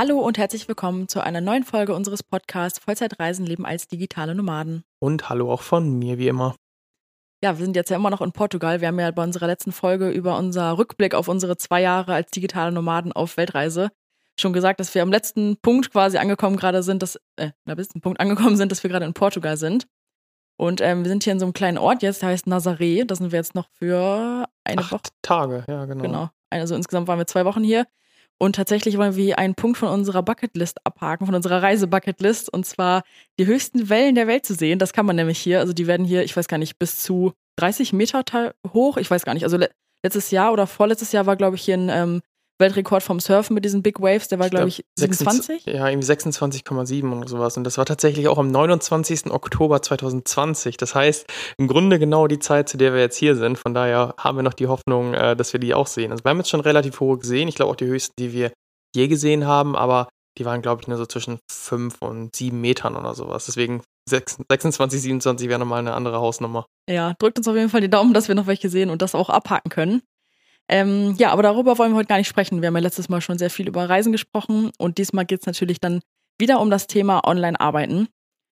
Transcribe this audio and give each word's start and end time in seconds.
Hallo 0.00 0.18
und 0.18 0.38
herzlich 0.38 0.66
willkommen 0.66 1.08
zu 1.08 1.20
einer 1.22 1.42
neuen 1.42 1.62
Folge 1.62 1.94
unseres 1.94 2.22
Podcasts 2.22 2.78
Vollzeitreisen 2.78 3.44
leben 3.44 3.66
als 3.66 3.86
digitale 3.86 4.34
Nomaden. 4.34 4.82
Und 4.98 5.28
hallo 5.28 5.52
auch 5.52 5.60
von 5.60 5.98
mir, 5.98 6.16
wie 6.16 6.28
immer. 6.28 6.56
Ja, 7.44 7.58
wir 7.58 7.62
sind 7.66 7.76
jetzt 7.76 7.90
ja 7.90 7.96
immer 7.96 8.08
noch 8.08 8.22
in 8.22 8.32
Portugal. 8.32 8.80
Wir 8.80 8.88
haben 8.88 8.98
ja 8.98 9.10
bei 9.10 9.22
unserer 9.22 9.46
letzten 9.46 9.72
Folge 9.72 10.08
über 10.08 10.38
unser 10.38 10.78
Rückblick 10.78 11.14
auf 11.14 11.28
unsere 11.28 11.58
zwei 11.58 11.82
Jahre 11.82 12.14
als 12.14 12.30
digitale 12.30 12.72
Nomaden 12.72 13.12
auf 13.12 13.36
Weltreise 13.36 13.90
schon 14.40 14.54
gesagt, 14.54 14.80
dass 14.80 14.94
wir 14.94 15.02
am 15.02 15.10
letzten 15.10 15.58
Punkt 15.58 15.92
quasi 15.92 16.16
angekommen 16.16 16.56
gerade 16.56 16.82
sind, 16.82 17.02
dass, 17.02 17.16
äh, 17.36 17.50
am 17.66 17.76
letzten 17.76 18.00
Punkt 18.00 18.20
angekommen 18.20 18.56
sind, 18.56 18.72
dass 18.72 18.82
wir 18.82 18.88
gerade 18.88 19.04
in 19.04 19.12
Portugal 19.12 19.58
sind. 19.58 19.86
Und 20.56 20.80
ähm, 20.80 21.04
wir 21.04 21.10
sind 21.10 21.24
hier 21.24 21.34
in 21.34 21.40
so 21.40 21.44
einem 21.44 21.52
kleinen 21.52 21.76
Ort 21.76 22.02
jetzt, 22.02 22.22
der 22.22 22.30
heißt 22.30 22.46
Nazaré. 22.46 23.04
Da 23.04 23.16
sind 23.16 23.32
wir 23.32 23.38
jetzt 23.38 23.54
noch 23.54 23.68
für 23.74 24.46
eine 24.64 24.80
Acht 24.80 24.92
Woche. 24.92 25.02
Tage, 25.20 25.64
ja, 25.68 25.84
genau. 25.84 26.02
Genau. 26.02 26.30
Also 26.48 26.74
insgesamt 26.74 27.06
waren 27.06 27.18
wir 27.18 27.26
zwei 27.26 27.44
Wochen 27.44 27.62
hier. 27.62 27.84
Und 28.42 28.56
tatsächlich 28.56 28.96
wollen 28.96 29.16
wir 29.16 29.38
einen 29.38 29.54
Punkt 29.54 29.76
von 29.76 29.90
unserer 29.90 30.22
Bucketlist 30.22 30.78
abhaken, 30.84 31.26
von 31.26 31.34
unserer 31.34 31.62
Reisebucketlist. 31.62 32.50
Und 32.50 32.64
zwar 32.64 33.02
die 33.38 33.46
höchsten 33.46 33.90
Wellen 33.90 34.14
der 34.14 34.26
Welt 34.26 34.46
zu 34.46 34.54
sehen. 34.54 34.78
Das 34.78 34.94
kann 34.94 35.04
man 35.04 35.16
nämlich 35.16 35.38
hier. 35.38 35.60
Also 35.60 35.74
die 35.74 35.86
werden 35.86 36.06
hier, 36.06 36.24
ich 36.24 36.34
weiß 36.34 36.48
gar 36.48 36.56
nicht, 36.56 36.78
bis 36.78 37.02
zu 37.02 37.32
30 37.56 37.92
Meter 37.92 38.24
hoch. 38.72 38.96
Ich 38.96 39.10
weiß 39.10 39.24
gar 39.24 39.34
nicht. 39.34 39.44
Also 39.44 39.58
le 39.58 39.68
letztes 40.02 40.30
Jahr 40.30 40.54
oder 40.54 40.66
vorletztes 40.66 41.12
Jahr 41.12 41.26
war, 41.26 41.36
glaube 41.36 41.56
ich, 41.56 41.62
hier 41.62 41.76
ein 41.76 41.90
ähm, 41.90 42.22
Weltrekord 42.60 43.02
vom 43.02 43.18
Surfen 43.18 43.54
mit 43.54 43.64
diesen 43.64 43.82
Big 43.82 44.00
Waves, 44.00 44.28
der 44.28 44.38
war, 44.38 44.50
glaube 44.50 44.68
ich, 44.68 44.84
27? 44.98 45.66
Ja, 45.66 45.88
irgendwie 45.88 46.06
26,7 46.06 47.18
oder 47.18 47.28
sowas. 47.28 47.56
Und 47.56 47.64
das 47.64 47.78
war 47.78 47.86
tatsächlich 47.86 48.28
auch 48.28 48.38
am 48.38 48.48
29. 48.48 49.30
Oktober 49.30 49.82
2020. 49.82 50.76
Das 50.76 50.94
heißt, 50.94 51.26
im 51.58 51.66
Grunde 51.66 51.98
genau 51.98 52.26
die 52.26 52.38
Zeit, 52.38 52.68
zu 52.68 52.76
der 52.76 52.92
wir 52.92 53.00
jetzt 53.00 53.16
hier 53.16 53.36
sind. 53.36 53.58
Von 53.58 53.74
daher 53.74 54.14
haben 54.18 54.38
wir 54.38 54.42
noch 54.42 54.54
die 54.54 54.68
Hoffnung, 54.68 55.14
äh, 55.14 55.34
dass 55.34 55.52
wir 55.52 55.60
die 55.60 55.74
auch 55.74 55.86
sehen. 55.86 56.12
Also 56.12 56.24
wir 56.24 56.30
haben 56.30 56.38
jetzt 56.38 56.50
schon 56.50 56.60
relativ 56.60 57.00
hohe 57.00 57.18
gesehen. 57.18 57.48
Ich 57.48 57.56
glaube 57.56 57.72
auch 57.72 57.76
die 57.76 57.86
höchsten, 57.86 58.14
die 58.18 58.32
wir 58.32 58.52
je 58.94 59.08
gesehen 59.08 59.46
haben, 59.46 59.76
aber 59.76 60.08
die 60.38 60.44
waren, 60.44 60.62
glaube 60.62 60.82
ich, 60.82 60.88
nur 60.88 60.96
so 60.96 61.06
zwischen 61.06 61.38
5 61.50 61.96
und 62.00 62.34
7 62.36 62.60
Metern 62.60 62.96
oder 62.96 63.14
sowas. 63.14 63.46
Deswegen 63.46 63.82
26, 64.08 65.00
27 65.00 65.48
wäre 65.48 65.58
nochmal 65.58 65.80
eine 65.80 65.94
andere 65.94 66.20
Hausnummer. 66.20 66.66
Ja, 66.88 67.14
drückt 67.18 67.38
uns 67.38 67.48
auf 67.48 67.56
jeden 67.56 67.68
Fall 67.68 67.80
die 67.80 67.90
Daumen, 67.90 68.14
dass 68.14 68.28
wir 68.28 68.34
noch 68.34 68.46
welche 68.46 68.68
sehen 68.68 68.90
und 68.90 69.02
das 69.02 69.14
auch 69.14 69.28
abhaken 69.28 69.70
können. 69.70 70.02
Ähm, 70.72 71.16
ja, 71.18 71.32
aber 71.32 71.42
darüber 71.42 71.78
wollen 71.78 71.90
wir 71.90 71.96
heute 71.96 72.06
gar 72.06 72.18
nicht 72.18 72.28
sprechen. 72.28 72.62
Wir 72.62 72.68
haben 72.68 72.76
ja 72.76 72.80
letztes 72.80 73.08
Mal 73.08 73.20
schon 73.20 73.38
sehr 73.38 73.50
viel 73.50 73.66
über 73.66 73.88
Reisen 73.88 74.12
gesprochen 74.12 74.70
und 74.78 74.98
diesmal 74.98 75.26
geht 75.26 75.40
es 75.40 75.46
natürlich 75.46 75.80
dann 75.80 76.00
wieder 76.38 76.60
um 76.60 76.70
das 76.70 76.86
Thema 76.86 77.26
Online-Arbeiten. 77.26 78.06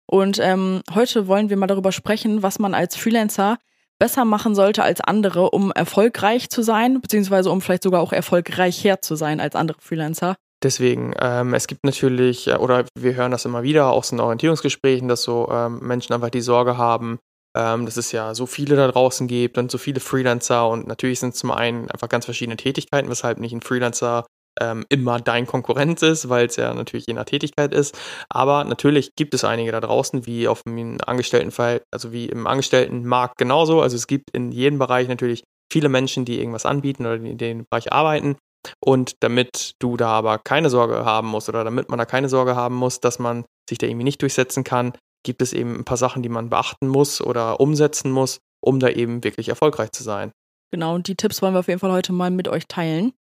Und 0.07 0.39
ähm, 0.41 0.83
heute 0.95 1.27
wollen 1.27 1.51
wir 1.51 1.57
mal 1.57 1.67
darüber 1.67 1.91
sprechen, 1.91 2.45
was 2.45 2.61
man 2.61 2.73
als 2.73 2.95
Freelancer 2.95 3.59
besser 3.99 4.25
machen 4.25 4.55
sollte 4.55 4.85
als 4.85 5.01
andere, 5.01 5.51
um 5.51 5.73
erfolgreich 5.73 6.51
zu 6.51 6.63
sein, 6.63 7.01
beziehungsweise 7.01 7.51
um 7.51 7.61
vielleicht 7.61 7.83
sogar 7.83 8.01
auch 8.01 8.13
erfolgreicher 8.13 9.03
zu 9.03 9.17
sein 9.17 9.41
als 9.41 9.57
andere 9.57 9.81
Freelancer. 9.81 10.37
Deswegen, 10.63 11.15
ähm, 11.21 11.53
es 11.53 11.67
gibt 11.67 11.85
natürlich, 11.85 12.47
äh, 12.47 12.57
oder 12.57 12.85
wir 12.97 13.15
hören 13.17 13.33
das 13.33 13.45
immer 13.45 13.65
wieder, 13.65 13.91
auch 13.91 14.11
in 14.13 14.21
Orientierungsgesprächen, 14.21 15.09
dass 15.09 15.23
so 15.23 15.49
ähm, 15.51 15.81
Menschen 15.81 16.13
einfach 16.15 16.31
die 16.31 16.41
Sorge 16.41 16.79
haben, 16.79 17.19
ähm, 17.57 17.87
dass 17.87 17.97
es 17.97 18.13
ja 18.13 18.35
so 18.35 18.47
viele 18.47 18.77
da 18.77 18.89
draußen 18.89 19.27
gibt 19.27 19.59
und 19.59 19.71
so 19.71 19.79
viele 19.79 20.01
Freelancer 20.01 20.69
und 20.69 20.87
natürlich 20.87 21.21
sind 21.21 21.35
es 21.35 21.41
zum 21.41 21.51
einen 21.51 21.91
einfach 21.91 22.09
ganz 22.09 22.25
verschiedene 22.25 22.57
Tätigkeiten, 22.57 23.09
weshalb 23.09 23.39
nicht 23.39 23.53
ein 23.53 23.61
Freelancer 23.61 24.25
ähm, 24.61 24.85
immer 24.89 25.21
dein 25.21 25.47
Konkurrent 25.47 26.03
ist, 26.03 26.29
weil 26.29 26.47
es 26.47 26.57
ja 26.57 26.73
natürlich 26.75 27.07
je 27.07 27.15
nach 27.15 27.25
Tätigkeit 27.25 27.75
ist. 27.75 27.99
Aber 28.29 28.65
natürlich 28.65 29.11
gibt 29.17 29.35
es 29.35 29.45
einige 29.45 29.73
da 29.73 29.81
draußen, 29.81 30.27
wie 30.27 30.49
auf 30.49 30.63
dem 30.63 30.99
Angestelltenfall, 31.05 31.83
also 31.91 32.13
wie 32.13 32.27
im 32.27 32.47
Angestelltenmarkt 32.47 33.37
genauso. 33.37 33.81
Also 33.81 33.97
es 33.97 34.07
gibt 34.07 34.31
in 34.31 34.53
jedem 34.53 34.79
Bereich 34.79 35.09
natürlich 35.09 35.43
viele 35.73 35.89
Menschen, 35.89 36.25
die 36.25 36.39
irgendwas 36.39 36.67
anbieten 36.67 37.05
oder 37.07 37.17
in 37.17 37.39
dem 37.39 37.65
Bereich 37.69 37.93
arbeiten. 37.93 38.37
Und 38.83 39.17
damit 39.21 39.73
du 39.79 39.97
da 39.97 40.09
aber 40.09 40.39
keine 40.39 40.71
Sorge 40.71 41.05
haben 41.05 41.29
musst 41.29 41.49
oder 41.49 41.65
damit 41.65 41.91
man 41.91 41.99
da 41.99 42.07
keine 42.07 42.29
Sorge 42.29 42.57
haben 42.57 42.77
muss, 42.77 43.01
dass 43.01 43.19
man 43.19 43.45
sich 43.69 43.79
da 43.79 43.87
irgendwie 43.87 44.05
nicht 44.05 44.23
durchsetzen 44.23 44.65
kann, 44.65 44.95
gibt 45.25 45.43
es 45.43 45.53
eben 45.53 45.75
ein 45.81 45.85
paar 45.85 45.97
Sachen, 45.97 46.23
die 46.23 46.29
man 46.29 46.51
beachten 46.51 46.87
muss 46.87 47.21
oder 47.21 47.59
umsetzen 47.61 48.13
muss, 48.13 48.41
um 48.61 48.79
da 48.79 48.89
eben 48.89 49.25
wirklich 49.25 49.49
erfolgreich 49.49 49.91
zu 49.91 50.05
sein. 50.05 50.33
Genau, 50.71 50.95
und 50.95 51.09
die 51.09 51.17
Tipps 51.17 51.43
wollen 51.43 51.55
wir 51.55 51.61
auf 51.61 51.69
jeden 51.69 51.81
Fall 51.81 51.93
heute 51.93 52.13
mal 52.13 52.31
mit 52.31 52.49
euch 52.49 52.67
teilen. 52.69 53.13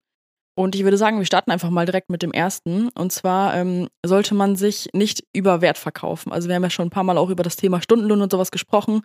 Und 0.57 0.77
ich 0.77 0.85
würde 0.85 0.97
sagen, 0.97 1.19
wir 1.19 1.27
starten 1.27 1.51
einfach 1.51 1.71
mal 1.71 1.87
direkt 1.87 2.11
mit 2.11 2.23
dem 2.23 2.33
ersten. 2.33 2.89
Und 2.91 3.11
zwar 3.13 3.55
ähm, 3.55 3.89
sollte 4.05 4.35
man 4.35 4.55
sich 4.55 4.89
nicht 4.93 5.25
über 5.33 5.61
Wert 5.61 5.79
verkaufen. 5.79 6.33
Also 6.33 6.49
wir 6.49 6.55
haben 6.55 6.63
ja 6.63 6.71
schon 6.71 6.87
ein 6.87 6.91
paar 6.91 7.03
Mal 7.03 7.19
auch 7.19 7.31
über 7.31 7.43
das 7.43 7.57
Thema 7.57 7.83
Stundenlohn 7.83 8.23
und 8.23 8.31
sowas 8.31 8.53
gesprochen. 8.53 9.03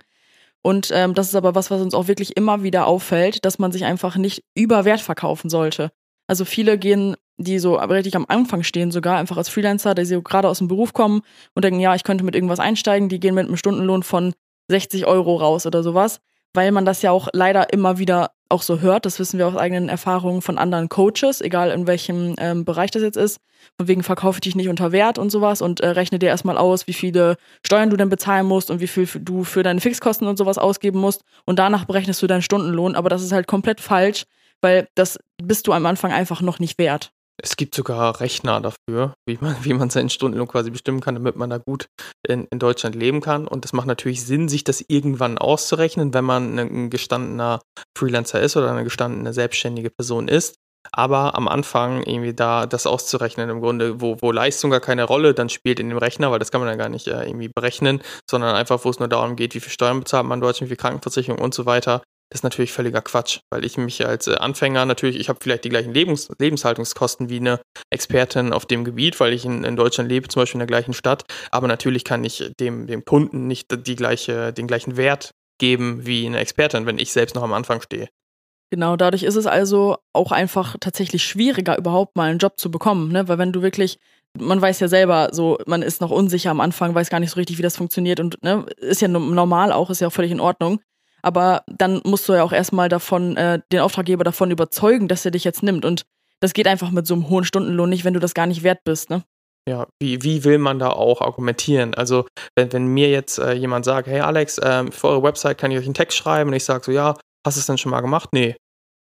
Und 0.62 0.92
ähm, 0.94 1.14
das 1.14 1.28
ist 1.28 1.36
aber 1.36 1.56
was, 1.56 1.72
was 1.72 1.82
uns 1.82 1.96
auch 1.96 2.08
wirklich 2.08 2.38
immer 2.38 2.64
wieder 2.64 2.86
auffällt, 2.86 3.46
dass 3.46 3.60
man 3.60 3.72
sich 3.72 3.86
einfach 3.86 4.16
nicht 4.16 4.44
über 4.56 4.86
Wert 4.86 5.02
verkaufen 5.02 5.50
sollte. 5.50 5.92
Also 6.28 6.46
viele 6.46 6.78
gehen 6.78 7.16
die 7.40 7.58
so 7.60 7.76
richtig 7.76 8.16
am 8.16 8.26
Anfang 8.28 8.64
stehen, 8.64 8.92
sogar 8.92 9.18
einfach 9.18 9.38
als 9.38 9.50
Freelancer, 9.50 9.96
die 9.96 10.06
so 10.06 10.22
gerade 10.22 10.48
aus 10.48 10.60
dem 10.60 10.68
Beruf 10.68 10.94
kommen 10.94 11.22
und 11.56 11.64
denken, 11.64 11.80
ja, 11.80 11.96
ich 11.96 12.04
könnte 12.04 12.24
mit 12.24 12.36
irgendwas 12.36 12.60
einsteigen, 12.60 13.10
die 13.10 13.20
gehen 13.20 13.36
mit 13.36 13.48
einem 13.48 13.58
Stundenlohn 13.58 14.04
von 14.04 14.34
60 14.68 15.08
Euro 15.08 15.38
raus 15.38 15.66
oder 15.66 15.82
sowas, 15.82 16.20
weil 16.54 16.72
man 16.72 16.86
das 16.86 17.02
ja 17.02 17.12
auch 17.12 17.30
leider 17.34 17.72
immer 17.74 17.98
wieder 17.98 18.32
auch 18.50 18.64
so 18.64 18.82
hört, 18.82 19.06
das 19.06 19.20
wissen 19.20 19.38
wir 19.38 19.48
aus 19.48 19.56
eigenen 19.56 19.90
Erfahrungen 19.90 20.42
von 20.42 20.58
anderen 20.58 20.90
Coaches, 20.90 21.40
egal 21.40 21.70
in 21.70 21.86
welchem 21.86 22.36
ähm, 22.40 22.66
Bereich 22.66 22.90
das 22.90 23.04
jetzt 23.04 23.16
ist. 23.16 23.40
Von 23.78 23.88
wegen 23.88 24.02
verkaufe 24.02 24.42
dich 24.42 24.56
nicht 24.56 24.70
unter 24.70 24.92
Wert 24.92 25.20
und 25.20 25.30
sowas 25.30 25.62
und 25.62 25.82
äh, 25.82 25.90
rechne 25.90 26.18
dir 26.18 26.30
erstmal 26.30 26.58
aus, 26.58 26.88
wie 26.88 26.94
viele 26.94 27.38
Steuern 27.64 27.92
du 27.92 27.98
denn 27.98 28.10
bezahlen 28.10 28.48
musst 28.48 28.72
und 28.72 28.80
wie 28.80 28.88
viel 28.88 29.08
du 29.20 29.44
für 29.44 29.62
deine 29.62 29.82
Fixkosten 29.82 30.28
und 30.28 30.38
sowas 30.38 30.58
ausgeben 30.58 31.00
musst 31.00 31.24
und 31.46 31.60
danach 31.60 31.86
berechnest 31.86 32.22
du 32.24 32.28
deinen 32.28 32.42
Stundenlohn, 32.42 32.96
aber 32.96 33.10
das 33.10 33.22
ist 33.22 33.32
halt 33.32 33.46
komplett 33.46 33.80
falsch, 33.80 34.26
weil 34.62 34.88
das 34.96 35.20
bist 35.42 35.68
du 35.68 35.74
am 35.74 35.86
Anfang 35.86 36.12
einfach 36.12 36.42
noch 36.42 36.58
nicht 36.58 36.80
wert. 36.80 37.12
Es 37.42 37.56
gibt 37.56 37.76
sogar 37.76 38.20
Rechner 38.20 38.62
dafür, 38.62 39.14
wie 39.28 39.38
man, 39.40 39.56
wie 39.64 39.74
man 39.74 39.90
seinen 39.90 40.10
Stundenlohn 40.10 40.48
quasi 40.48 40.72
bestimmen 40.72 41.00
kann, 41.00 41.16
damit 41.16 41.36
man 41.36 41.50
da 41.50 41.58
gut 41.58 41.88
in, 42.28 42.48
in 42.52 42.60
Deutschland 42.60 42.96
leben 42.96 43.22
kann. 43.22 43.48
Und 43.48 43.66
es 43.66 43.74
macht 43.74 43.88
natürlich 43.88 44.26
Sinn, 44.26 44.50
sich 44.50 44.64
das 44.64 44.84
irgendwann 44.88 45.38
auszurechnen, 45.38 46.14
wenn 46.14 46.26
man 46.26 46.58
ein 46.58 46.90
gestandener 46.90 47.62
Freelancer 47.98 48.42
ist 48.42 48.58
oder 48.58 48.72
eine 48.72 48.84
gestandene 48.84 49.34
selbstständige 49.34 49.90
Person 49.90 50.28
ist. 50.28 50.56
Aber 50.92 51.36
am 51.36 51.48
Anfang 51.48 52.04
irgendwie 52.04 52.34
da 52.34 52.66
das 52.66 52.88
auszurechnen, 52.88 53.50
im 53.50 53.60
Grunde, 53.60 54.02
wo, 54.02 54.18
wo 54.22 54.32
Leistung 54.32 54.72
gar 54.72 54.80
keine 54.80 55.04
Rolle 55.04 55.34
dann 55.34 55.50
spielt 55.50 55.80
in 55.80 55.90
dem 55.90 55.98
Rechner, 55.98 56.32
weil 56.32 56.40
das 56.40 56.52
kann 56.52 56.62
man 56.62 56.70
ja 56.70 56.76
gar 56.76 56.90
nicht 56.90 57.08
äh, 57.08 57.26
irgendwie 57.26 57.50
berechnen, 57.54 58.02
sondern 58.30 58.56
einfach, 58.56 58.84
wo 58.86 58.90
es 58.90 59.00
nur 59.00 59.10
darum 59.10 59.36
geht, 59.36 59.54
wie 59.56 59.60
viel 59.60 59.72
Steuern 59.72 60.00
bezahlt 60.00 60.26
man 60.26 60.38
in 60.38 60.42
Deutschland, 60.42 60.70
wie 60.70 60.76
viel 60.76 60.82
Krankenversicherung 60.82 61.40
und 61.40 61.54
so 61.54 61.66
weiter, 61.66 62.02
das 62.30 62.40
ist 62.40 62.44
natürlich 62.44 62.72
völliger 62.72 63.02
Quatsch, 63.02 63.40
weil 63.50 63.66
ich 63.66 63.78
mich 63.78 64.06
als 64.06 64.28
äh, 64.28 64.36
Anfänger 64.36 64.86
natürlich, 64.86 65.20
ich 65.20 65.30
habe 65.30 65.40
vielleicht 65.42 65.64
die 65.64 65.70
gleichen 65.70 65.94
Lebens 65.94 66.30
Lebenshaltungskosten 66.38 67.30
wie 67.30 67.38
eine 67.38 67.60
Expertin 67.90 68.54
auf 68.54 68.66
dem 68.66 68.84
Gebiet, 68.84 69.20
weil 69.20 69.34
ich 69.34 69.46
in, 69.46 69.64
in, 69.64 69.76
Deutschland 69.76 70.10
lebe, 70.10 70.28
zum 70.28 70.42
Beispiel 70.42 70.58
in 70.58 70.68
der 70.68 70.68
gleichen 70.68 70.94
Stadt, 70.94 71.24
aber 71.50 71.68
natürlich 71.68 72.04
kann 72.04 72.24
ich 72.24 72.52
dem, 72.60 72.86
dem 72.86 73.04
Kunden 73.04 73.48
nicht 73.48 73.88
die 73.88 73.96
gleiche, 73.96 74.54
den 74.54 74.68
gleichen 74.68 74.96
Wert 74.96 75.32
geben 75.60 76.06
wie 76.06 76.26
eine 76.26 76.40
Expertin, 76.40 76.86
wenn 76.86 77.00
ich 77.00 77.12
selbst 77.12 77.36
noch 77.36 77.44
am 77.44 77.54
Anfang 77.54 77.82
stehe. 77.82 78.10
Genau, 78.72 78.96
dadurch 78.96 79.24
ist 79.24 79.36
es 79.36 79.48
also 79.48 79.98
auch 80.14 80.32
einfach 80.32 80.76
tatsächlich 80.80 81.24
schwieriger, 81.24 81.78
überhaupt 81.78 82.16
mal 82.16 82.30
einen 82.30 82.38
Job 82.38 82.60
zu 82.60 82.70
bekommen, 82.70 83.12
ne? 83.12 83.28
Weil 83.28 83.40
wenn 83.40 83.52
du 83.52 83.64
wirklich, 83.64 83.98
man 84.38 84.62
weiß 84.62 84.80
ja 84.80 84.88
selber, 84.88 85.30
so, 85.32 85.58
man 85.66 85.82
ist 85.82 86.02
noch 86.02 86.12
unsicher 86.12 86.52
am 86.52 86.62
Anfang, 86.62 86.94
weiß 86.94 87.10
gar 87.10 87.20
nicht 87.20 87.32
so 87.32 87.38
richtig, 87.38 87.58
wie 87.58 87.64
das 87.64 87.78
funktioniert 87.78 88.20
und 88.20 88.42
ne, 88.44 88.68
ist 88.78 89.02
ja 89.02 89.08
normal 89.08 89.72
auch, 89.72 89.90
ist 89.90 90.02
ja 90.02 90.08
auch 90.08 90.14
völlig 90.14 90.32
in 90.32 90.40
Ordnung. 90.40 90.80
Aber 91.22 91.64
dann 91.68 92.02
musst 92.06 92.28
du 92.28 92.34
ja 92.34 92.44
auch 92.44 92.52
erstmal 92.52 92.90
davon, 92.90 93.38
äh, 93.38 93.60
den 93.72 93.80
Auftraggeber 93.80 94.24
davon 94.24 94.52
überzeugen, 94.52 95.08
dass 95.08 95.26
er 95.26 95.32
dich 95.32 95.44
jetzt 95.44 95.64
nimmt. 95.64 95.86
Und 95.86 96.04
das 96.40 96.54
geht 96.54 96.68
einfach 96.68 96.92
mit 96.92 97.08
so 97.08 97.14
einem 97.14 97.30
hohen 97.30 97.44
Stundenlohn 97.44 97.90
nicht, 97.90 98.06
wenn 98.06 98.14
du 98.14 98.20
das 98.20 98.34
gar 98.34 98.48
nicht 98.48 98.64
wert 98.64 98.84
bist, 98.84 99.10
ne? 99.10 99.24
Ja, 99.68 99.88
wie, 100.02 100.24
wie 100.24 100.44
will 100.46 100.58
man 100.58 100.80
da 100.80 100.90
auch 100.90 101.22
argumentieren? 101.22 101.94
Also, 101.94 102.26
wenn, 102.56 102.72
wenn 102.74 102.88
mir 102.88 103.10
jetzt 103.10 103.38
äh, 103.38 103.54
jemand 103.54 103.86
sagt, 103.86 104.08
hey 104.08 104.22
Alex, 104.22 104.58
äh, 104.58 104.90
für 104.92 105.10
eure 105.10 105.24
Website 105.24 105.58
kann 105.58 105.70
ich 105.70 105.78
euch 105.78 105.86
einen 105.86 105.94
Text 105.94 106.18
schreiben 106.18 106.50
und 106.50 106.56
ich 106.56 106.64
sage 106.64 106.86
so, 106.86 106.92
ja, 106.92 107.16
hast 107.46 107.58
du 107.58 107.60
es 107.60 107.68
denn 107.68 107.78
schon 107.78 107.92
mal 107.92 108.02
gemacht? 108.02 108.30
Nee. 108.32 108.56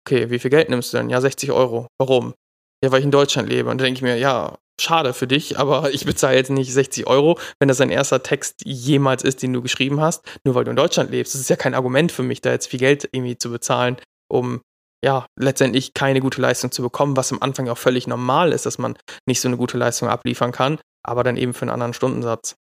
Okay, 0.06 0.30
wie 0.30 0.38
viel 0.38 0.50
Geld 0.50 0.68
nimmst 0.68 0.92
du 0.92 0.96
denn? 0.96 1.10
Ja, 1.10 1.20
60 1.20 1.52
Euro. 1.52 1.88
Warum? 1.98 2.34
Ja, 2.82 2.90
weil 2.90 3.00
ich 3.00 3.04
in 3.04 3.10
Deutschland 3.10 3.48
lebe. 3.48 3.70
Und 3.70 3.78
dann 3.78 3.86
denke 3.86 3.98
ich 3.98 4.02
mir, 4.02 4.16
ja, 4.16 4.56
schade 4.80 5.14
für 5.14 5.26
dich, 5.26 5.58
aber 5.58 5.92
ich 5.92 6.04
bezahle 6.04 6.36
jetzt 6.36 6.50
nicht 6.50 6.72
60 6.72 7.06
Euro, 7.06 7.38
wenn 7.58 7.68
das 7.68 7.78
dein 7.78 7.90
erster 7.90 8.22
Text 8.22 8.62
jemals 8.64 9.22
ist, 9.22 9.42
den 9.42 9.52
du 9.52 9.62
geschrieben 9.62 10.00
hast, 10.00 10.24
nur 10.44 10.54
weil 10.54 10.64
du 10.64 10.70
in 10.70 10.76
Deutschland 10.76 11.10
lebst. 11.10 11.34
Das 11.34 11.40
ist 11.40 11.50
ja 11.50 11.56
kein 11.56 11.74
Argument 11.74 12.12
für 12.12 12.22
mich, 12.22 12.40
da 12.40 12.50
jetzt 12.50 12.68
viel 12.68 12.80
Geld 12.80 13.08
irgendwie 13.12 13.38
zu 13.38 13.50
bezahlen, 13.50 13.96
um 14.28 14.60
ja, 15.04 15.26
letztendlich 15.38 15.94
keine 15.94 16.20
gute 16.20 16.40
Leistung 16.40 16.72
zu 16.72 16.82
bekommen, 16.82 17.16
was 17.16 17.32
am 17.32 17.38
Anfang 17.40 17.68
auch 17.68 17.78
völlig 17.78 18.06
normal 18.06 18.52
ist, 18.52 18.66
dass 18.66 18.78
man 18.78 18.96
nicht 19.26 19.40
so 19.40 19.48
eine 19.48 19.56
gute 19.56 19.78
Leistung 19.78 20.08
abliefern 20.08 20.52
kann, 20.52 20.78
aber 21.04 21.22
dann 21.22 21.36
eben 21.36 21.54
für 21.54 21.62
einen 21.62 21.70
anderen 21.70 21.94
Stundensatz. 21.94 22.56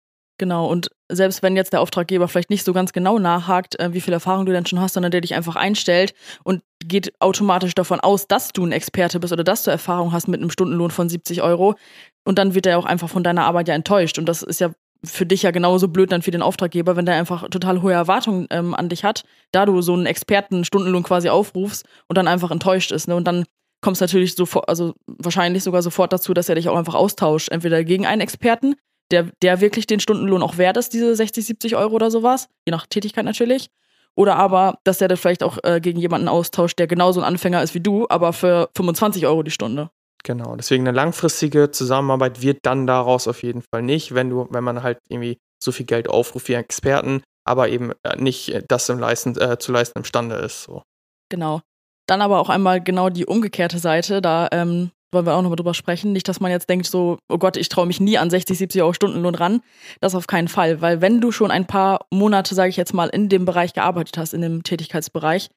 Genau, 0.43 0.67
und 0.67 0.91
selbst 1.09 1.45
wenn 1.45 1.55
jetzt 1.55 1.73
der 1.73 1.81
Auftraggeber 1.81 2.27
vielleicht 2.27 2.51
nicht 2.51 2.65
so 2.65 2.73
ganz 2.73 2.93
genau 2.93 3.21
nachhakt, 3.21 3.79
äh, 3.79 3.93
wie 3.93 4.01
viel 4.01 4.13
Erfahrung 4.13 4.45
du 4.45 4.51
denn 4.51 4.67
schon 4.67 4.81
hast, 4.81 4.95
sondern 4.95 5.13
der 5.13 5.21
dich 5.21 5.37
einfach 5.37 5.55
einstellt 5.55 6.15
und 6.43 6.65
geht 6.85 7.13
automatisch 7.21 7.77
davon 7.77 8.01
aus, 8.01 8.27
dass 8.27 8.49
du 8.49 8.65
ein 8.65 8.73
Experte 8.73 9.21
bist 9.21 9.33
oder 9.33 9.45
dass 9.45 9.63
du 9.63 9.71
Erfahrung 9.71 10.11
hast 10.11 10.27
mit 10.27 10.41
einem 10.41 10.51
Stundenlohn 10.51 10.91
von 10.91 11.09
70 11.09 11.43
Euro. 11.43 11.77
Und 12.25 12.41
dann 12.41 12.57
wird 12.57 12.67
er 12.67 12.77
auch 12.77 12.87
einfach 12.87 13.09
von 13.09 13.23
deiner 13.23 13.45
Arbeit 13.45 13.69
ja 13.69 13.77
enttäuscht. 13.77 14.19
Und 14.19 14.29
das 14.29 14.43
ist 14.43 14.59
ja 14.59 14.73
für 15.05 15.25
dich 15.25 15.45
ja 15.45 15.53
genauso 15.53 15.87
blöd 15.87 16.11
dann 16.11 16.23
für 16.23 16.33
den 16.33 16.43
Auftraggeber, 16.43 16.97
wenn 16.97 17.07
der 17.07 17.15
einfach 17.15 17.49
total 17.49 17.81
hohe 17.81 17.93
Erwartungen 17.93 18.49
ähm, 18.51 18.75
an 18.75 18.89
dich 18.89 19.05
hat, 19.05 19.23
da 19.53 19.65
du 19.65 19.81
so 19.81 19.95
einen 19.95 20.07
Experten-Stundenlohn 20.07 21.05
quasi 21.05 21.29
aufrufst 21.29 21.87
und 22.09 22.19
dann 22.19 22.27
einfach 22.27 22.51
enttäuscht 22.51 22.91
ist. 22.91 23.07
Ne? 23.07 23.15
Und 23.15 23.29
dann 23.29 23.45
kommst 23.81 24.01
natürlich 24.01 24.35
sofort, 24.35 24.69
also 24.69 24.95
wahrscheinlich 25.07 25.63
sogar 25.63 25.83
sofort 25.83 26.13
dazu, 26.13 26.35
dass 26.35 26.49
er 26.49 26.57
dich 26.57 26.69
auch 26.69 26.77
einfach 26.77 26.97
austauscht. 26.97 27.49
Entweder 27.51 27.85
gegen 27.85 28.07
einen 28.07 28.23
Experten, 28.23 28.75
der, 29.13 29.29
der 29.43 29.61
wirklich 29.61 29.87
den 29.87 30.01
Stundenlohn 30.01 30.43
auch 30.43 30.59
wert 30.59 30.77
ist, 30.77 30.93
diese 30.93 31.15
60, 31.15 31.45
70 31.45 31.77
Euro 31.77 31.95
oder 31.95 32.11
sowas, 32.11 32.49
je 32.67 32.71
nach 32.71 32.87
Tätigkeit 32.87 33.25
natürlich. 33.25 33.69
Oder 34.15 34.37
aber, 34.37 34.79
dass 34.85 35.01
er 35.01 35.09
das 35.09 35.21
vielleicht 35.21 35.43
auch 35.43 35.59
äh, 35.63 35.81
gegen 35.81 35.99
jemanden 35.99 36.29
austauscht, 36.29 36.79
der 36.79 36.87
genauso 36.87 37.21
ein 37.21 37.27
Anfänger 37.27 37.63
ist 37.63 37.75
wie 37.75 37.81
du, 37.81 38.07
aber 38.11 38.33
für 38.33 38.69
25 38.77 39.27
Euro 39.27 39.43
die 39.43 39.51
Stunde. 39.51 39.91
Genau, 40.25 40.55
deswegen 40.55 40.87
eine 40.87 40.97
langfristige 40.97 41.71
Zusammenarbeit 41.71 42.43
wird 42.43 42.59
dann 42.63 42.87
daraus 42.87 43.27
auf 43.27 43.43
jeden 43.43 43.63
Fall 43.63 43.83
nicht, 43.83 44.15
wenn 44.15 44.31
du, 44.31 44.47
wenn 44.51 44.63
man 44.63 44.83
halt 44.83 44.99
irgendwie 45.09 45.39
so 45.63 45.73
viel 45.73 45.87
Geld 45.87 46.09
aufruft 46.09 46.49
wie 46.49 46.55
Experten, 46.55 47.23
aber 47.45 47.69
eben 47.69 47.93
äh, 48.03 48.17
nicht 48.17 48.63
das 48.69 48.89
im 48.89 48.99
leisten, 48.99 49.37
äh, 49.41 49.59
zu 49.59 49.73
leisten 49.73 49.99
imstande 49.99 50.37
ist. 50.37 50.65
So. 50.65 50.83
Genau. 51.29 51.61
Dann 52.07 52.21
aber 52.21 52.41
auch 52.41 52.49
einmal 52.49 52.81
genau 52.81 53.09
die 53.09 53.27
umgekehrte 53.27 53.79
Seite, 53.79 54.21
da 54.21 54.49
ähm, 54.53 54.91
wollen 55.13 55.27
wir 55.27 55.35
auch 55.35 55.43
nochmal 55.43 55.57
drüber 55.57 55.75
sprechen. 55.75 56.13
Nicht, 56.13 56.29
dass 56.29 56.41
man 56.41 56.51
jetzt 56.51 56.69
denkt, 56.69 56.87
so, 56.87 57.19
oh 57.29 57.39
Gott, 57.39 57.57
ich 57.57 57.69
traue 57.69 57.87
mich 57.87 58.01
nie 58.01 58.19
an 58.19 58.31
60, 58.31 58.57
70 58.59 58.83
Euro 58.83 58.93
Stundenlohn 58.93 59.35
ran. 59.35 59.61
Das 60.01 60.15
auf 60.15 60.27
keinen 60.27 60.49
Fall. 60.49 60.81
Weil 60.81 61.01
wenn 61.01 61.21
du 61.21 61.33
schon 61.33 61.51
ein 61.51 61.67
paar 61.67 62.07
Monate, 62.11 62.55
sage 62.55 62.71
ich 62.71 62.77
jetzt 62.77 62.95
mal, 62.95 63.09
in 63.09 63.29
dem 63.29 63.45
Bereich 63.45 63.75
gearbeitet 63.75 64.19
hast, 64.19 64.33
in 64.35 64.41
dem 64.41 64.63
Tätigkeitsbereich 64.63 65.49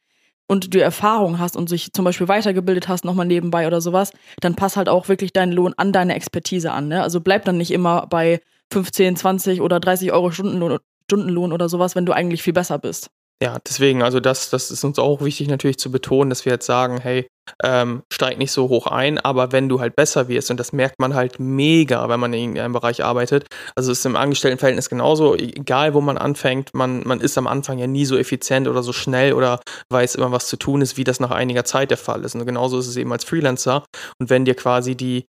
und 0.48 0.74
du 0.74 0.82
Erfahrung 0.82 1.40
hast 1.40 1.56
und 1.56 1.70
sich 1.70 1.94
zum 1.94 2.06
Beispiel 2.06 2.28
weitergebildet 2.28 2.88
hast, 2.88 3.06
nochmal 3.06 3.26
nebenbei 3.26 3.66
oder 3.66 3.82
sowas, 3.82 4.12
dann 4.42 4.56
pass 4.56 4.78
halt 4.78 4.90
auch 4.90 5.08
wirklich 5.08 5.34
deinen 5.34 5.52
Lohn 5.52 5.74
an 5.78 5.92
deine 5.92 6.16
Expertise 6.16 6.72
an. 6.72 6.88
Ne? 6.88 7.02
Also 7.02 7.22
bleib 7.22 7.46
dann 7.46 7.58
nicht 7.58 7.72
immer 7.72 8.08
bei 8.08 8.42
15, 8.72 9.16
20 9.16 9.62
oder 9.62 9.80
30 9.80 10.12
Euro 10.12 10.32
Stundenlohn, 10.32 10.80
Stundenlohn 11.06 11.54
oder 11.54 11.70
sowas, 11.70 11.96
wenn 11.96 12.06
du 12.06 12.14
eigentlich 12.14 12.44
viel 12.44 12.54
besser 12.54 12.78
bist. 12.78 13.10
Ja, 13.42 13.58
deswegen, 13.68 14.02
also 14.02 14.20
das, 14.20 14.50
das 14.50 14.72
ist 14.72 14.84
uns 14.84 14.98
auch 14.98 15.22
wichtig 15.22 15.48
natürlich 15.50 15.78
zu 15.78 15.92
betonen, 15.92 16.30
dass 16.30 16.46
wir 16.46 16.54
jetzt 16.54 16.66
sagen, 16.66 17.00
hey, 17.02 17.28
ähm, 17.64 18.04
steig 18.12 18.38
nicht 18.38 18.52
so 18.52 18.70
hoch 18.70 18.88
ein, 18.88 19.18
aber 19.20 19.52
wenn 19.52 19.70
du 19.70 19.80
halt 19.80 19.96
besser 19.96 20.28
wirst, 20.28 20.52
und 20.52 20.60
das 20.60 20.74
merkt 20.74 21.00
man 21.00 21.14
halt 21.14 21.40
mega, 21.40 22.08
wenn 22.10 22.20
man 22.20 22.34
in 22.34 22.58
einem 22.60 22.74
Bereich 22.74 23.04
arbeitet, 23.04 23.48
also 23.76 23.92
ist 23.92 24.06
im 24.06 24.16
Angestelltenverhältnis 24.16 24.90
genauso, 24.90 25.36
egal 25.36 25.94
wo 25.94 26.02
man 26.02 26.18
anfängt, 26.18 26.74
man, 26.74 27.04
man 27.06 27.22
ist 27.22 27.38
am 27.38 27.48
Anfang 27.48 27.78
ja 27.78 27.88
nie 27.88 28.06
so 28.06 28.18
effizient 28.18 28.68
oder 28.68 28.84
so 28.84 28.94
schnell 28.94 29.34
oder 29.34 29.60
weiß 29.90 30.16
immer, 30.16 30.32
was 30.32 30.48
zu 30.48 30.58
tun 30.58 30.82
ist, 30.82 30.98
wie 30.98 31.04
das 31.04 31.20
nach 31.20 31.32
einiger 31.32 31.66
Zeit 31.66 31.92
der 31.92 31.98
Fall 31.98 32.24
ist. 32.24 32.36
Und 32.36 32.46
genauso 32.46 32.80
ist 32.80 32.88
es 32.88 32.98
eben 32.98 33.12
als 33.12 33.24
Freelancer. 33.24 33.84
Und 34.20 34.30
wenn 34.30 34.46
dir 34.46 34.56
quasi 34.56 34.96
die, 34.96 35.26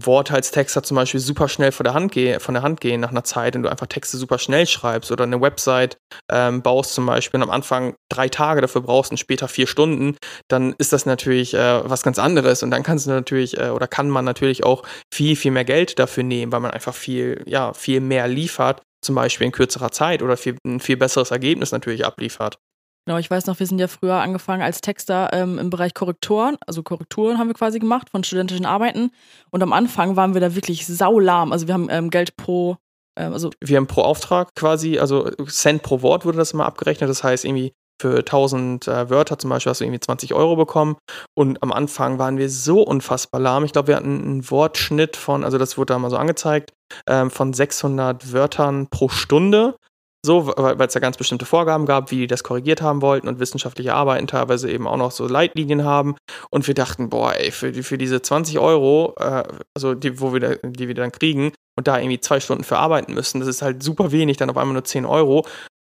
Worthaltstexter 0.00 0.82
zum 0.82 0.94
Beispiel 0.94 1.20
super 1.20 1.48
schnell 1.48 1.70
von 1.70 1.84
der, 1.84 1.94
Hand 1.94 2.12
gehen, 2.12 2.40
von 2.40 2.54
der 2.54 2.62
Hand 2.62 2.80
gehen 2.80 3.00
nach 3.00 3.10
einer 3.10 3.24
Zeit 3.24 3.54
und 3.56 3.62
du 3.62 3.70
einfach 3.70 3.86
Texte 3.86 4.16
super 4.16 4.38
schnell 4.38 4.66
schreibst 4.66 5.12
oder 5.12 5.24
eine 5.24 5.40
Website 5.40 5.98
ähm, 6.30 6.62
baust 6.62 6.94
zum 6.94 7.04
Beispiel 7.06 7.38
und 7.38 7.44
am 7.44 7.50
Anfang 7.50 7.94
drei 8.10 8.28
Tage 8.28 8.62
dafür 8.62 8.80
brauchst 8.80 9.10
und 9.10 9.18
später 9.18 9.48
vier 9.48 9.66
Stunden, 9.66 10.16
dann 10.48 10.74
ist 10.78 10.92
das 10.92 11.04
natürlich 11.04 11.54
äh, 11.54 11.88
was 11.88 12.02
ganz 12.02 12.18
anderes 12.18 12.62
und 12.62 12.70
dann 12.70 12.82
kannst 12.82 13.06
du 13.06 13.10
natürlich 13.10 13.58
äh, 13.58 13.68
oder 13.68 13.86
kann 13.86 14.08
man 14.08 14.24
natürlich 14.24 14.64
auch 14.64 14.82
viel, 15.12 15.36
viel 15.36 15.50
mehr 15.50 15.64
Geld 15.64 15.98
dafür 15.98 16.22
nehmen, 16.22 16.52
weil 16.52 16.60
man 16.60 16.70
einfach 16.70 16.94
viel, 16.94 17.42
ja, 17.46 17.74
viel 17.74 18.00
mehr 18.00 18.28
liefert, 18.28 18.82
zum 19.04 19.14
Beispiel 19.14 19.46
in 19.46 19.52
kürzerer 19.52 19.90
Zeit 19.90 20.22
oder 20.22 20.36
viel, 20.36 20.56
ein 20.66 20.80
viel 20.80 20.96
besseres 20.96 21.30
Ergebnis 21.30 21.72
natürlich 21.72 22.06
abliefert. 22.06 22.56
Genau, 23.04 23.18
ich 23.18 23.30
weiß 23.30 23.46
noch, 23.46 23.58
wir 23.58 23.66
sind 23.66 23.80
ja 23.80 23.88
früher 23.88 24.14
angefangen 24.14 24.62
als 24.62 24.80
Texter 24.80 25.30
ähm, 25.32 25.58
im 25.58 25.70
Bereich 25.70 25.92
Korrektoren. 25.92 26.56
Also 26.66 26.84
Korrekturen 26.84 27.38
haben 27.38 27.48
wir 27.48 27.54
quasi 27.54 27.80
gemacht 27.80 28.10
von 28.10 28.22
studentischen 28.22 28.64
Arbeiten. 28.66 29.10
Und 29.50 29.62
am 29.62 29.72
Anfang 29.72 30.14
waren 30.14 30.34
wir 30.34 30.40
da 30.40 30.54
wirklich 30.54 30.86
saulahm. 30.86 31.50
Also 31.52 31.66
wir 31.66 31.74
haben 31.74 31.88
ähm, 31.90 32.10
Geld 32.10 32.36
pro, 32.36 32.76
äh, 33.16 33.24
also 33.24 33.50
wir 33.60 33.76
haben 33.76 33.88
pro 33.88 34.02
Auftrag 34.02 34.54
quasi, 34.54 35.00
also 35.00 35.28
Cent 35.48 35.82
pro 35.82 36.02
Wort 36.02 36.24
wurde 36.24 36.38
das 36.38 36.52
immer 36.52 36.64
abgerechnet. 36.64 37.10
Das 37.10 37.24
heißt 37.24 37.44
irgendwie 37.44 37.72
für 38.00 38.18
1000 38.18 38.86
äh, 38.86 39.10
Wörter 39.10 39.38
zum 39.38 39.50
Beispiel 39.50 39.70
hast 39.70 39.80
du 39.80 39.84
irgendwie 39.84 40.00
20 40.00 40.34
Euro 40.34 40.54
bekommen. 40.54 40.96
Und 41.34 41.60
am 41.62 41.72
Anfang 41.72 42.18
waren 42.18 42.38
wir 42.38 42.50
so 42.50 42.82
unfassbar 42.82 43.40
lahm. 43.40 43.64
Ich 43.64 43.72
glaube, 43.72 43.88
wir 43.88 43.96
hatten 43.96 44.22
einen 44.22 44.50
Wortschnitt 44.50 45.16
von, 45.16 45.42
also 45.42 45.58
das 45.58 45.76
wurde 45.76 45.94
da 45.94 45.98
mal 45.98 46.10
so 46.10 46.16
angezeigt, 46.16 46.72
ähm, 47.08 47.30
von 47.30 47.52
600 47.52 48.32
Wörtern 48.32 48.88
pro 48.90 49.08
Stunde. 49.08 49.76
So, 50.24 50.52
weil 50.56 50.80
es 50.86 50.92
da 50.92 51.00
ganz 51.00 51.16
bestimmte 51.16 51.46
Vorgaben 51.46 51.84
gab, 51.84 52.12
wie 52.12 52.18
die 52.18 52.26
das 52.28 52.44
korrigiert 52.44 52.80
haben 52.80 53.02
wollten 53.02 53.26
und 53.26 53.40
wissenschaftliche 53.40 53.92
Arbeiten 53.92 54.28
teilweise 54.28 54.70
eben 54.70 54.86
auch 54.86 54.96
noch 54.96 55.10
so 55.10 55.26
Leitlinien 55.26 55.84
haben. 55.84 56.14
Und 56.48 56.68
wir 56.68 56.74
dachten, 56.74 57.10
boah, 57.10 57.34
ey, 57.34 57.50
für, 57.50 57.74
für 57.82 57.98
diese 57.98 58.22
20 58.22 58.60
Euro, 58.60 59.14
äh, 59.18 59.42
also 59.74 59.94
die, 59.94 60.20
wo 60.20 60.32
wir, 60.32 60.60
die 60.62 60.86
wir 60.86 60.94
dann 60.94 61.10
kriegen 61.10 61.52
und 61.76 61.88
da 61.88 61.98
irgendwie 61.98 62.20
zwei 62.20 62.38
Stunden 62.38 62.62
für 62.62 62.78
arbeiten 62.78 63.14
müssen, 63.14 63.40
das 63.40 63.48
ist 63.48 63.62
halt 63.62 63.82
super 63.82 64.12
wenig, 64.12 64.36
dann 64.36 64.48
auf 64.48 64.56
einmal 64.56 64.74
nur 64.74 64.84
10 64.84 65.06
Euro. 65.06 65.44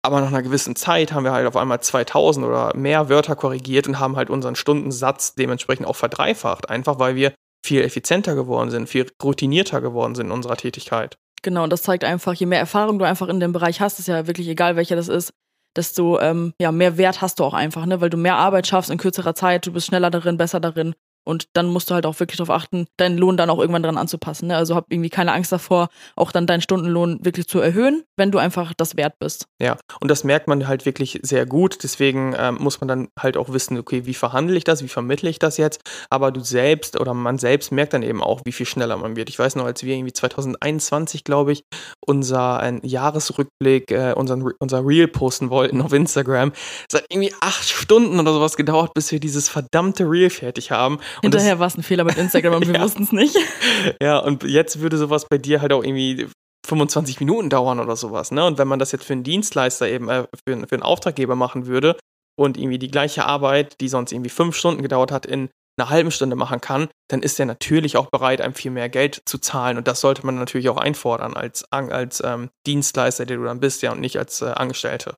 Aber 0.04 0.20
nach 0.20 0.28
einer 0.28 0.42
gewissen 0.42 0.74
Zeit 0.74 1.12
haben 1.12 1.24
wir 1.24 1.32
halt 1.32 1.46
auf 1.46 1.56
einmal 1.56 1.80
2000 1.80 2.46
oder 2.46 2.76
mehr 2.76 3.08
Wörter 3.08 3.36
korrigiert 3.36 3.86
und 3.86 4.00
haben 4.00 4.16
halt 4.16 4.30
unseren 4.30 4.56
Stundensatz 4.56 5.34
dementsprechend 5.34 5.86
auch 5.86 5.96
verdreifacht. 5.96 6.68
Einfach 6.68 6.98
weil 6.98 7.14
wir 7.14 7.32
viel 7.64 7.82
effizienter 7.82 8.34
geworden 8.34 8.70
sind, 8.70 8.88
viel 8.88 9.10
routinierter 9.22 9.80
geworden 9.80 10.16
sind 10.16 10.26
in 10.26 10.32
unserer 10.32 10.56
Tätigkeit. 10.56 11.16
Genau, 11.42 11.64
und 11.64 11.72
das 11.72 11.82
zeigt 11.82 12.04
einfach, 12.04 12.34
je 12.34 12.46
mehr 12.46 12.58
Erfahrung 12.58 12.98
du 12.98 13.04
einfach 13.04 13.28
in 13.28 13.40
dem 13.40 13.52
Bereich 13.52 13.80
hast, 13.80 13.98
ist 13.98 14.08
ja 14.08 14.26
wirklich 14.26 14.48
egal, 14.48 14.76
welcher 14.76 14.96
das 14.96 15.08
ist, 15.08 15.32
desto 15.76 16.18
ähm, 16.20 16.54
ja, 16.60 16.72
mehr 16.72 16.96
Wert 16.96 17.20
hast 17.20 17.38
du 17.38 17.44
auch 17.44 17.54
einfach, 17.54 17.86
ne? 17.86 18.00
weil 18.00 18.10
du 18.10 18.16
mehr 18.16 18.36
Arbeit 18.36 18.66
schaffst 18.66 18.90
in 18.90 18.98
kürzerer 18.98 19.34
Zeit, 19.34 19.66
du 19.66 19.72
bist 19.72 19.86
schneller 19.86 20.10
darin, 20.10 20.36
besser 20.36 20.60
darin 20.60 20.94
und 21.26 21.48
dann 21.54 21.66
musst 21.66 21.90
du 21.90 21.94
halt 21.94 22.06
auch 22.06 22.20
wirklich 22.20 22.38
darauf 22.38 22.54
achten, 22.54 22.86
deinen 22.96 23.18
Lohn 23.18 23.36
dann 23.36 23.50
auch 23.50 23.58
irgendwann 23.58 23.82
dran 23.82 23.98
anzupassen. 23.98 24.48
Ne? 24.48 24.56
Also 24.56 24.74
hab 24.76 24.86
irgendwie 24.90 25.10
keine 25.10 25.32
Angst 25.32 25.50
davor, 25.50 25.88
auch 26.14 26.30
dann 26.30 26.46
deinen 26.46 26.60
Stundenlohn 26.60 27.18
wirklich 27.24 27.48
zu 27.48 27.58
erhöhen, 27.58 28.04
wenn 28.16 28.30
du 28.30 28.38
einfach 28.38 28.72
das 28.76 28.96
wert 28.96 29.18
bist. 29.18 29.46
Ja, 29.60 29.76
und 30.00 30.10
das 30.10 30.22
merkt 30.22 30.46
man 30.46 30.68
halt 30.68 30.86
wirklich 30.86 31.18
sehr 31.22 31.44
gut. 31.44 31.82
Deswegen 31.82 32.34
ähm, 32.38 32.58
muss 32.60 32.80
man 32.80 32.88
dann 32.88 33.08
halt 33.18 33.36
auch 33.36 33.52
wissen, 33.52 33.76
okay, 33.76 34.06
wie 34.06 34.14
verhandle 34.14 34.56
ich 34.56 34.64
das, 34.64 34.82
wie 34.82 34.88
vermittle 34.88 35.28
ich 35.28 35.38
das 35.38 35.56
jetzt? 35.56 35.80
Aber 36.10 36.30
du 36.30 36.40
selbst 36.40 36.98
oder 36.98 37.12
man 37.12 37.38
selbst 37.38 37.72
merkt 37.72 37.92
dann 37.92 38.02
eben 38.02 38.22
auch, 38.22 38.42
wie 38.44 38.52
viel 38.52 38.66
schneller 38.66 38.96
man 38.96 39.16
wird. 39.16 39.28
Ich 39.28 39.38
weiß 39.38 39.56
noch, 39.56 39.64
als 39.64 39.82
wir 39.82 39.94
irgendwie 39.94 40.12
2021, 40.12 41.24
glaube 41.24 41.52
ich, 41.52 41.64
unser 42.06 42.60
ein 42.60 42.80
Jahresrückblick, 42.84 43.90
äh, 43.90 44.12
unseren, 44.16 44.52
unser 44.60 44.86
Reel 44.86 45.08
posten 45.08 45.50
wollten 45.50 45.80
auf 45.80 45.92
Instagram, 45.92 46.52
es 46.88 46.96
hat 46.96 47.06
irgendwie 47.10 47.34
acht 47.40 47.68
Stunden 47.68 48.20
oder 48.20 48.32
sowas 48.32 48.56
gedauert, 48.56 48.94
bis 48.94 49.10
wir 49.10 49.18
dieses 49.18 49.48
verdammte 49.48 50.04
Reel 50.04 50.30
fertig 50.30 50.70
haben. 50.70 50.98
Hinterher 51.22 51.58
war 51.58 51.66
es 51.66 51.76
ein 51.76 51.82
Fehler 51.82 52.04
mit 52.04 52.16
Instagram 52.16 52.54
und 52.54 52.66
wir 52.66 52.74
ja. 52.76 52.82
wussten 52.82 53.02
es 53.02 53.12
nicht. 53.12 53.36
Ja, 54.02 54.18
und 54.18 54.42
jetzt 54.44 54.80
würde 54.80 54.96
sowas 54.96 55.26
bei 55.28 55.38
dir 55.38 55.60
halt 55.60 55.72
auch 55.72 55.82
irgendwie 55.82 56.28
25 56.66 57.20
Minuten 57.20 57.48
dauern 57.48 57.80
oder 57.80 57.96
sowas. 57.96 58.30
Ne? 58.30 58.44
Und 58.44 58.58
wenn 58.58 58.68
man 58.68 58.78
das 58.78 58.92
jetzt 58.92 59.04
für 59.04 59.12
einen 59.12 59.24
Dienstleister 59.24 59.88
eben, 59.88 60.08
äh, 60.08 60.24
für, 60.46 60.66
für 60.66 60.74
einen 60.74 60.82
Auftraggeber 60.82 61.36
machen 61.36 61.66
würde 61.66 61.96
und 62.38 62.58
irgendwie 62.58 62.78
die 62.78 62.90
gleiche 62.90 63.24
Arbeit, 63.24 63.80
die 63.80 63.88
sonst 63.88 64.12
irgendwie 64.12 64.30
fünf 64.30 64.56
Stunden 64.56 64.82
gedauert 64.82 65.12
hat, 65.12 65.26
in 65.26 65.48
einer 65.78 65.90
halben 65.90 66.10
Stunde 66.10 66.36
machen 66.36 66.60
kann, 66.60 66.88
dann 67.08 67.22
ist 67.22 67.38
er 67.38 67.46
natürlich 67.46 67.96
auch 67.96 68.08
bereit, 68.10 68.40
einem 68.40 68.54
viel 68.54 68.70
mehr 68.70 68.88
Geld 68.88 69.22
zu 69.26 69.38
zahlen. 69.38 69.76
Und 69.76 69.86
das 69.86 70.00
sollte 70.00 70.24
man 70.24 70.36
natürlich 70.36 70.68
auch 70.68 70.78
einfordern 70.78 71.34
als, 71.34 71.70
als 71.70 72.22
ähm, 72.24 72.48
Dienstleister, 72.66 73.26
der 73.26 73.36
du 73.36 73.44
dann 73.44 73.60
bist, 73.60 73.82
ja, 73.82 73.92
und 73.92 74.00
nicht 74.00 74.18
als 74.18 74.40
äh, 74.40 74.46
Angestellte. 74.46 75.14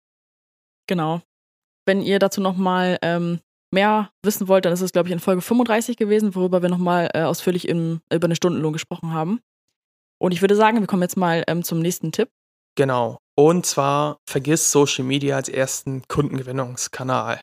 Genau. 0.89 1.23
Wenn 1.87 2.03
ihr 2.03 2.19
dazu 2.19 2.41
nochmal 2.41 2.99
ähm, 3.03 3.41
mehr 3.71 4.11
wissen 4.23 4.49
wollt, 4.49 4.65
dann 4.65 4.73
ist 4.73 4.81
es, 4.81 4.93
glaube 4.93 5.09
ich, 5.09 5.13
in 5.13 5.21
Folge 5.21 5.43
35 5.43 5.97
gewesen, 5.97 6.35
worüber 6.35 6.63
wir 6.63 6.69
nochmal 6.69 7.11
äh, 7.15 7.23
ausführlich 7.23 7.69
im, 7.69 8.01
über 8.13 8.29
den 8.29 8.37
Stundenlohn 8.37 8.73
gesprochen 8.73 9.13
haben. 9.13 9.41
Und 10.19 10.33
ich 10.33 10.41
würde 10.41 10.57
sagen, 10.57 10.81
wir 10.81 10.87
kommen 10.87 11.03
jetzt 11.03 11.17
mal 11.17 11.45
ähm, 11.47 11.63
zum 11.63 11.81
nächsten 11.81 12.13
Tipp. 12.13 12.29
Genau. 12.77 13.19
Und 13.37 13.67
zwar 13.67 14.19
vergiss 14.29 14.71
Social 14.71 15.05
Media 15.05 15.37
als 15.37 15.49
ersten 15.49 16.03
Kundengewinnungskanal. 16.09 17.41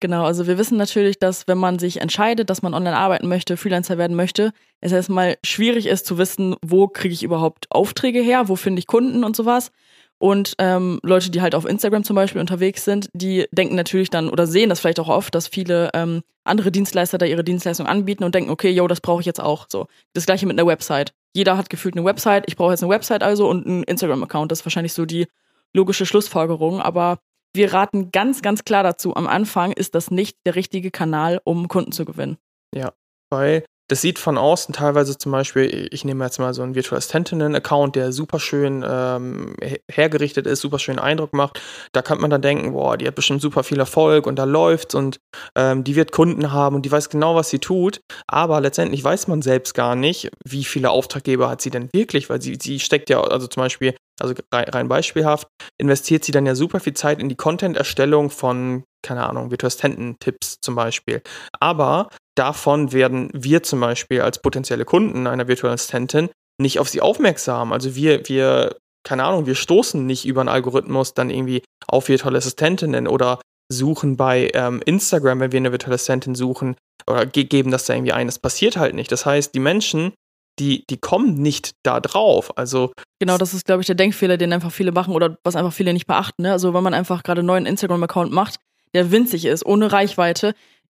Genau, 0.00 0.24
also 0.24 0.46
wir 0.46 0.58
wissen 0.58 0.76
natürlich, 0.76 1.18
dass 1.18 1.48
wenn 1.48 1.56
man 1.56 1.78
sich 1.78 2.02
entscheidet, 2.02 2.50
dass 2.50 2.60
man 2.60 2.74
online 2.74 2.96
arbeiten 2.96 3.26
möchte, 3.26 3.56
Freelancer 3.56 3.96
werden 3.96 4.16
möchte, 4.16 4.52
es 4.82 4.92
erstmal 4.92 5.38
schwierig 5.42 5.86
ist 5.86 6.04
zu 6.04 6.18
wissen, 6.18 6.56
wo 6.62 6.88
kriege 6.88 7.14
ich 7.14 7.22
überhaupt 7.22 7.66
Aufträge 7.70 8.20
her, 8.20 8.48
wo 8.48 8.56
finde 8.56 8.80
ich 8.80 8.86
Kunden 8.86 9.24
und 9.24 9.34
sowas. 9.34 9.70
Und 10.18 10.54
ähm, 10.58 11.00
Leute, 11.02 11.30
die 11.30 11.42
halt 11.42 11.54
auf 11.54 11.66
Instagram 11.66 12.04
zum 12.04 12.16
Beispiel 12.16 12.40
unterwegs 12.40 12.84
sind, 12.84 13.08
die 13.12 13.46
denken 13.52 13.74
natürlich 13.74 14.10
dann 14.10 14.30
oder 14.30 14.46
sehen 14.46 14.68
das 14.68 14.80
vielleicht 14.80 15.00
auch 15.00 15.08
oft, 15.08 15.34
dass 15.34 15.48
viele 15.48 15.90
ähm, 15.92 16.22
andere 16.44 16.70
Dienstleister 16.70 17.18
da 17.18 17.26
ihre 17.26 17.44
Dienstleistung 17.44 17.86
anbieten 17.86 18.24
und 18.24 18.34
denken, 18.34 18.50
okay, 18.50 18.70
yo, 18.70 18.86
das 18.86 19.00
brauche 19.00 19.20
ich 19.20 19.26
jetzt 19.26 19.40
auch. 19.40 19.66
So 19.68 19.86
das 20.12 20.26
gleiche 20.26 20.46
mit 20.46 20.58
einer 20.58 20.68
Website. 20.68 21.12
jeder 21.34 21.56
hat 21.56 21.68
gefühlt 21.68 21.96
eine 21.96 22.04
Website, 22.04 22.44
ich 22.46 22.56
brauche 22.56 22.70
jetzt 22.70 22.82
eine 22.82 22.92
Website 22.92 23.22
also 23.22 23.48
und 23.48 23.66
einen 23.66 23.82
Instagram-Account. 23.82 24.52
Das 24.52 24.60
ist 24.60 24.66
wahrscheinlich 24.66 24.92
so 24.92 25.04
die 25.04 25.26
logische 25.74 26.06
Schlussfolgerung. 26.06 26.80
Aber 26.80 27.18
wir 27.52 27.72
raten 27.72 28.10
ganz, 28.12 28.40
ganz 28.42 28.64
klar 28.64 28.82
dazu, 28.82 29.16
am 29.16 29.26
Anfang 29.26 29.72
ist 29.72 29.94
das 29.94 30.10
nicht 30.10 30.38
der 30.46 30.54
richtige 30.54 30.90
Kanal, 30.90 31.40
um 31.44 31.68
Kunden 31.68 31.92
zu 31.92 32.04
gewinnen. 32.04 32.36
Ja, 32.74 32.92
weil 33.30 33.64
das 33.88 34.00
sieht 34.00 34.18
von 34.18 34.38
außen 34.38 34.72
teilweise 34.72 35.18
zum 35.18 35.32
Beispiel, 35.32 35.88
ich 35.90 36.04
nehme 36.04 36.24
jetzt 36.24 36.38
mal 36.38 36.54
so 36.54 36.62
einen 36.62 36.74
Virtual 36.74 36.96
Assistentinnen-Account, 36.96 37.96
der 37.96 38.12
super 38.12 38.40
schön 38.40 38.84
ähm, 38.86 39.56
hergerichtet 39.90 40.46
ist, 40.46 40.60
super 40.60 40.78
schön 40.78 40.98
Eindruck 40.98 41.34
macht. 41.34 41.60
Da 41.92 42.00
kann 42.00 42.20
man 42.20 42.30
dann 42.30 42.40
denken, 42.40 42.72
boah, 42.72 42.96
die 42.96 43.06
hat 43.06 43.14
bestimmt 43.14 43.42
super 43.42 43.62
viel 43.62 43.78
Erfolg 43.78 44.26
und 44.26 44.36
da 44.36 44.44
läuft's 44.44 44.94
und 44.94 45.18
ähm, 45.54 45.84
die 45.84 45.96
wird 45.96 46.12
Kunden 46.12 46.52
haben 46.52 46.76
und 46.76 46.86
die 46.86 46.92
weiß 46.92 47.10
genau, 47.10 47.34
was 47.34 47.50
sie 47.50 47.58
tut. 47.58 48.00
Aber 48.26 48.60
letztendlich 48.60 49.04
weiß 49.04 49.28
man 49.28 49.42
selbst 49.42 49.74
gar 49.74 49.96
nicht, 49.96 50.30
wie 50.46 50.64
viele 50.64 50.90
Auftraggeber 50.90 51.50
hat 51.50 51.60
sie 51.60 51.70
denn 51.70 51.90
wirklich, 51.92 52.30
weil 52.30 52.40
sie, 52.40 52.58
sie 52.60 52.80
steckt 52.80 53.10
ja, 53.10 53.20
also 53.20 53.46
zum 53.48 53.62
Beispiel, 53.62 53.94
also 54.18 54.34
rein 54.52 54.88
beispielhaft, 54.88 55.48
investiert 55.78 56.24
sie 56.24 56.32
dann 56.32 56.46
ja 56.46 56.54
super 56.54 56.80
viel 56.80 56.94
Zeit 56.94 57.20
in 57.20 57.28
die 57.28 57.36
Content-Erstellung 57.36 58.30
von 58.30 58.84
keine 59.04 59.28
Ahnung, 59.28 59.50
Virtual 59.50 59.68
Assistenten-Tipps 59.68 60.60
zum 60.60 60.74
Beispiel. 60.74 61.22
Aber 61.60 62.08
davon 62.34 62.92
werden 62.92 63.30
wir 63.32 63.62
zum 63.62 63.80
Beispiel 63.80 64.20
als 64.20 64.40
potenzielle 64.40 64.84
Kunden 64.84 65.26
einer 65.26 65.48
virtuellen 65.48 65.74
Assistentin 65.74 66.30
nicht 66.60 66.78
auf 66.78 66.88
sie 66.88 67.00
aufmerksam. 67.00 67.72
Also 67.72 67.94
wir, 67.94 68.28
wir, 68.28 68.76
keine 69.04 69.24
Ahnung, 69.24 69.46
wir 69.46 69.54
stoßen 69.54 70.04
nicht 70.04 70.24
über 70.24 70.40
einen 70.40 70.48
Algorithmus 70.48 71.14
dann 71.14 71.30
irgendwie 71.30 71.62
auf 71.86 72.08
virtuelle 72.08 72.38
Assistentinnen 72.38 73.08
oder 73.08 73.40
suchen 73.72 74.16
bei 74.16 74.50
ähm, 74.54 74.82
Instagram, 74.84 75.40
wenn 75.40 75.52
wir 75.52 75.58
eine 75.58 75.72
virtuelle 75.72 75.94
Assistentin 75.94 76.34
suchen 76.34 76.76
oder 77.08 77.26
ge 77.26 77.44
geben 77.44 77.70
das 77.70 77.86
da 77.86 77.94
irgendwie 77.94 78.12
ein. 78.12 78.26
Das 78.26 78.38
passiert 78.38 78.76
halt 78.76 78.94
nicht. 78.94 79.10
Das 79.10 79.26
heißt, 79.26 79.54
die 79.54 79.60
Menschen, 79.60 80.12
die, 80.58 80.84
die 80.88 80.98
kommen 80.98 81.34
nicht 81.34 81.72
da 81.82 82.00
drauf. 82.00 82.56
Also 82.56 82.92
genau, 83.18 83.38
das 83.38 83.54
ist, 83.54 83.64
glaube 83.64 83.80
ich, 83.80 83.86
der 83.86 83.96
Denkfehler, 83.96 84.36
den 84.36 84.52
einfach 84.52 84.72
viele 84.72 84.92
machen 84.92 85.14
oder 85.14 85.36
was 85.42 85.56
einfach 85.56 85.72
viele 85.72 85.92
nicht 85.92 86.06
beachten. 86.06 86.42
Ne? 86.42 86.52
Also 86.52 86.74
wenn 86.74 86.84
man 86.84 86.94
einfach 86.94 87.22
gerade 87.22 87.40
einen 87.40 87.48
neuen 87.48 87.66
Instagram-Account 87.66 88.32
macht, 88.32 88.58
der 88.94 89.10
winzig 89.10 89.44
ist, 89.44 89.66
ohne 89.66 89.92
Reichweite, 89.92 90.54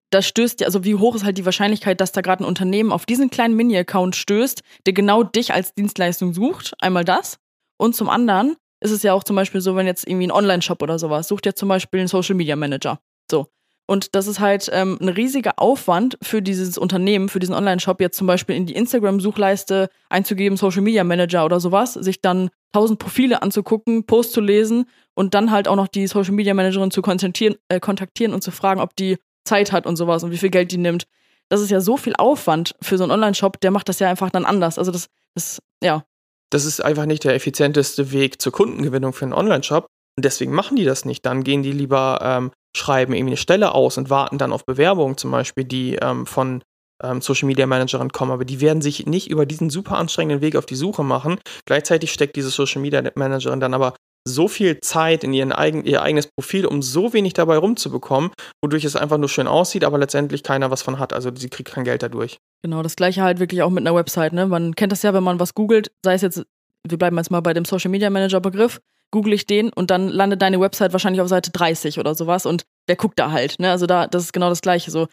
da 0.10 0.22
stößt, 0.22 0.64
also 0.64 0.84
wie 0.84 0.96
hoch 0.96 1.16
ist 1.16 1.24
halt 1.24 1.38
die 1.38 1.46
Wahrscheinlichkeit, 1.46 2.00
dass 2.00 2.12
da 2.12 2.22
gerade 2.22 2.44
ein 2.44 2.48
Unternehmen 2.48 2.92
auf 2.92 3.06
diesen 3.06 3.30
kleinen 3.30 3.56
Mini-Account 3.56 4.16
stößt, 4.16 4.64
der 4.86 4.94
genau 4.94 5.24
dich 5.24 5.54
als 5.54 5.74
Dienstleistung 5.74 6.34
sucht? 6.34 6.74
Einmal 6.80 7.04
das. 7.04 7.40
Und 7.78 7.96
zum 7.96 8.10
anderen 8.10 8.56
ist 8.80 8.92
es 8.92 9.04
ja 9.04 9.14
auch 9.14 9.24
zum 9.24 9.36
Beispiel 9.36 9.62
so, 9.62 9.76
wenn 9.76 9.88
jetzt 9.88 10.08
irgendwie 10.08 10.28
ein 10.28 10.32
Online-Shop 10.32 10.82
oder 10.82 11.00
sowas 11.00 11.28
sucht 11.28 11.46
ja 11.46 11.54
zum 11.54 11.70
Beispiel 11.70 12.00
einen 12.00 12.08
Social 12.08 12.36
Media 12.36 12.56
Manager. 12.56 13.00
So. 13.30 13.48
Und 13.90 14.16
das 14.16 14.28
ist 14.28 14.42
halt 14.42 14.70
ähm, 14.74 14.98
ein 15.02 15.10
riesiger 15.10 15.54
Aufwand 15.58 16.18
für 16.22 16.42
dieses 16.42 16.78
Unternehmen, 16.78 17.30
für 17.30 17.40
diesen 17.40 17.56
Online-Shop, 17.56 18.02
jetzt 18.02 18.18
zum 18.18 18.28
Beispiel 18.28 18.56
in 18.56 18.66
die 18.66 18.76
Instagram-Suchleiste 18.76 19.90
einzugeben, 20.10 20.58
Social 20.58 20.82
Media 20.82 21.06
Manager 21.06 21.46
oder 21.46 21.62
sowas, 21.62 21.94
sich 21.94 22.22
dann 22.22 22.50
tausend 22.74 23.00
Profile 23.00 23.42
anzugucken, 23.42 24.06
Post 24.06 24.34
zu 24.34 24.42
lesen 24.42 24.86
und 25.16 25.34
dann 25.34 25.52
halt 25.52 25.70
auch 25.70 25.78
noch 25.78 25.88
die 25.88 26.06
Social 26.08 26.34
Media 26.34 26.54
Managerin 26.54 26.92
zu 26.92 27.02
äh, 27.02 27.80
kontaktieren 27.80 28.34
und 28.34 28.44
zu 28.44 28.52
fragen, 28.52 28.82
ob 28.82 28.94
die 28.98 29.18
Zeit 29.48 29.72
hat 29.72 29.86
und 29.86 29.96
sowas 29.96 30.24
und 30.24 30.32
wie 30.32 30.38
viel 30.38 30.50
Geld 30.50 30.72
die 30.72 30.78
nimmt. 30.78 31.06
Das 31.50 31.62
ist 31.62 31.72
ja 31.72 31.80
so 31.80 31.98
viel 31.98 32.16
Aufwand 32.18 32.76
für 32.82 32.98
so 32.98 33.04
einen 33.04 33.12
Online-Shop, 33.12 33.60
der 33.62 33.72
macht 33.72 33.90
das 33.90 34.00
ja 34.00 34.10
einfach 34.10 34.30
dann 34.30 34.46
anders. 34.46 34.78
Also 34.78 34.92
das, 34.92 35.08
das, 35.34 35.60
ja. 35.82 36.04
Das 36.50 36.66
ist 36.66 36.84
einfach 36.84 37.06
nicht 37.06 37.24
der 37.24 37.36
effizienteste 37.36 38.12
Weg 38.12 38.42
zur 38.42 38.52
Kundengewinnung 38.52 39.14
für 39.14 39.26
einen 39.26 39.34
Online-Shop. 39.34 39.88
Und 40.18 40.26
deswegen 40.26 40.52
machen 40.52 40.76
die 40.76 40.86
das 40.86 41.06
nicht. 41.06 41.26
Dann 41.26 41.44
gehen 41.44 41.64
die 41.64 41.72
lieber, 41.72 42.20
ähm, 42.22 42.52
schreiben 42.76 43.14
irgendwie 43.14 43.32
eine 43.32 43.38
Stelle 43.38 43.74
aus 43.74 43.98
und 43.98 44.10
warten 44.10 44.38
dann 44.38 44.52
auf 44.52 44.66
Bewerbungen 44.66 45.18
zum 45.18 45.32
Beispiel, 45.32 45.64
die 45.64 45.96
ähm, 45.96 46.26
von 46.26 46.64
ähm, 47.04 47.22
Social 47.22 47.48
Media 47.48 47.68
Managerin 47.68 48.12
kommen. 48.12 48.32
Aber 48.32 48.46
die 48.46 48.60
werden 48.60 48.82
sich 48.82 49.06
nicht 49.06 49.30
über 49.30 49.46
diesen 49.46 49.70
super 49.70 49.98
anstrengenden 49.98 50.42
Weg 50.42 50.56
auf 50.56 50.66
die 50.66 50.76
Suche 50.76 51.04
machen. 51.04 51.40
Gleichzeitig 51.66 52.12
steckt 52.12 52.36
diese 52.36 52.50
Social 52.50 52.82
Media 52.82 53.04
Managerin 53.16 53.60
dann 53.60 53.74
aber 53.74 53.94
so 54.28 54.48
viel 54.48 54.80
Zeit 54.82 55.24
in 55.24 55.34
ihren 55.34 55.52
eigen, 55.52 55.86
ihr 55.86 56.02
eigenes 56.02 56.28
Profil, 56.28 56.66
um 56.66 56.82
so 56.82 57.14
wenig 57.14 57.34
dabei 57.34 57.58
rumzubekommen, 57.58 58.32
wodurch 58.62 58.84
es 58.84 58.96
einfach 58.96 59.18
nur 59.18 59.30
schön 59.30 59.48
aussieht, 59.48 59.84
aber 59.84 59.98
letztendlich 59.98 60.44
keiner 60.44 60.72
was 60.72 60.82
von 60.82 61.00
hat. 61.00 61.14
Also 61.14 61.32
sie 61.36 61.50
kriegt 61.50 61.72
kein 61.72 61.84
Geld 61.84 62.04
dadurch. 62.04 62.40
Genau, 62.64 62.84
das 62.84 62.96
gleiche 62.96 63.24
halt 63.24 63.40
wirklich 63.40 63.62
auch 63.62 63.70
mit 63.70 63.86
einer 63.86 63.96
Website. 63.96 64.34
Ne? 64.34 64.48
Man 64.48 64.76
kennt 64.76 64.92
das 64.92 65.04
ja, 65.04 65.14
wenn 65.14 65.24
man 65.24 65.40
was 65.40 65.54
googelt, 65.54 65.92
sei 66.04 66.14
es 66.14 66.22
jetzt, 66.22 66.44
wir 66.88 66.98
bleiben 66.98 67.18
jetzt 67.18 67.32
mal 67.32 67.42
bei 67.42 67.54
dem 67.54 67.66
Social 67.66 67.92
Media 67.92 68.10
Manager 68.10 68.40
Begriff, 68.40 68.80
google 69.12 69.34
ich 69.34 69.46
den 69.46 69.70
und 69.70 69.90
dann 69.90 70.10
landet 70.10 70.42
deine 70.42 70.60
Website 70.60 70.92
wahrscheinlich 70.92 71.22
auf 71.22 71.30
Seite 71.30 71.52
30 71.52 72.00
oder 72.00 72.14
sowas 72.14 72.46
und 72.46 72.66
wer 72.88 72.96
guckt 72.96 73.20
da 73.20 73.32
halt. 73.32 73.60
Ne? 73.60 73.72
Also 73.72 73.86
da, 73.86 74.08
das 74.08 74.24
ist 74.24 74.34
genau 74.34 74.50
das 74.50 74.62
Gleiche. 74.62 74.92
So, 74.92 75.08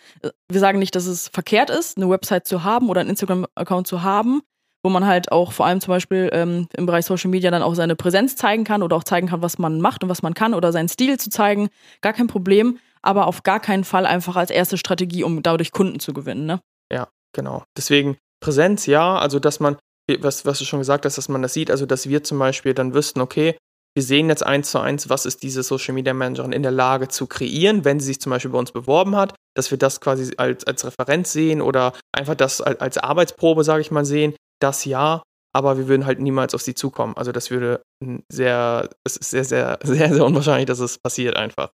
wir 0.51 0.61
sagen 0.61 0.79
nicht, 0.79 0.97
dass 0.97 1.07
es 1.07 1.29
verkehrt 1.29 1.71
ist, 1.71 1.97
eine 1.97 2.09
Website 2.09 2.47
zu 2.47 2.65
haben 2.65 2.89
oder 2.89 3.01
einen 3.01 3.11
Instagram-Account 3.11 3.87
zu 3.87 4.03
haben, 4.03 4.43
wo 4.85 4.91
man 4.91 5.07
halt 5.07 5.33
auch 5.33 5.53
vor 5.53 5.67
allem 5.67 5.81
zum 5.81 5.93
Beispiel 5.93 6.29
ähm, 6.33 6.69
im 6.77 6.85
Bereich 6.85 7.07
Social 7.07 7.31
Media 7.31 7.51
dann 7.51 7.63
auch 7.63 7.75
seine 7.75 7.97
Präsenz 7.97 8.37
zeigen 8.37 8.65
kann 8.65 8.83
oder 8.83 8.97
auch 8.97 9.05
zeigen 9.05 9.27
kann, 9.27 9.41
was 9.41 9.59
man 9.59 9.81
macht 9.81 10.05
und 10.05 10.11
was 10.11 10.23
man 10.23 10.35
kann 10.35 10.53
oder 10.53 10.73
seinen 10.73 10.89
Stil 10.89 11.19
zu 11.19 11.31
zeigen. 11.31 11.71
Gar 12.03 12.13
kein 12.13 12.27
Problem, 12.27 12.79
aber 13.01 13.27
auf 13.27 13.43
gar 13.43 13.61
keinen 13.61 13.85
Fall 13.85 14.05
einfach 14.05 14.37
als 14.37 14.51
erste 14.51 14.77
Strategie, 14.77 15.25
um 15.25 15.43
dadurch 15.43 15.73
Kunden 15.73 16.01
zu 16.01 16.13
gewinnen. 16.13 16.45
Ne? 16.45 16.61
Ja, 16.93 17.09
genau. 17.33 17.65
Deswegen 17.77 18.19
Präsenz, 18.41 18.85
ja, 18.85 19.17
also 19.17 19.39
dass 19.39 19.59
man, 19.59 19.79
was, 20.19 20.45
was 20.45 20.59
du 20.59 20.67
schon 20.67 20.81
gesagt 20.81 21.07
hast, 21.07 21.17
dass 21.17 21.31
man 21.31 21.41
das 21.41 21.55
sieht, 21.55 21.71
also 21.71 21.87
dass 21.87 22.07
wir 22.11 22.23
zum 22.23 22.39
Beispiel 22.39 22.75
dann 22.75 22.93
wüssten, 22.93 23.23
okay, 23.23 23.57
wir 23.97 24.03
sehen 24.03 24.29
jetzt 24.29 24.45
eins 24.45 24.71
zu 24.71 24.81
eins, 24.81 25.09
was 25.09 25.25
ist 25.25 25.43
diese 25.43 25.63
Social 25.63 25.95
Media 25.95 26.13
Managerin 26.13 26.53
in 26.53 26.63
der 26.63 26.73
Lage 26.73 27.09
zu 27.09 27.27
kreieren, 27.27 27.87
wenn 27.87 28.01
sie 28.01 28.07
sich 28.07 28.21
zum 28.21 28.31
Beispiel 28.31 28.51
bei 28.51 28.59
uns 28.59 28.73
beworben 28.73 29.17
hat, 29.17 29.35
dass 29.55 29.71
wir 29.71 29.79
das 29.79 30.01
quasi 30.01 30.35
als, 30.37 30.67
als 30.67 30.85
Referenz 30.85 31.33
sehen 31.33 31.63
oder 31.63 31.95
einfach 32.13 32.35
das 32.35 32.61
als, 32.61 32.81
als 32.81 32.99
Arbeitsprobe, 32.99 33.65
sage 33.65 33.81
ich 33.81 33.93
mal, 33.93 34.05
sehen, 34.05 34.35
das 34.61 34.85
ja, 34.85 35.23
aber 35.55 35.79
wir 35.79 35.89
würden 35.89 36.07
halt 36.07 36.21
niemals 36.21 36.55
auf 36.55 36.63
sie 36.63 36.75
zukommen. 36.75 37.17
Also 37.17 37.33
das 37.33 37.51
würde 37.51 37.83
sehr, 38.29 38.89
es 39.05 39.17
ist 39.17 39.31
sehr, 39.31 39.45
sehr, 39.45 39.79
sehr, 39.85 40.13
sehr 40.13 40.25
unwahrscheinlich, 40.25 40.67
dass 40.67 40.81
es 40.81 40.99
passiert 40.99 41.37
einfach. 41.37 41.71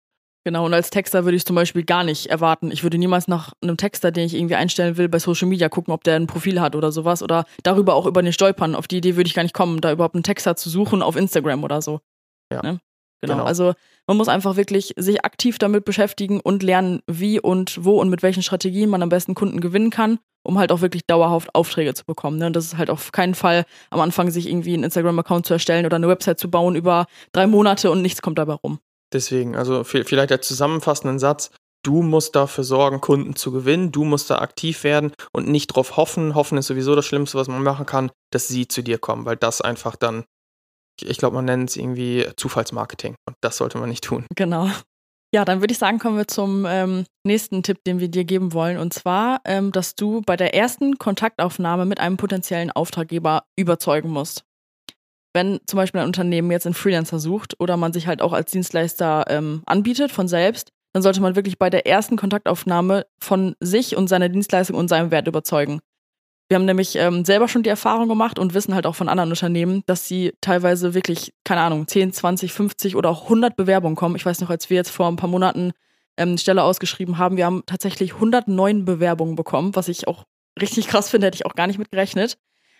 Genau, 0.47 0.63
und 0.63 0.75
als 0.75 0.91
Texter 0.91 1.25
würde 1.25 1.37
ich 1.37 1.45
zum 1.45 1.55
Beispiel 1.55 1.83
gar 1.83 2.03
nicht 2.03 2.27
erwarten. 2.27 2.69
Ich 2.69 2.83
würde 2.83 2.99
niemals 2.99 3.27
nach 3.27 3.53
einem 3.63 3.77
Texter, 3.77 4.11
den 4.11 4.27
ich 4.27 4.35
irgendwie 4.35 4.53
einstellen 4.53 4.95
will, 4.95 5.09
bei 5.09 5.17
Social 5.17 5.47
Media 5.47 5.69
gucken, 5.69 5.91
ob 5.91 6.03
der 6.03 6.17
ein 6.17 6.27
Profil 6.27 6.61
hat 6.61 6.75
oder 6.75 6.91
sowas. 6.91 7.23
Oder 7.23 7.45
darüber 7.63 7.95
auch 7.95 8.05
über 8.05 8.21
den 8.21 8.31
Stolpern. 8.31 8.75
Auf 8.75 8.87
die 8.87 8.97
Idee 8.97 9.15
würde 9.15 9.27
ich 9.27 9.33
gar 9.33 9.41
nicht 9.41 9.55
kommen, 9.55 9.81
da 9.81 9.91
überhaupt 9.91 10.13
einen 10.13 10.23
Texter 10.23 10.55
zu 10.55 10.69
suchen 10.69 11.01
auf 11.01 11.15
Instagram 11.15 11.63
oder 11.63 11.81
so. 11.81 11.99
Ja. 12.53 12.61
Ne? 12.61 12.79
Genau. 13.25 13.37
genau. 13.39 13.47
Also 13.47 13.73
man 14.07 14.17
muss 14.17 14.27
einfach 14.27 14.55
wirklich 14.55 14.93
sich 14.97 15.25
aktiv 15.25 15.57
damit 15.57 15.85
beschäftigen 15.85 16.39
und 16.39 16.63
lernen, 16.63 17.01
wie 17.07 17.39
und 17.39 17.83
wo 17.83 17.99
und 17.99 18.09
mit 18.09 18.23
welchen 18.23 18.43
Strategien 18.43 18.89
man 18.89 19.03
am 19.03 19.09
besten 19.09 19.35
Kunden 19.35 19.61
gewinnen 19.61 19.89
kann 19.89 20.19
um 20.45 20.59
halt 20.59 20.71
auch 20.71 20.81
wirklich 20.81 21.05
dauerhaft 21.05 21.53
Aufträge 21.53 21.93
zu 21.93 22.05
bekommen. 22.05 22.37
Ne? 22.37 22.47
Und 22.47 22.55
das 22.55 22.65
ist 22.65 22.77
halt 22.77 22.89
auf 22.89 23.11
keinen 23.11 23.35
Fall 23.35 23.65
am 23.89 23.99
Anfang, 23.99 24.29
sich 24.29 24.47
irgendwie 24.47 24.73
einen 24.73 24.83
Instagram-Account 24.83 25.45
zu 25.45 25.53
erstellen 25.53 25.85
oder 25.85 25.95
eine 25.95 26.07
Website 26.07 26.39
zu 26.39 26.49
bauen 26.49 26.75
über 26.75 27.07
drei 27.31 27.47
Monate 27.47 27.91
und 27.91 28.01
nichts 28.01 28.21
kommt 28.21 28.37
dabei 28.37 28.53
rum. 28.53 28.79
Deswegen, 29.11 29.55
also 29.55 29.83
vielleicht 29.83 30.29
der 30.29 30.41
zusammenfassenden 30.41 31.19
Satz, 31.19 31.51
du 31.83 32.01
musst 32.01 32.35
dafür 32.35 32.63
sorgen, 32.63 33.01
Kunden 33.01 33.35
zu 33.35 33.51
gewinnen, 33.51 33.91
du 33.91 34.03
musst 34.03 34.29
da 34.29 34.39
aktiv 34.39 34.83
werden 34.83 35.11
und 35.31 35.47
nicht 35.47 35.67
drauf 35.67 35.97
hoffen. 35.97 36.35
Hoffen 36.35 36.57
ist 36.57 36.67
sowieso 36.67 36.95
das 36.95 37.05
Schlimmste, 37.05 37.37
was 37.37 37.47
man 37.47 37.63
machen 37.63 37.85
kann, 37.85 38.11
dass 38.31 38.47
sie 38.47 38.67
zu 38.67 38.81
dir 38.81 38.97
kommen, 38.97 39.25
weil 39.25 39.37
das 39.37 39.61
einfach 39.61 39.95
dann, 39.95 40.25
ich 41.01 41.17
glaube, 41.17 41.35
man 41.35 41.45
nennt 41.45 41.69
es 41.69 41.77
irgendwie 41.77 42.25
Zufallsmarketing 42.37 43.15
und 43.27 43.35
das 43.41 43.57
sollte 43.57 43.77
man 43.77 43.89
nicht 43.89 44.03
tun. 44.03 44.25
Genau. 44.35 44.69
Ja, 45.33 45.43
dann 45.43 45.59
würde 45.59 45.73
ich 45.73 45.77
sagen, 45.77 45.99
kommen 45.99 46.17
wir 46.17 46.29
zum 46.29 46.65
ähm, 46.65 47.03
nächsten 47.25 47.61
Tipp, 47.61 47.83
den 47.83 47.99
wir 47.99 48.07
dir 48.07 48.23
geben 48.23 48.53
wollen. 48.53 48.77
Und 48.77 48.93
zwar, 48.93 49.41
ähm, 49.43 49.71
dass 49.73 49.95
du 49.95 50.21
bei 50.21 50.37
der 50.37 50.55
ersten 50.55 50.97
Kontaktaufnahme 50.97 51.85
mit 51.85 51.99
einem 51.99 52.15
potenziellen 52.15 52.71
Auftraggeber 52.71 53.43
überzeugen 53.57 54.09
musst. 54.09 54.45
Wenn 55.33 55.59
zum 55.67 55.75
Beispiel 55.75 55.99
ein 55.99 56.07
Unternehmen 56.07 56.51
jetzt 56.51 56.65
einen 56.65 56.73
Freelancer 56.73 57.19
sucht 57.19 57.59
oder 57.59 57.75
man 57.75 57.91
sich 57.91 58.07
halt 58.07 58.21
auch 58.21 58.31
als 58.31 58.51
Dienstleister 58.51 59.25
ähm, 59.27 59.61
anbietet 59.65 60.11
von 60.13 60.29
selbst, 60.29 60.71
dann 60.93 61.03
sollte 61.03 61.19
man 61.19 61.35
wirklich 61.35 61.59
bei 61.59 61.69
der 61.69 61.85
ersten 61.85 62.15
Kontaktaufnahme 62.15 63.05
von 63.21 63.55
sich 63.59 63.97
und 63.97 64.07
seiner 64.07 64.29
Dienstleistung 64.29 64.77
und 64.77 64.87
seinem 64.87 65.11
Wert 65.11 65.27
überzeugen. 65.27 65.81
Wir 66.47 66.55
haben 66.55 66.65
nämlich 66.65 66.95
ähm, 66.95 67.25
selber 67.25 67.47
schon 67.47 67.63
die 67.63 67.69
Erfahrung 67.69 68.07
gemacht 68.07 68.37
und 68.37 68.53
wissen 68.53 68.75
halt 68.75 68.85
auch 68.85 68.95
von 68.95 69.09
anderen 69.09 69.31
Unternehmen, 69.31 69.83
dass 69.87 70.07
sie 70.07 70.33
teilweise 70.41 70.93
wirklich, 70.93 71.33
keine 71.43 71.61
Ahnung, 71.61 71.87
10, 71.87 72.13
20, 72.13 72.53
50 72.53 72.95
oder 72.95 73.09
auch 73.09 73.23
100 73.23 73.55
Bewerbungen 73.55 73.95
kommen. 73.95 74.15
Ich 74.15 74.25
weiß 74.25 74.41
noch, 74.41 74.51
als 74.51 74.69
wir 74.69 74.77
jetzt 74.77 74.91
vor 74.91 75.07
ein 75.07 75.15
paar 75.15 75.29
Monaten 75.29 75.71
ähm, 76.17 76.29
eine 76.29 76.37
Stelle 76.37 76.63
ausgeschrieben 76.63 77.17
haben, 77.17 77.37
wir 77.37 77.45
haben 77.45 77.63
tatsächlich 77.65 78.13
109 78.13 78.85
Bewerbungen 78.85 79.35
bekommen, 79.35 79.75
was 79.75 79.87
ich 79.87 80.07
auch 80.07 80.25
richtig 80.61 80.87
krass 80.87 81.09
finde, 81.09 81.27
hätte 81.27 81.35
ich 81.35 81.45
auch 81.47 81.55
gar 81.55 81.65
nicht 81.65 81.79
mit 81.79 81.91
gerechnet. 81.91 82.37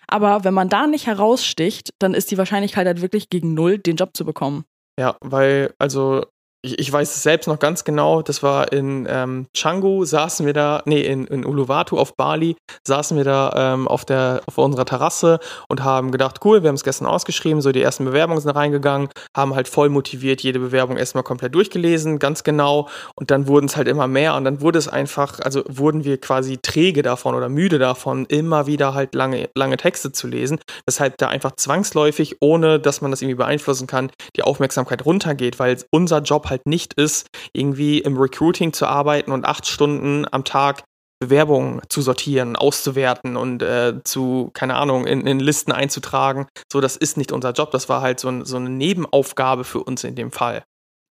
Aber 0.07 0.43
wenn 0.43 0.53
man 0.53 0.69
da 0.69 0.85
nicht 0.85 1.07
heraussticht, 1.07 1.93
dann 1.97 2.13
ist 2.13 2.29
die 2.29 2.37
Wahrscheinlichkeit 2.37 2.85
halt 2.85 3.01
wirklich 3.01 3.29
gegen 3.29 3.55
null, 3.55 3.79
den 3.79 3.95
Job 3.95 4.15
zu 4.15 4.25
bekommen. 4.25 4.65
Ja, 4.99 5.17
weil, 5.21 5.73
also 5.79 6.25
ich, 6.65 6.79
ich, 6.79 6.91
weiß 6.91 7.15
es 7.15 7.21
selbst 7.21 7.47
noch 7.47 7.59
ganz 7.59 7.83
genau, 7.83 8.23
das 8.23 8.41
war 8.41 8.71
in 8.71 9.07
ähm, 9.09 9.45
Canggu, 9.55 10.03
saßen 10.03 10.45
wir 10.45 10.53
da, 10.53 10.81
nee, 10.85 11.01
in, 11.01 11.25
in 11.27 11.45
Uluwatu 11.45 11.97
auf 11.97 12.15
Bali, 12.15 12.55
saßen 12.87 13.15
wir 13.15 13.23
da 13.23 13.73
ähm, 13.73 13.87
auf, 13.87 14.03
der, 14.03 14.41
auf 14.47 14.57
unserer 14.57 14.85
Terrasse 14.85 15.39
und 15.69 15.83
haben 15.83 16.11
gedacht, 16.11 16.39
cool, 16.43 16.63
wir 16.63 16.69
haben 16.69 16.75
es 16.75 16.83
gestern 16.83 17.05
ausgeschrieben, 17.05 17.61
so 17.61 17.71
die 17.71 17.81
ersten 17.81 18.05
Bewerbungen 18.05 18.41
sind 18.41 18.51
reingegangen, 18.51 19.09
haben 19.35 19.53
halt 19.53 19.67
voll 19.67 19.89
motiviert 19.89 20.41
jede 20.41 20.59
Bewerbung 20.59 20.97
erstmal 20.97 21.23
komplett 21.23 21.53
durchgelesen, 21.53 22.17
ganz 22.17 22.43
genau, 22.43 22.89
und 23.15 23.29
dann 23.29 23.47
wurden 23.47 23.67
es 23.67 23.77
halt 23.77 23.87
immer 23.87 24.07
mehr 24.07 24.35
und 24.35 24.43
dann 24.43 24.61
wurde 24.61 24.79
es 24.79 24.87
einfach, 24.87 25.39
also 25.41 25.63
wurden 25.67 26.03
wir 26.03 26.19
quasi 26.19 26.57
träge 26.57 27.03
davon 27.03 27.35
oder 27.35 27.47
müde 27.47 27.77
davon, 27.77 28.25
immer 28.25 28.65
wieder 28.65 28.95
halt 28.95 29.13
lange, 29.13 29.49
lange 29.55 29.77
Texte 29.77 30.11
zu 30.11 30.25
lesen, 30.27 30.59
weshalb 30.87 31.17
da 31.19 31.27
einfach 31.27 31.51
zwangsläufig, 31.55 32.37
ohne 32.39 32.79
dass 32.79 33.01
man 33.01 33.11
das 33.11 33.21
irgendwie 33.21 33.37
beeinflussen 33.37 33.85
kann, 33.85 34.09
die 34.35 34.41
Aufmerksamkeit 34.41 35.05
runtergeht, 35.05 35.59
weil 35.59 35.75
unser 35.91 36.21
Job 36.21 36.49
halt 36.49 36.54
nicht 36.65 36.93
ist, 36.93 37.27
irgendwie 37.53 37.99
im 37.99 38.17
Recruiting 38.17 38.73
zu 38.73 38.87
arbeiten 38.87 39.31
und 39.31 39.45
acht 39.45 39.67
Stunden 39.67 40.25
am 40.31 40.43
Tag 40.43 40.83
Bewerbungen 41.19 41.81
zu 41.89 42.01
sortieren, 42.01 42.55
auszuwerten 42.55 43.37
und 43.37 43.61
äh, 43.61 44.01
zu, 44.03 44.51
keine 44.53 44.75
Ahnung, 44.75 45.07
in, 45.07 45.25
in, 45.25 45.39
Listen 45.39 45.71
einzutragen. 45.71 46.47
So, 46.71 46.81
das 46.81 46.97
ist 46.97 47.17
nicht 47.17 47.31
unser 47.31 47.51
Job. 47.51 47.71
Das 47.71 47.87
war 47.87 48.01
halt 48.01 48.19
so, 48.19 48.43
so 48.43 48.57
eine 48.57 48.69
Nebenaufgabe 48.69 49.63
für 49.63 49.83
uns 49.83 50.03
in 50.03 50.15
dem 50.15 50.31
Fall. 50.31 50.63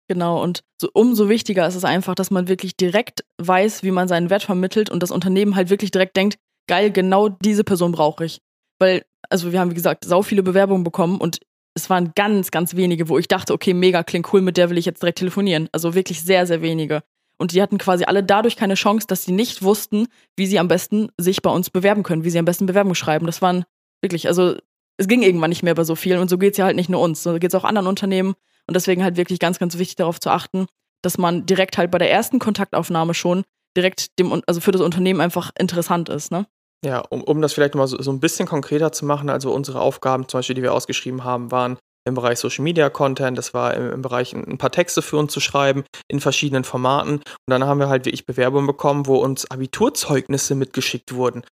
Genau, 0.10 0.44
und 0.44 0.62
so, 0.82 0.90
umso 0.94 1.30
wichtiger 1.30 1.66
ist 1.66 1.76
es 1.76 1.86
einfach, 1.86 2.16
dass 2.16 2.32
man 2.32 2.50
wirklich 2.50 2.76
direkt 2.76 3.24
weiß, 3.42 3.84
wie 3.84 3.92
man 3.92 4.10
seinen 4.10 4.30
Wert 4.30 4.44
vermittelt 4.44 4.90
und 4.90 5.02
das 5.02 5.12
Unternehmen 5.12 5.56
halt 5.56 5.70
wirklich 5.70 5.92
direkt 5.92 6.18
denkt, 6.18 6.38
geil, 6.68 6.92
genau 6.92 7.30
diese 7.30 7.64
Person 7.64 7.94
brauche 7.94 8.26
ich. 8.26 8.40
Weil, 8.80 9.06
also 9.30 9.54
wir 9.54 9.62
haben, 9.62 9.72
wie 9.72 9.76
gesagt, 9.76 10.04
sau 10.04 10.22
viele 10.22 10.44
Bewerbungen 10.44 10.84
bekommen 10.84 11.22
und 11.22 11.40
es 11.76 11.90
waren 11.90 12.12
ganz, 12.16 12.52
ganz 12.52 12.76
wenige, 12.76 13.10
wo 13.10 13.18
ich 13.18 13.28
dachte, 13.28 13.54
okay, 13.54 13.74
mega, 13.74 14.04
klingt 14.04 14.32
cool, 14.34 14.42
mit 14.42 14.58
der 14.58 14.70
will 14.70 14.78
ich 14.78 14.86
jetzt 14.86 15.02
direkt 15.02 15.20
telefonieren. 15.20 15.70
Also 15.72 15.96
wirklich 15.96 16.22
sehr, 16.22 16.46
sehr 16.46 16.62
wenige. 16.62 17.04
Und 17.38 17.52
die 17.52 17.62
hatten 17.62 17.78
quasi 17.78 18.06
alle 18.06 18.24
dadurch 18.24 18.56
keine 18.56 18.76
Chance, 18.76 19.08
dass 19.08 19.26
sie 19.26 19.32
nicht 19.32 19.64
wussten, 19.64 20.08
wie 20.36 20.46
sie 20.46 20.60
am 20.60 20.68
besten 20.68 21.10
sich 21.18 21.42
bei 21.42 21.50
uns 21.50 21.70
bewerben 21.70 22.04
können, 22.04 22.24
wie 22.24 22.30
sie 22.30 22.40
am 22.40 22.46
besten 22.46 22.68
Bewerbung 22.68 22.96
schreiben. 22.96 23.26
Das 23.26 23.42
waren 23.42 23.66
wirklich, 24.02 24.28
also 24.28 24.56
es 24.98 25.08
ging 25.08 25.24
irgendwann 25.24 25.50
nicht 25.50 25.64
mehr 25.64 25.74
bei 25.74 25.84
so 25.84 25.96
vielen 25.96 26.20
und 26.20 26.30
so 26.30 26.38
geht 26.38 26.54
es 26.54 26.58
ja 26.58 26.66
halt 26.66 26.76
nicht 26.76 26.90
nur 26.90 27.02
uns, 27.02 27.24
so 27.24 27.34
geht 27.34 27.52
es 27.52 27.56
auch 27.56 27.64
anderen 27.64 27.88
Unternehmen. 27.88 28.36
Und 28.68 28.76
deswegen 28.76 29.04
halt 29.04 29.18
wirklich 29.18 29.40
ganz, 29.40 29.60
ganz 29.60 29.78
wichtig 29.78 29.96
darauf 29.96 30.20
zu 30.20 30.30
achten, 30.30 30.68
dass 31.02 31.18
man 31.18 31.46
direkt 31.46 31.78
halt 31.78 31.92
bei 31.92 31.98
der 31.98 32.12
ersten 32.12 32.40
Kontaktaufnahme 32.40 33.14
schon 33.14 33.44
direkt 33.76 34.20
dem, 34.20 34.42
also 34.46 34.62
für 34.62 34.72
das 34.72 34.82
Unternehmen 34.82 35.20
einfach 35.20 35.52
interessant 35.58 36.10
ist, 36.10 36.32
ne? 36.32 36.46
Ja, 36.84 37.00
um, 37.10 37.24
um 37.24 37.42
das 37.42 37.54
vielleicht 37.54 37.76
mal 37.76 37.88
so, 37.88 38.02
so 38.02 38.12
ein 38.12 38.20
bisschen 38.20 38.48
konkreter 38.48 38.92
zu 38.92 39.06
machen, 39.06 39.30
also 39.30 39.54
unsere 39.54 39.80
Aufgaben 39.80 40.28
zum 40.28 40.40
Beispiel, 40.40 40.56
die 40.56 40.64
wir 40.64 40.74
ausgeschrieben 40.74 41.24
haben, 41.24 41.50
waren 41.52 41.78
im 42.06 42.16
Bereich 42.16 42.40
Social 42.40 42.64
Media 42.64 42.90
Content, 42.90 43.38
das 43.38 43.54
war 43.54 43.74
im, 43.74 43.90
im, 43.92 44.02
Bereich 44.02 44.34
ein, 44.34 44.58
paar 44.58 44.72
Texte 44.72 45.02
für 45.02 45.16
uns 45.16 45.32
zu 45.32 45.40
schreiben 45.40 45.86
in 46.10 46.20
verschiedenen 46.20 46.66
Formaten. 46.66 47.16
Und 47.16 47.24
dann 47.48 47.64
haben 47.64 47.80
wir 47.80 47.88
halt 47.88 48.06
wirklich 48.06 48.26
Bewerbungen 48.26 48.68
bekommen, 48.68 49.08
wo 49.08 49.16
uns 49.16 49.50
Abiturzeugnisse 49.50 50.56
mitgeschickt 50.56 51.14
wurden. 51.16 51.44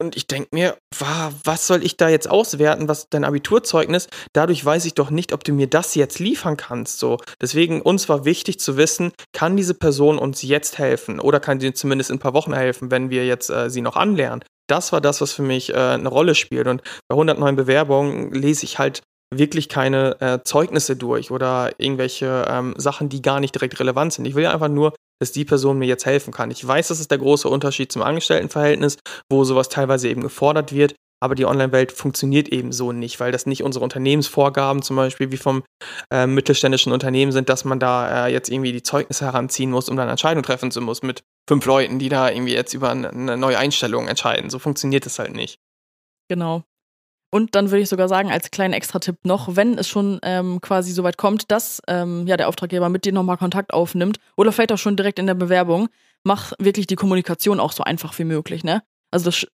Und 0.00 0.14
ich 0.14 0.26
denke 0.28 0.50
mir, 0.52 0.76
was 1.00 1.66
soll 1.66 1.82
ich 1.82 1.96
da 1.96 2.08
jetzt 2.08 2.28
auswerten, 2.28 2.86
was 2.86 3.08
dein 3.08 3.24
Abiturzeugnis? 3.24 4.08
Dadurch 4.34 4.62
weiß 4.64 4.84
ich 4.84 4.94
doch 4.94 5.10
nicht, 5.10 5.32
ob 5.32 5.42
du 5.42 5.52
mir 5.52 5.66
das 5.66 5.94
jetzt 5.94 6.18
liefern 6.18 6.56
kannst. 6.56 6.98
So, 7.00 7.16
deswegen 7.40 7.80
uns 7.80 8.08
war 8.08 8.26
wichtig 8.26 8.60
zu 8.60 8.76
wissen, 8.76 9.12
kann 9.32 9.56
diese 9.56 9.74
Person 9.74 10.18
uns 10.18 10.42
jetzt 10.42 10.78
helfen 10.78 11.18
oder 11.18 11.40
kann 11.40 11.58
sie 11.58 11.72
zumindest 11.72 12.10
in 12.10 12.16
ein 12.16 12.20
paar 12.20 12.34
Wochen 12.34 12.52
helfen, 12.52 12.90
wenn 12.90 13.08
wir 13.10 13.26
jetzt 13.26 13.48
äh, 13.48 13.70
sie 13.70 13.80
noch 13.80 13.96
anlernen 13.96 14.44
das 14.66 14.92
war 14.92 15.00
das, 15.00 15.20
was 15.20 15.32
für 15.32 15.42
mich 15.42 15.70
äh, 15.70 15.76
eine 15.76 16.08
Rolle 16.08 16.34
spielt. 16.34 16.66
Und 16.66 16.82
bei 17.08 17.14
109 17.14 17.56
Bewerbungen 17.56 18.32
lese 18.32 18.64
ich 18.64 18.78
halt 18.78 19.02
wirklich 19.34 19.68
keine 19.68 20.20
äh, 20.20 20.38
Zeugnisse 20.44 20.96
durch 20.96 21.30
oder 21.30 21.72
irgendwelche 21.78 22.46
ähm, 22.48 22.74
Sachen, 22.76 23.08
die 23.08 23.22
gar 23.22 23.40
nicht 23.40 23.54
direkt 23.54 23.78
relevant 23.80 24.12
sind. 24.12 24.24
Ich 24.24 24.34
will 24.34 24.46
einfach 24.46 24.68
nur, 24.68 24.94
dass 25.20 25.32
die 25.32 25.44
Person 25.44 25.78
mir 25.78 25.86
jetzt 25.86 26.06
helfen 26.06 26.32
kann. 26.32 26.50
Ich 26.50 26.66
weiß, 26.66 26.88
das 26.88 27.00
ist 27.00 27.10
der 27.10 27.18
große 27.18 27.48
Unterschied 27.48 27.90
zum 27.90 28.02
Angestelltenverhältnis, 28.02 28.98
wo 29.30 29.44
sowas 29.44 29.68
teilweise 29.68 30.08
eben 30.08 30.22
gefordert 30.22 30.72
wird. 30.72 30.94
Aber 31.20 31.34
die 31.34 31.46
Online-Welt 31.46 31.92
funktioniert 31.92 32.48
eben 32.48 32.72
so 32.72 32.92
nicht, 32.92 33.18
weil 33.20 33.32
das 33.32 33.46
nicht 33.46 33.62
unsere 33.62 33.82
Unternehmensvorgaben 33.82 34.82
zum 34.82 34.96
Beispiel 34.96 35.32
wie 35.32 35.38
vom 35.38 35.64
äh, 36.10 36.26
mittelständischen 36.26 36.92
Unternehmen 36.92 37.32
sind, 37.32 37.48
dass 37.48 37.64
man 37.64 37.80
da 37.80 38.26
äh, 38.26 38.32
jetzt 38.32 38.50
irgendwie 38.50 38.72
die 38.72 38.82
Zeugnisse 38.82 39.24
heranziehen 39.24 39.70
muss, 39.70 39.88
um 39.88 39.96
dann 39.96 40.04
eine 40.04 40.12
Entscheidung 40.12 40.42
treffen 40.42 40.70
zu 40.70 40.80
muss 40.80 41.02
mit 41.02 41.22
fünf 41.48 41.64
Leuten, 41.64 41.98
die 41.98 42.08
da 42.08 42.30
irgendwie 42.30 42.52
jetzt 42.52 42.74
über 42.74 42.90
eine 42.90 43.36
neue 43.36 43.58
Einstellung 43.58 44.08
entscheiden. 44.08 44.50
So 44.50 44.58
funktioniert 44.58 45.06
das 45.06 45.18
halt 45.18 45.34
nicht. 45.34 45.58
Genau. 46.28 46.64
Und 47.32 47.54
dann 47.54 47.70
würde 47.70 47.82
ich 47.82 47.88
sogar 47.88 48.08
sagen, 48.08 48.30
als 48.30 48.50
kleinen 48.50 48.72
Extra-Tipp 48.72 49.16
noch, 49.24 49.56
wenn 49.56 49.76
es 49.78 49.88
schon 49.88 50.20
ähm, 50.22 50.60
quasi 50.60 50.92
so 50.92 51.02
weit 51.02 51.18
kommt, 51.18 51.50
dass 51.50 51.82
ähm, 51.88 52.26
ja, 52.26 52.36
der 52.36 52.48
Auftraggeber 52.48 52.88
mit 52.88 53.04
dir 53.04 53.12
nochmal 53.12 53.36
Kontakt 53.36 53.74
aufnimmt 53.74 54.18
oder 54.36 54.52
vielleicht 54.52 54.72
auch 54.72 54.78
schon 54.78 54.96
direkt 54.96 55.18
in 55.18 55.26
der 55.26 55.34
Bewerbung, 55.34 55.88
mach 56.24 56.52
wirklich 56.58 56.86
die 56.86 56.96
Kommunikation 56.96 57.60
auch 57.60 57.72
so 57.72 57.82
einfach 57.82 58.16
wie 58.18 58.24
möglich. 58.24 58.64
Ne? 58.64 58.82
Also 59.10 59.26
das 59.26 59.46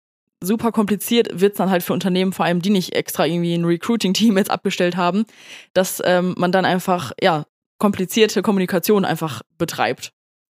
super 0.43 0.71
kompliziert 0.71 1.39
wird 1.39 1.53
es 1.53 1.57
dann 1.57 1.69
halt 1.69 1.83
für 1.83 1.93
Unternehmen, 1.93 2.33
vor 2.33 2.45
allem 2.45 2.61
die 2.61 2.69
nicht 2.69 2.93
extra 2.93 3.25
irgendwie 3.25 3.53
ein 3.53 3.65
Recruiting-Team 3.65 4.37
jetzt 4.37 4.49
abgestellt 4.51 4.97
haben, 4.97 5.25
dass 5.73 6.01
ähm, 6.03 6.33
man 6.37 6.51
dann 6.51 6.65
einfach, 6.65 7.11
ja, 7.21 7.45
komplizierte 7.79 8.41
Kommunikation 8.41 9.05
einfach 9.05 9.41
betreibt. 9.57 10.11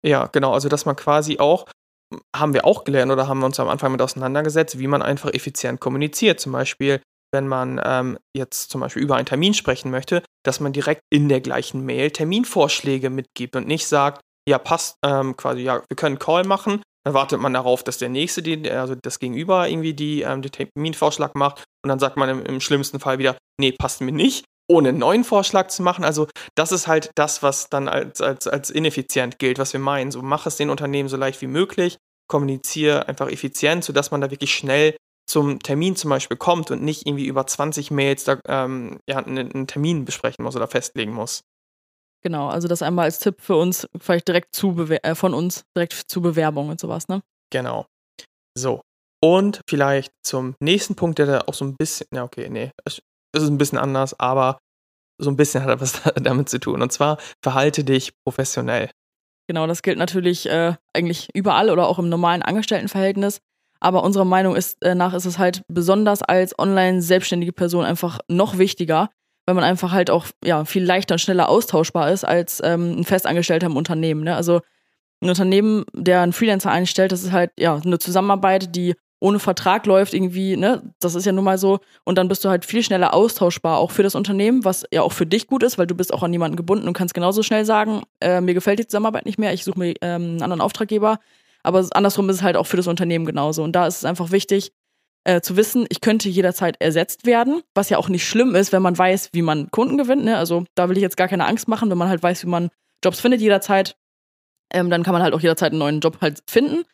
Ja, 0.03 0.25
genau. 0.27 0.53
Also, 0.53 0.69
dass 0.69 0.85
man 0.85 0.95
quasi 0.95 1.37
auch, 1.39 1.65
haben 2.35 2.53
wir 2.53 2.65
auch 2.65 2.83
gelernt 2.83 3.11
oder 3.11 3.27
haben 3.27 3.39
wir 3.39 3.45
uns 3.45 3.59
am 3.59 3.69
Anfang 3.69 3.91
mit 3.91 4.01
auseinandergesetzt, 4.01 4.79
wie 4.79 4.87
man 4.87 5.01
einfach 5.01 5.31
effizient 5.33 5.79
kommuniziert. 5.79 6.39
Zum 6.39 6.51
Beispiel, 6.51 7.01
wenn 7.31 7.47
man 7.47 7.79
ähm, 7.83 8.17
jetzt 8.35 8.71
zum 8.71 8.81
Beispiel 8.81 9.03
über 9.03 9.15
einen 9.15 9.25
Termin 9.25 9.53
sprechen 9.53 9.91
möchte, 9.91 10.23
dass 10.43 10.59
man 10.59 10.73
direkt 10.73 11.01
in 11.11 11.29
der 11.29 11.41
gleichen 11.41 11.85
Mail 11.85 12.11
Terminvorschläge 12.11 13.09
mitgibt 13.09 13.55
und 13.55 13.67
nicht 13.67 13.87
sagt, 13.87 14.21
ja, 14.49 14.57
passt, 14.57 14.95
ähm, 15.05 15.37
quasi, 15.37 15.61
ja, 15.61 15.83
wir 15.87 15.95
können 15.95 16.13
einen 16.15 16.19
Call 16.19 16.43
machen, 16.43 16.81
dann 17.03 17.13
wartet 17.13 17.39
man 17.39 17.53
darauf, 17.53 17.83
dass 17.83 17.97
der 17.97 18.09
Nächste, 18.09 18.41
die, 18.41 18.69
also 18.69 18.95
das 18.95 19.19
Gegenüber 19.19 19.67
irgendwie 19.67 19.93
die, 19.93 20.21
ähm, 20.21 20.41
den 20.41 20.51
Terminvorschlag 20.51 21.35
macht 21.35 21.63
und 21.83 21.89
dann 21.89 21.99
sagt 21.99 22.17
man 22.17 22.29
im, 22.29 22.45
im 22.45 22.61
schlimmsten 22.61 22.99
Fall 22.99 23.17
wieder, 23.17 23.37
nee, 23.59 23.71
passt 23.71 24.01
mir 24.01 24.11
nicht 24.11 24.45
ohne 24.71 24.89
einen 24.89 24.99
neuen 24.99 25.23
Vorschlag 25.23 25.67
zu 25.67 25.83
machen. 25.83 26.05
Also 26.05 26.27
das 26.55 26.71
ist 26.71 26.87
halt 26.87 27.11
das, 27.15 27.43
was 27.43 27.69
dann 27.69 27.89
als, 27.89 28.21
als, 28.21 28.47
als 28.47 28.69
ineffizient 28.69 29.37
gilt, 29.37 29.59
was 29.59 29.73
wir 29.73 29.81
meinen. 29.81 30.11
So 30.11 30.21
mach 30.21 30.45
es 30.45 30.55
den 30.55 30.69
Unternehmen 30.69 31.09
so 31.09 31.17
leicht 31.17 31.41
wie 31.41 31.47
möglich, 31.47 31.97
kommuniziere 32.29 33.07
einfach 33.07 33.29
effizient, 33.29 33.83
sodass 33.83 34.11
man 34.11 34.21
da 34.21 34.31
wirklich 34.31 34.53
schnell 34.55 34.95
zum 35.29 35.59
Termin 35.59 35.95
zum 35.95 36.09
Beispiel 36.09 36.37
kommt 36.37 36.71
und 36.71 36.81
nicht 36.81 37.05
irgendwie 37.05 37.25
über 37.25 37.45
20 37.45 37.91
Mails 37.91 38.23
da, 38.23 38.39
ähm, 38.47 38.99
ja, 39.07 39.17
einen, 39.17 39.51
einen 39.51 39.67
Termin 39.67 40.05
besprechen 40.05 40.43
muss 40.43 40.55
oder 40.55 40.67
festlegen 40.67 41.13
muss. 41.13 41.41
Genau, 42.23 42.49
also 42.49 42.67
das 42.67 42.81
einmal 42.81 43.05
als 43.05 43.19
Tipp 43.19 43.41
für 43.41 43.55
uns, 43.55 43.87
vielleicht 43.99 44.27
direkt 44.27 44.53
zu 44.55 44.77
äh, 44.89 45.15
von 45.15 45.33
uns, 45.33 45.65
direkt 45.75 45.93
zu 45.93 46.21
Bewerbung 46.21 46.69
und 46.69 46.79
sowas, 46.79 47.07
ne? 47.07 47.21
Genau. 47.51 47.87
So. 48.57 48.81
Und 49.23 49.61
vielleicht 49.67 50.11
zum 50.23 50.55
nächsten 50.59 50.95
Punkt, 50.95 51.19
der 51.19 51.25
da 51.25 51.41
auch 51.47 51.53
so 51.53 51.65
ein 51.65 51.75
bisschen, 51.75 52.07
ja, 52.13 52.23
okay, 52.23 52.49
nee, 52.49 52.71
es 52.85 53.01
ist 53.35 53.47
ein 53.47 53.57
bisschen 53.57 53.77
anders, 53.77 54.19
aber 54.19 54.59
so 55.21 55.29
ein 55.29 55.37
bisschen 55.37 55.63
hat 55.63 55.69
er 55.69 55.81
was 55.81 56.01
damit 56.15 56.49
zu 56.49 56.59
tun. 56.59 56.81
Und 56.81 56.91
zwar 56.91 57.17
verhalte 57.43 57.83
dich 57.83 58.11
professionell. 58.25 58.89
Genau, 59.47 59.67
das 59.67 59.81
gilt 59.81 59.97
natürlich 59.97 60.47
äh, 60.47 60.75
eigentlich 60.93 61.29
überall 61.33 61.69
oder 61.69 61.87
auch 61.87 61.99
im 61.99 62.09
normalen 62.09 62.41
Angestelltenverhältnis. 62.41 63.39
Aber 63.79 64.03
unserer 64.03 64.25
Meinung 64.25 64.55
ist, 64.55 64.81
äh, 64.83 64.95
nach 64.95 65.13
ist 65.13 65.25
es 65.25 65.39
halt 65.39 65.63
besonders 65.67 66.21
als 66.21 66.57
online 66.57 67.01
selbstständige 67.01 67.51
Person 67.51 67.83
einfach 67.83 68.19
noch 68.27 68.57
wichtiger, 68.57 69.09
weil 69.45 69.55
man 69.55 69.63
einfach 69.63 69.91
halt 69.91 70.09
auch 70.09 70.27
ja, 70.43 70.65
viel 70.65 70.83
leichter 70.83 71.15
und 71.15 71.19
schneller 71.19 71.49
austauschbar 71.49 72.11
ist 72.11 72.23
als 72.23 72.61
ähm, 72.63 72.99
ein 72.99 73.03
Festangestellter 73.03 73.67
im 73.67 73.77
Unternehmen. 73.77 74.23
Ne? 74.23 74.35
Also 74.35 74.61
ein 75.21 75.29
Unternehmen, 75.29 75.85
der 75.93 76.21
einen 76.21 76.33
Freelancer 76.33 76.71
einstellt, 76.71 77.11
das 77.11 77.23
ist 77.23 77.31
halt 77.31 77.51
ja 77.57 77.75
eine 77.75 77.99
Zusammenarbeit, 77.99 78.75
die 78.75 78.95
ohne 79.21 79.37
Vertrag 79.37 79.85
läuft 79.85 80.15
irgendwie, 80.15 80.57
ne, 80.57 80.81
das 80.99 81.13
ist 81.13 81.25
ja 81.25 81.31
nun 81.31 81.43
mal 81.43 81.59
so. 81.59 81.79
Und 82.03 82.17
dann 82.17 82.27
bist 82.27 82.43
du 82.43 82.49
halt 82.49 82.65
viel 82.65 82.81
schneller 82.81 83.13
austauschbar, 83.13 83.77
auch 83.77 83.91
für 83.91 84.01
das 84.01 84.15
Unternehmen, 84.15 84.65
was 84.65 84.83
ja 84.91 85.03
auch 85.03 85.11
für 85.11 85.27
dich 85.27 85.45
gut 85.45 85.61
ist, 85.61 85.77
weil 85.77 85.85
du 85.85 85.93
bist 85.93 86.11
auch 86.11 86.23
an 86.23 86.31
niemanden 86.31 86.57
gebunden 86.57 86.87
und 86.87 86.93
kannst 86.93 87.13
genauso 87.13 87.43
schnell 87.43 87.63
sagen, 87.63 88.01
äh, 88.19 88.41
mir 88.41 88.55
gefällt 88.55 88.79
die 88.79 88.87
Zusammenarbeit 88.87 89.27
nicht 89.27 89.37
mehr, 89.37 89.53
ich 89.53 89.63
suche 89.63 89.77
mir 89.77 89.93
ähm, 90.01 90.23
einen 90.23 90.41
anderen 90.41 90.61
Auftraggeber. 90.61 91.19
Aber 91.61 91.87
andersrum 91.91 92.27
ist 92.29 92.37
es 92.37 92.41
halt 92.41 92.57
auch 92.57 92.65
für 92.65 92.77
das 92.77 92.87
Unternehmen 92.87 93.25
genauso. 93.25 93.63
Und 93.63 93.73
da 93.73 93.85
ist 93.85 93.97
es 93.97 94.05
einfach 94.05 94.31
wichtig, 94.31 94.71
äh, 95.23 95.41
zu 95.41 95.57
wissen, 95.57 95.85
ich 95.89 96.01
könnte 96.01 96.29
jederzeit 96.29 96.75
ersetzt 96.79 97.25
werden, 97.25 97.61
was 97.75 97.89
ja 97.89 97.97
auch 97.97 98.09
nicht 98.09 98.27
schlimm 98.27 98.55
ist, 98.55 98.71
wenn 98.71 98.81
man 98.81 98.97
weiß, 98.97 99.29
wie 99.33 99.41
man 99.41 99.69
Kunden 99.71 99.97
gewinnt. 99.97 100.23
Ne? 100.23 100.37
Also 100.37 100.65
da 100.75 100.89
will 100.89 100.97
ich 100.97 101.03
jetzt 101.03 101.17
gar 101.17 101.27
keine 101.27 101.45
Angst 101.45 101.67
machen, 101.67 101.89
wenn 101.89 101.97
man 101.97 102.09
halt 102.09 102.23
weiß, 102.23 102.43
wie 102.43 102.49
man 102.49 102.69
Jobs 103.03 103.19
findet 103.19 103.41
jederzeit, 103.41 103.95
ähm, 104.73 104.89
dann 104.89 105.03
kann 105.03 105.13
man 105.13 105.23
halt 105.23 105.33
auch 105.33 105.41
jederzeit 105.41 105.71
einen 105.71 105.79
neuen 105.79 105.99
Job 105.99 106.19
halt 106.21 106.43
finden 106.49 106.85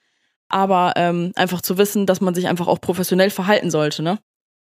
aber 0.50 0.94
ähm, 0.96 1.32
einfach 1.36 1.62
zu 1.62 1.78
wissen, 1.78 2.06
dass 2.06 2.22
man 2.22 2.34
sich 2.34 2.48
einfach 2.48 2.68
auch 2.68 2.80
professionell 2.80 3.30
verhalten 3.30 3.72
sollte, 3.72 4.02
ne? 4.04 4.20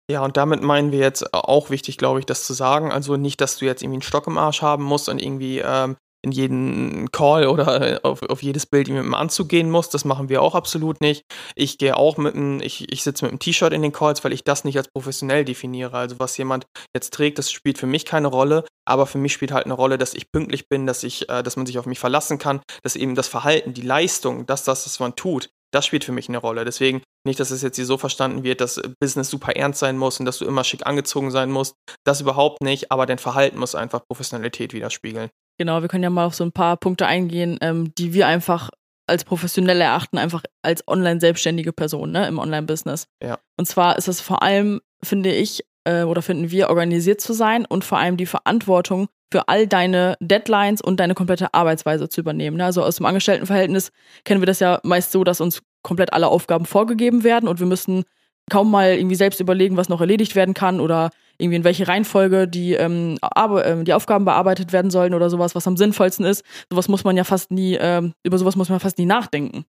Ja, 0.10 0.23
und 0.23 0.36
damit 0.36 0.62
meinen 0.62 0.91
wir 0.91 0.99
jetzt 0.99 1.34
auch 1.34 1.69
wichtig, 1.69 1.97
glaube 1.97 2.19
ich, 2.19 2.26
das 2.26 2.45
zu 2.45 2.54
sagen. 2.54 2.91
Also 2.91 3.15
nicht, 3.15 3.39
dass 3.39 3.58
du 3.58 3.65
jetzt 3.65 3.82
irgendwie 3.82 3.95
einen 3.95 4.02
Stock 4.02 4.28
im 4.28 4.38
Arsch 4.38 4.62
haben 4.62 4.84
musst 4.84 5.08
und 5.08 5.21
irgendwie 5.21 5.60
ähm, 5.60 5.95
in 6.23 6.31
jeden 6.31 7.12
Call 7.12 7.47
oder 7.47 7.99
auf, 8.03 8.21
auf 8.23 8.41
jedes 8.41 8.65
Bild 8.65 8.88
mit 8.88 8.97
einem 8.97 9.13
Anzug 9.13 9.49
gehen 9.49 9.69
muss. 9.69 9.89
Das 9.89 10.05
machen 10.05 10.29
wir 10.29 10.41
auch 10.41 10.55
absolut 10.55 11.01
nicht. 11.01 11.23
Ich 11.55 11.77
gehe 11.77 11.97
auch 11.97 12.17
mit 12.17 12.36
einem, 12.36 12.62
ich, 12.62 12.91
ich 12.91 13.03
sitze 13.03 13.25
mit 13.25 13.31
einem 13.31 13.39
T-Shirt 13.39 13.73
in 13.73 13.81
den 13.81 13.91
Calls, 13.91 14.23
weil 14.23 14.33
ich 14.33 14.43
das 14.43 14.63
nicht 14.63 14.77
als 14.77 14.88
professionell 14.88 15.43
definiere. 15.43 15.97
Also 15.97 16.19
was 16.19 16.38
jemand 16.38 16.65
jetzt 16.95 17.13
trägt, 17.13 17.38
das 17.38 17.51
spielt 17.51 17.77
für 17.77 17.88
mich 17.88 18.05
keine 18.05 18.27
Rolle, 18.27 18.63
aber 18.86 19.05
für 19.05 19.17
mich 19.17 19.33
spielt 19.33 19.51
halt 19.51 19.65
eine 19.65 19.73
Rolle, 19.73 19.97
dass 19.97 20.13
ich 20.13 20.31
pünktlich 20.31 20.69
bin, 20.69 20.88
dass 20.88 21.03
ich, 21.03 21.29
äh, 21.29 21.43
dass 21.43 21.57
man 21.57 21.65
sich 21.65 21.77
auf 21.77 21.86
mich 21.86 21.99
verlassen 21.99 22.38
kann, 22.38 22.62
dass 22.83 22.95
eben 22.95 23.15
das 23.15 23.27
Verhalten, 23.27 23.73
die 23.73 23.81
Leistung, 23.81 24.45
dass 24.45 24.63
das, 24.63 24.86
was 24.86 24.99
man 24.99 25.15
tut, 25.15 25.49
das 25.73 25.86
spielt 25.86 26.03
für 26.03 26.12
mich 26.12 26.29
eine 26.29 26.38
Rolle. 26.38 26.65
Deswegen 26.65 27.01
nicht, 27.25 27.39
dass 27.39 27.51
es 27.51 27.62
jetzt 27.62 27.77
hier 27.77 27.86
so 27.86 27.97
verstanden 27.97 28.43
wird, 28.43 28.62
dass 28.62 28.81
Business 28.99 29.29
super 29.29 29.55
ernst 29.55 29.79
sein 29.79 29.97
muss 29.97 30.19
und 30.19 30.25
dass 30.25 30.38
du 30.38 30.45
immer 30.45 30.63
schick 30.63 30.86
angezogen 30.86 31.31
sein 31.31 31.49
musst. 31.49 31.75
Das 32.05 32.21
überhaupt 32.21 32.62
nicht, 32.62 32.91
aber 32.91 33.05
dein 33.05 33.17
Verhalten 33.17 33.57
muss 33.57 33.75
einfach 33.75 34.05
Professionalität 34.07 34.73
widerspiegeln. 34.73 35.29
Genau, 35.58 35.82
wir 35.82 35.88
können 35.88 36.04
ja 36.04 36.10
mal 36.10 36.26
auf 36.26 36.36
so 36.36 36.44
ein 36.44 36.52
paar 36.52 36.78
Punkte 36.78 37.06
eingehen, 37.06 37.58
ähm, 37.62 37.94
die 37.96 38.13
wir 38.13 38.28
einfach 38.28 38.70
als 39.08 39.24
professionell 39.24 39.82
erachten, 39.82 40.18
einfach 40.18 40.44
als 40.62 40.88
online-selbstständige 40.88 41.74
Person 41.74 42.12
ne, 42.12 42.28
im 42.28 42.39
Online-Business. 42.39 43.08
Ja. 43.22 43.39
Und 43.58 43.66
zwar 43.66 43.98
ist 43.98 44.08
es 44.08 44.22
vor 44.22 44.42
allem, 44.42 44.82
finde 45.04 45.34
ich, 45.34 45.63
äh, 45.84 46.04
oder 46.04 46.22
finden 46.22 46.52
wir, 46.52 46.70
organisiert 46.70 47.22
zu 47.22 47.34
sein 47.34 47.66
und 47.66 47.84
vor 47.84 47.98
allem 47.98 48.18
die 48.18 48.26
Verantwortung 48.26 49.10
für 49.32 49.48
all 49.48 49.68
deine 49.68 50.16
Deadlines 50.20 50.82
und 50.82 51.00
deine 51.00 51.16
komplette 51.16 51.54
Arbeitsweise 51.54 52.08
zu 52.08 52.22
übernehmen. 52.22 52.58
Ne? 52.58 52.66
Also 52.66 52.84
aus 52.84 52.98
dem 52.98 53.06
Angestelltenverhältnis 53.06 53.92
kennen 54.24 54.42
wir 54.42 54.46
das 54.46 54.60
ja 54.60 54.80
meist 54.84 55.12
so, 55.12 55.24
dass 55.24 55.42
uns 55.42 55.62
komplett 55.82 56.13
alle 56.13 56.28
Aufgaben 56.28 56.66
vorgegeben 56.66 57.24
werden 57.24 57.50
und 57.50 57.60
wir 57.60 57.68
müssen 57.68 58.04
kaum 58.50 58.72
mal 58.72 58.94
irgendwie 58.94 59.16
selbst 59.16 59.39
überlegen, 59.39 59.78
was 59.78 59.89
noch 59.89 60.02
erledigt 60.02 60.36
werden 60.36 60.54
kann 60.54 60.80
oder 60.80 61.10
irgendwie 61.38 61.58
in 61.58 61.63
welche 61.63 61.88
Reihenfolge 61.88 62.48
die, 62.48 62.74
ähm, 62.74 63.17
äh, 63.36 63.84
die 63.84 63.93
Aufgaben 63.93 64.26
bearbeitet 64.26 64.72
werden 64.72 64.91
sollen 64.91 65.13
oder 65.13 65.30
sowas, 65.30 65.56
was 65.56 65.67
am 65.67 65.78
sinnvollsten 65.78 66.26
ist. 66.26 66.43
Sowas 66.69 66.88
muss 66.88 67.04
man 67.04 67.17
ja 67.17 67.24
fast 67.24 67.52
nie, 67.52 67.76
ähm, 67.80 68.13
über 68.24 68.38
sowas 68.38 68.56
muss 68.56 68.69
man 68.69 68.80
fast 68.80 68.98
nie 68.98 69.06
nachdenken. 69.06 69.65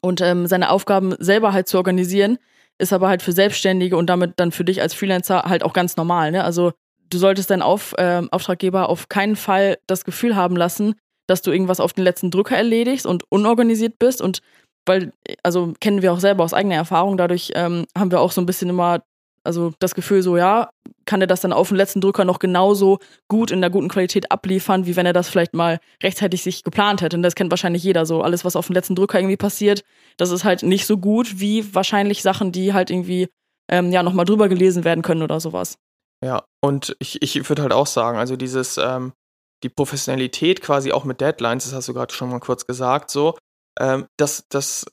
Und 0.00 0.20
ähm, 0.20 0.46
seine 0.46 0.70
Aufgaben 0.70 1.14
selber 1.18 1.52
halt 1.52 1.68
zu 1.68 1.76
organisieren, 1.76 2.38
ist 2.78 2.92
aber 2.92 3.08
halt 3.08 3.22
für 3.22 3.32
Selbstständige 3.32 3.96
und 3.96 4.06
damit 4.06 4.34
dann 4.36 4.52
für 4.52 4.64
dich 4.64 4.80
als 4.80 4.94
Freelancer 4.94 5.42
halt 5.42 5.64
auch 5.64 5.72
ganz 5.72 5.96
normal. 5.96 6.30
Ne? 6.30 6.44
Also 6.44 6.72
du 7.10 7.18
solltest 7.18 7.50
deinen 7.50 7.62
auf, 7.62 7.94
äh, 7.98 8.22
Auftraggeber 8.30 8.88
auf 8.88 9.08
keinen 9.08 9.36
Fall 9.36 9.78
das 9.86 10.04
Gefühl 10.04 10.36
haben 10.36 10.56
lassen, 10.56 10.94
dass 11.26 11.42
du 11.42 11.50
irgendwas 11.50 11.80
auf 11.80 11.92
den 11.92 12.04
letzten 12.04 12.30
Drücker 12.30 12.56
erledigst 12.56 13.06
und 13.06 13.24
unorganisiert 13.30 13.98
bist 13.98 14.22
und 14.22 14.40
weil, 14.86 15.12
also 15.42 15.74
kennen 15.80 16.00
wir 16.00 16.12
auch 16.12 16.20
selber 16.20 16.44
aus 16.44 16.54
eigener 16.54 16.76
Erfahrung, 16.76 17.18
dadurch 17.18 17.52
ähm, 17.54 17.84
haben 17.96 18.10
wir 18.10 18.20
auch 18.20 18.32
so 18.32 18.40
ein 18.40 18.46
bisschen 18.46 18.70
immer, 18.70 19.02
also 19.48 19.72
das 19.78 19.94
Gefühl 19.94 20.22
so, 20.22 20.36
ja, 20.36 20.68
kann 21.06 21.22
er 21.22 21.26
das 21.26 21.40
dann 21.40 21.54
auf 21.54 21.68
den 21.68 21.78
letzten 21.78 22.02
Drücker 22.02 22.26
noch 22.26 22.38
genauso 22.38 22.98
gut 23.28 23.50
in 23.50 23.62
der 23.62 23.70
guten 23.70 23.88
Qualität 23.88 24.30
abliefern, 24.30 24.84
wie 24.84 24.94
wenn 24.94 25.06
er 25.06 25.14
das 25.14 25.30
vielleicht 25.30 25.54
mal 25.54 25.80
rechtzeitig 26.02 26.42
sich 26.42 26.64
geplant 26.64 27.00
hätte. 27.00 27.16
Und 27.16 27.22
das 27.22 27.34
kennt 27.34 27.50
wahrscheinlich 27.50 27.82
jeder 27.82 28.04
so. 28.04 28.20
Alles, 28.20 28.44
was 28.44 28.56
auf 28.56 28.66
dem 28.66 28.74
letzten 28.74 28.94
Drücker 28.94 29.18
irgendwie 29.18 29.38
passiert, 29.38 29.84
das 30.18 30.30
ist 30.30 30.44
halt 30.44 30.62
nicht 30.62 30.86
so 30.86 30.98
gut 30.98 31.40
wie 31.40 31.74
wahrscheinlich 31.74 32.20
Sachen, 32.20 32.52
die 32.52 32.74
halt 32.74 32.90
irgendwie 32.90 33.28
ähm, 33.70 33.90
ja 33.90 34.02
nochmal 34.02 34.26
drüber 34.26 34.50
gelesen 34.50 34.84
werden 34.84 35.02
können 35.02 35.22
oder 35.22 35.40
sowas. 35.40 35.78
Ja, 36.22 36.44
und 36.62 36.94
ich, 36.98 37.22
ich 37.22 37.48
würde 37.48 37.62
halt 37.62 37.72
auch 37.72 37.86
sagen, 37.86 38.18
also 38.18 38.36
dieses, 38.36 38.76
ähm, 38.76 39.14
die 39.62 39.70
Professionalität 39.70 40.60
quasi 40.60 40.92
auch 40.92 41.04
mit 41.04 41.22
Deadlines, 41.22 41.64
das 41.64 41.72
hast 41.72 41.88
du 41.88 41.94
gerade 41.94 42.12
schon 42.12 42.28
mal 42.28 42.40
kurz 42.40 42.66
gesagt, 42.66 43.10
so, 43.10 43.38
ähm, 43.80 44.06
dass 44.18 44.44
das 44.50 44.84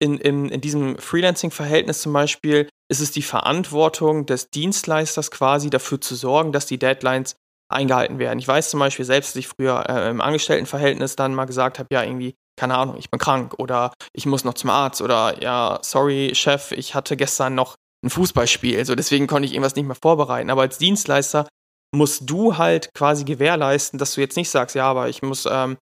in, 0.00 0.18
in, 0.18 0.50
in 0.50 0.60
diesem 0.60 0.98
Freelancing-Verhältnis 0.98 2.00
zum 2.00 2.12
Beispiel 2.12 2.68
ist 2.90 3.00
es 3.00 3.10
die 3.10 3.22
Verantwortung 3.22 4.26
des 4.26 4.50
Dienstleisters 4.50 5.30
quasi 5.30 5.70
dafür 5.70 6.00
zu 6.00 6.14
sorgen, 6.14 6.52
dass 6.52 6.66
die 6.66 6.78
Deadlines 6.78 7.36
eingehalten 7.70 8.18
werden. 8.18 8.38
Ich 8.38 8.48
weiß 8.48 8.70
zum 8.70 8.80
Beispiel 8.80 9.04
selbst, 9.04 9.30
dass 9.30 9.36
ich 9.36 9.48
früher 9.48 9.84
äh, 9.88 10.08
im 10.08 10.20
Angestelltenverhältnis 10.20 11.16
dann 11.16 11.34
mal 11.34 11.44
gesagt 11.44 11.78
habe, 11.78 11.88
ja, 11.92 12.02
irgendwie, 12.02 12.34
keine 12.58 12.76
Ahnung, 12.76 12.96
ich 12.98 13.10
bin 13.10 13.20
krank 13.20 13.54
oder 13.58 13.92
ich 14.14 14.24
muss 14.24 14.44
noch 14.44 14.54
zum 14.54 14.70
Arzt 14.70 15.02
oder 15.02 15.42
ja, 15.42 15.78
sorry, 15.82 16.32
Chef, 16.34 16.72
ich 16.72 16.94
hatte 16.94 17.16
gestern 17.16 17.54
noch 17.54 17.74
ein 18.02 18.10
Fußballspiel, 18.10 18.84
so 18.84 18.94
deswegen 18.94 19.26
konnte 19.26 19.46
ich 19.46 19.52
irgendwas 19.52 19.76
nicht 19.76 19.86
mehr 19.86 19.96
vorbereiten. 20.00 20.50
Aber 20.50 20.62
als 20.62 20.78
Dienstleister 20.78 21.46
musst 21.94 22.22
du 22.28 22.56
halt 22.56 22.90
quasi 22.94 23.24
gewährleisten, 23.24 23.98
dass 23.98 24.14
du 24.14 24.20
jetzt 24.20 24.36
nicht 24.36 24.50
sagst, 24.50 24.74
ja, 24.74 24.84
aber 24.84 25.08
ich 25.08 25.22
muss 25.22 25.46
ähm, 25.50 25.76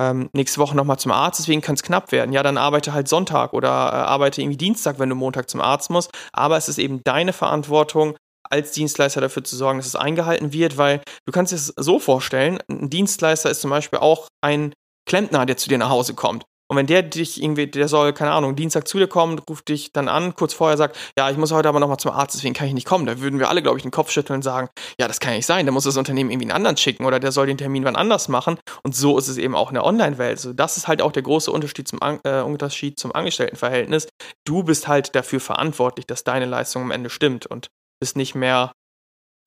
ähm, 0.00 0.30
nächste 0.32 0.60
Woche 0.60 0.76
nochmal 0.76 0.98
zum 0.98 1.12
Arzt, 1.12 1.40
deswegen 1.40 1.60
kann 1.60 1.74
es 1.74 1.82
knapp 1.82 2.12
werden. 2.12 2.32
Ja, 2.32 2.42
dann 2.42 2.56
arbeite 2.58 2.92
halt 2.92 3.08
Sonntag 3.08 3.52
oder 3.52 3.68
äh, 3.68 3.70
arbeite 3.70 4.40
irgendwie 4.40 4.56
Dienstag, 4.56 4.98
wenn 4.98 5.08
du 5.08 5.14
Montag 5.14 5.50
zum 5.50 5.60
Arzt 5.60 5.90
musst. 5.90 6.10
Aber 6.32 6.56
es 6.56 6.68
ist 6.68 6.78
eben 6.78 7.02
deine 7.04 7.32
Verantwortung, 7.32 8.16
als 8.50 8.72
Dienstleister 8.72 9.20
dafür 9.20 9.44
zu 9.44 9.56
sorgen, 9.56 9.78
dass 9.78 9.86
es 9.86 9.96
eingehalten 9.96 10.52
wird, 10.52 10.78
weil 10.78 11.02
du 11.26 11.32
kannst 11.32 11.52
es 11.52 11.72
so 11.76 11.98
vorstellen, 11.98 12.58
ein 12.70 12.88
Dienstleister 12.90 13.50
ist 13.50 13.60
zum 13.60 13.70
Beispiel 13.70 13.98
auch 13.98 14.28
ein 14.40 14.72
Klempner, 15.06 15.46
der 15.46 15.56
zu 15.56 15.68
dir 15.68 15.78
nach 15.78 15.90
Hause 15.90 16.14
kommt. 16.14 16.44
Und 16.70 16.76
wenn 16.76 16.86
der 16.86 17.02
dich 17.02 17.42
irgendwie, 17.42 17.66
der 17.66 17.88
soll, 17.88 18.12
keine 18.12 18.32
Ahnung, 18.32 18.54
Dienstag 18.54 18.86
zu 18.86 18.98
dir 18.98 19.08
kommen, 19.08 19.38
ruft 19.48 19.68
dich 19.68 19.92
dann 19.92 20.08
an, 20.08 20.34
kurz 20.34 20.52
vorher 20.52 20.76
sagt, 20.76 20.96
ja, 21.18 21.30
ich 21.30 21.38
muss 21.38 21.50
heute 21.50 21.68
aber 21.68 21.80
nochmal 21.80 21.96
zum 21.96 22.10
Arzt, 22.10 22.34
deswegen 22.34 22.54
kann 22.54 22.66
ich 22.66 22.74
nicht 22.74 22.86
kommen. 22.86 23.06
Da 23.06 23.20
würden 23.20 23.38
wir 23.38 23.48
alle, 23.48 23.62
glaube 23.62 23.78
ich, 23.78 23.82
den 23.82 23.90
Kopf 23.90 24.10
schütteln 24.10 24.36
und 24.36 24.42
sagen, 24.42 24.68
ja, 25.00 25.08
das 25.08 25.18
kann 25.18 25.32
nicht 25.32 25.46
sein, 25.46 25.64
da 25.64 25.72
muss 25.72 25.84
das 25.84 25.96
Unternehmen 25.96 26.30
irgendwie 26.30 26.46
einen 26.46 26.56
anderen 26.56 26.76
schicken 26.76 27.06
oder 27.06 27.20
der 27.20 27.32
soll 27.32 27.46
den 27.46 27.56
Termin 27.56 27.84
wann 27.84 27.96
anders 27.96 28.28
machen. 28.28 28.58
Und 28.82 28.94
so 28.94 29.16
ist 29.16 29.28
es 29.28 29.38
eben 29.38 29.54
auch 29.54 29.70
in 29.70 29.74
der 29.74 29.84
Online-Welt. 29.84 30.38
Also 30.38 30.52
das 30.52 30.76
ist 30.76 30.88
halt 30.88 31.00
auch 31.00 31.12
der 31.12 31.22
große 31.22 31.50
Unterschied 31.50 31.88
zum, 31.88 32.00
äh, 32.02 32.42
Unterschied 32.42 32.98
zum 32.98 33.12
Angestelltenverhältnis. 33.12 34.08
Du 34.46 34.62
bist 34.62 34.88
halt 34.88 35.14
dafür 35.14 35.40
verantwortlich, 35.40 36.06
dass 36.06 36.24
deine 36.24 36.44
Leistung 36.44 36.82
am 36.82 36.90
Ende 36.90 37.08
stimmt 37.08 37.46
und 37.46 37.68
bist 38.00 38.16
nicht 38.16 38.34
mehr 38.34 38.72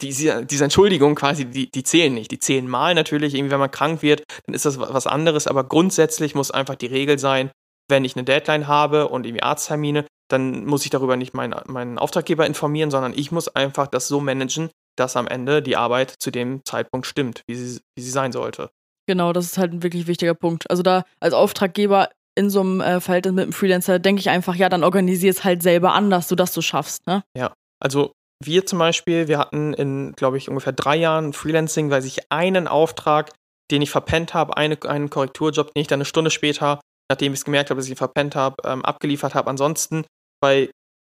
diese, 0.01 0.45
diese 0.45 0.63
Entschuldigung 0.63 1.15
quasi, 1.15 1.45
die, 1.45 1.69
die 1.69 1.83
zählen 1.83 2.13
nicht. 2.13 2.31
Die 2.31 2.39
zählen 2.39 2.67
mal 2.67 2.95
natürlich, 2.95 3.35
irgendwie, 3.35 3.51
wenn 3.51 3.59
man 3.59 3.71
krank 3.71 4.01
wird, 4.01 4.23
dann 4.45 4.55
ist 4.55 4.65
das 4.65 4.79
was 4.79 5.07
anderes, 5.07 5.47
aber 5.47 5.63
grundsätzlich 5.63 6.35
muss 6.35 6.51
einfach 6.51 6.75
die 6.75 6.87
Regel 6.87 7.19
sein, 7.19 7.51
wenn 7.89 8.05
ich 8.05 8.15
eine 8.15 8.23
Deadline 8.23 8.67
habe 8.67 9.07
und 9.09 9.25
irgendwie 9.25 9.43
Arzttermine, 9.43 10.05
dann 10.29 10.65
muss 10.65 10.85
ich 10.85 10.89
darüber 10.89 11.17
nicht 11.17 11.33
meinen, 11.33 11.55
meinen 11.67 11.97
Auftraggeber 11.97 12.45
informieren, 12.45 12.89
sondern 12.89 13.13
ich 13.13 13.31
muss 13.31 13.49
einfach 13.49 13.87
das 13.87 14.07
so 14.07 14.21
managen, 14.21 14.69
dass 14.97 15.17
am 15.17 15.27
Ende 15.27 15.61
die 15.61 15.77
Arbeit 15.77 16.15
zu 16.19 16.31
dem 16.31 16.61
Zeitpunkt 16.65 17.05
stimmt, 17.05 17.43
wie 17.47 17.55
sie, 17.55 17.81
wie 17.95 18.01
sie 18.01 18.11
sein 18.11 18.31
sollte. 18.31 18.71
Genau, 19.07 19.33
das 19.33 19.45
ist 19.45 19.57
halt 19.57 19.73
ein 19.73 19.83
wirklich 19.83 20.07
wichtiger 20.07 20.33
Punkt. 20.33 20.69
Also 20.69 20.83
da 20.83 21.03
als 21.19 21.33
Auftraggeber 21.33 22.09
in 22.35 22.49
so 22.49 22.61
einem 22.61 22.81
äh, 22.81 23.01
Verhältnis 23.01 23.33
mit 23.33 23.43
einem 23.43 23.53
Freelancer 23.53 23.99
denke 23.99 24.21
ich 24.21 24.29
einfach, 24.29 24.55
ja, 24.55 24.69
dann 24.69 24.83
organisier 24.83 25.29
es 25.29 25.43
halt 25.43 25.61
selber 25.61 25.93
anders, 25.93 26.29
sodass 26.29 26.53
du 26.53 26.61
schaffst, 26.61 27.07
ne? 27.07 27.23
Ja, 27.35 27.53
also 27.79 28.13
wir 28.45 28.65
zum 28.65 28.80
Beispiel, 28.80 29.27
wir 29.27 29.39
hatten 29.39 29.73
in, 29.73 30.13
glaube 30.13 30.38
ich, 30.38 30.49
ungefähr 30.49 30.73
drei 30.73 30.95
Jahren 30.95 31.34
Freelancing, 31.34 31.89
weil 31.89 32.06
ich 32.06 32.32
einen 32.32 32.67
Auftrag, 32.67 33.32
den 33.71 33.82
ich 33.82 33.89
verpennt 33.91 34.34
habe, 34.34 34.58
eine, 34.58 34.77
einen 34.84 35.10
Korrekturjob, 35.10 35.73
den 35.73 35.82
ich 35.82 35.88
dann 35.88 35.97
eine 35.97 36.06
Stunde 36.06 36.32
später, 36.32 36.80
nachdem 37.10 37.34
ich 37.34 37.39
es 37.39 37.45
gemerkt 37.45 37.69
habe, 37.69 37.80
dass 37.80 37.86
ich 37.86 37.91
ihn 37.91 37.97
verpennt 37.97 38.36
habe, 38.36 38.56
ähm, 38.65 38.84
abgeliefert 38.86 39.36
habe. 39.36 39.49
Ansonsten 39.49 40.06
bei 40.41 40.69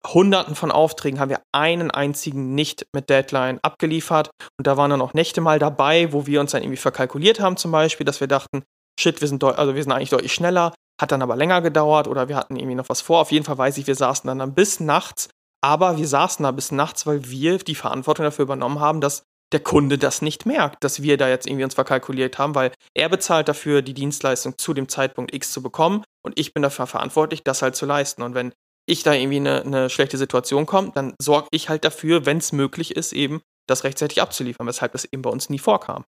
Hunderten 0.06 0.56
von 0.56 0.72
Aufträgen 0.72 1.20
haben 1.20 1.30
wir 1.30 1.42
einen 1.54 1.90
einzigen 1.90 2.56
nicht 2.56 2.86
mit 2.94 3.10
Deadline 3.10 3.60
abgeliefert. 3.62 4.30
Und 4.58 4.68
da 4.68 4.76
waren 4.76 4.90
dann 4.90 5.02
auch 5.02 5.14
Nächte 5.14 5.40
mal 5.40 5.60
dabei, 5.60 6.12
wo 6.12 6.28
wir 6.28 6.42
uns 6.42 6.52
dann 6.52 6.62
irgendwie 6.62 6.78
verkalkuliert 6.78 7.40
haben, 7.40 7.58
zum 7.58 7.72
Beispiel, 7.72 8.06
dass 8.06 8.20
wir 8.20 8.28
dachten, 8.28 8.64
shit, 9.00 9.22
wir 9.22 9.28
sind, 9.28 9.44
also 9.44 9.76
wir 9.76 9.82
sind 9.82 9.92
eigentlich 9.92 10.10
deutlich 10.10 10.34
schneller, 10.34 10.74
hat 11.00 11.12
dann 11.12 11.22
aber 11.22 11.36
länger 11.36 11.62
gedauert 11.62 12.08
oder 12.08 12.28
wir 12.28 12.36
hatten 12.36 12.58
irgendwie 12.58 12.76
noch 12.76 12.90
was 12.90 13.02
vor. 13.02 13.22
Auf 13.22 13.32
jeden 13.32 13.46
Fall 13.46 13.58
weiß 13.58 13.78
ich, 13.78 13.88
wir 13.88 13.96
saßen 13.96 14.28
dann, 14.28 14.40
dann 14.40 14.54
bis 14.54 14.80
nachts 14.80 15.30
aber 15.64 15.98
wir 15.98 16.08
saßen 16.08 16.44
da 16.44 16.52
bis 16.52 16.72
nachts, 16.72 17.08
weil 17.08 17.30
wir 17.30 17.58
die 17.58 17.76
Verantwortung 17.76 18.26
dafür 18.26 18.44
übernommen 18.44 18.80
haben, 18.80 19.02
dass 19.02 19.24
der 19.54 19.62
Kunde 19.62 19.98
das 19.98 20.22
nicht 20.22 20.46
merkt, 20.46 20.84
dass 20.84 21.02
wir 21.02 21.16
da 21.16 21.30
jetzt 21.30 21.48
irgendwie 21.48 21.64
uns 21.64 21.76
verkalkuliert 21.76 22.38
haben, 22.38 22.56
weil 22.56 22.72
er 22.94 23.08
bezahlt 23.08 23.48
dafür, 23.48 23.82
die 23.82 23.94
Dienstleistung 23.94 24.58
zu 24.58 24.74
dem 24.74 24.90
Zeitpunkt 24.90 25.34
X 25.34 25.52
zu 25.52 25.62
bekommen 25.62 26.04
und 26.26 26.38
ich 26.38 26.54
bin 26.54 26.64
dafür 26.64 26.88
verantwortlich, 26.88 27.44
das 27.44 27.62
halt 27.62 27.76
zu 27.76 27.86
leisten. 27.86 28.24
Und 28.24 28.34
wenn 28.34 28.54
ich 28.86 29.04
da 29.04 29.14
irgendwie 29.14 29.38
eine, 29.38 29.62
eine 29.62 29.90
schlechte 29.90 30.18
Situation 30.18 30.66
kommt, 30.66 30.98
dann 30.98 31.14
sorge 31.22 31.48
ich 31.52 31.70
halt 31.70 31.86
dafür, 31.86 32.26
wenn 32.26 32.40
es 32.40 32.52
möglich 32.52 32.96
ist, 32.96 33.14
eben 33.14 33.42
das 33.68 33.84
rechtzeitig 33.84 34.22
abzuliefern, 34.22 34.68
weshalb 34.68 34.92
das 34.92 35.06
eben 35.06 35.22
bei 35.22 35.30
uns 35.30 35.50
nie 35.50 35.60
vorkam. 35.60 36.04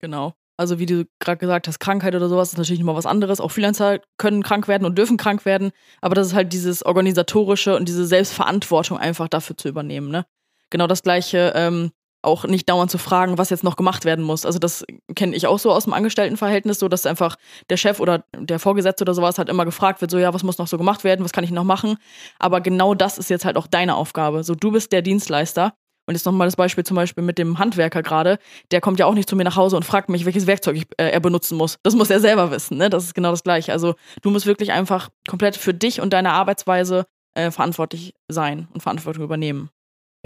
Genau. 0.00 0.34
Also 0.56 0.78
wie 0.78 0.86
du 0.86 1.04
gerade 1.18 1.38
gesagt 1.38 1.66
hast, 1.66 1.80
Krankheit 1.80 2.14
oder 2.14 2.28
sowas 2.28 2.52
ist 2.52 2.58
natürlich 2.58 2.80
immer 2.80 2.94
was 2.94 3.06
anderes. 3.06 3.40
Auch 3.40 3.50
Freelancer 3.50 3.98
können 4.18 4.42
krank 4.42 4.68
werden 4.68 4.84
und 4.84 4.96
dürfen 4.96 5.16
krank 5.16 5.44
werden, 5.44 5.72
aber 6.00 6.14
das 6.14 6.28
ist 6.28 6.34
halt 6.34 6.52
dieses 6.52 6.84
organisatorische 6.84 7.76
und 7.76 7.88
diese 7.88 8.06
Selbstverantwortung 8.06 8.98
einfach 8.98 9.28
dafür 9.28 9.56
zu 9.56 9.68
übernehmen. 9.68 10.10
Ne? 10.10 10.26
Genau 10.70 10.86
das 10.86 11.02
gleiche, 11.02 11.52
ähm, 11.56 11.90
auch 12.24 12.44
nicht 12.44 12.68
dauernd 12.68 12.90
zu 12.90 12.98
fragen, 12.98 13.38
was 13.38 13.50
jetzt 13.50 13.64
noch 13.64 13.76
gemacht 13.76 14.04
werden 14.04 14.24
muss. 14.24 14.46
Also 14.46 14.58
das 14.58 14.84
kenne 15.14 15.36
ich 15.36 15.46
auch 15.46 15.58
so 15.58 15.72
aus 15.72 15.84
dem 15.84 15.92
Angestelltenverhältnis, 15.92 16.78
so 16.78 16.88
dass 16.88 17.06
einfach 17.06 17.36
der 17.70 17.76
Chef 17.76 18.00
oder 18.00 18.24
der 18.36 18.58
Vorgesetzte 18.58 19.04
oder 19.04 19.14
sowas 19.14 19.38
halt 19.38 19.48
immer 19.48 19.64
gefragt 19.64 20.00
wird, 20.00 20.10
so 20.10 20.18
ja, 20.18 20.32
was 20.32 20.42
muss 20.42 20.58
noch 20.58 20.66
so 20.66 20.78
gemacht 20.78 21.04
werden, 21.04 21.24
was 21.24 21.32
kann 21.32 21.44
ich 21.44 21.50
noch 21.50 21.64
machen? 21.64 21.96
Aber 22.38 22.60
genau 22.60 22.94
das 22.94 23.18
ist 23.18 23.30
jetzt 23.30 23.44
halt 23.44 23.56
auch 23.56 23.66
deine 23.66 23.94
Aufgabe. 23.96 24.42
So 24.44 24.54
du 24.54 24.72
bist 24.72 24.92
der 24.92 25.02
Dienstleister 25.02 25.74
und 26.06 26.14
jetzt 26.14 26.26
nochmal 26.26 26.46
das 26.46 26.56
Beispiel 26.56 26.84
zum 26.84 26.96
Beispiel 26.96 27.24
mit 27.24 27.38
dem 27.38 27.58
Handwerker 27.58 28.02
gerade. 28.02 28.38
Der 28.70 28.80
kommt 28.80 28.98
ja 28.98 29.06
auch 29.06 29.14
nicht 29.14 29.28
zu 29.28 29.36
mir 29.36 29.44
nach 29.44 29.56
Hause 29.56 29.76
und 29.76 29.84
fragt 29.84 30.08
mich, 30.08 30.24
welches 30.24 30.46
Werkzeug 30.46 30.76
ich, 30.76 30.86
äh, 30.98 31.10
er 31.10 31.20
benutzen 31.20 31.56
muss. 31.56 31.78
Das 31.82 31.94
muss 31.94 32.10
er 32.10 32.20
selber 32.20 32.50
wissen. 32.50 32.76
Ne? 32.76 32.90
Das 32.90 33.04
ist 33.04 33.14
genau 33.14 33.30
das 33.30 33.42
Gleiche. 33.42 33.72
Also 33.72 33.94
du 34.22 34.30
musst 34.30 34.46
wirklich 34.46 34.72
einfach 34.72 35.08
komplett 35.28 35.56
für 35.56 35.74
dich 35.74 36.00
und 36.00 36.12
deine 36.12 36.32
Arbeitsweise 36.32 37.06
äh, 37.34 37.50
verantwortlich 37.50 38.14
sein 38.28 38.68
und 38.72 38.82
Verantwortung 38.82 39.24
übernehmen. 39.24 39.70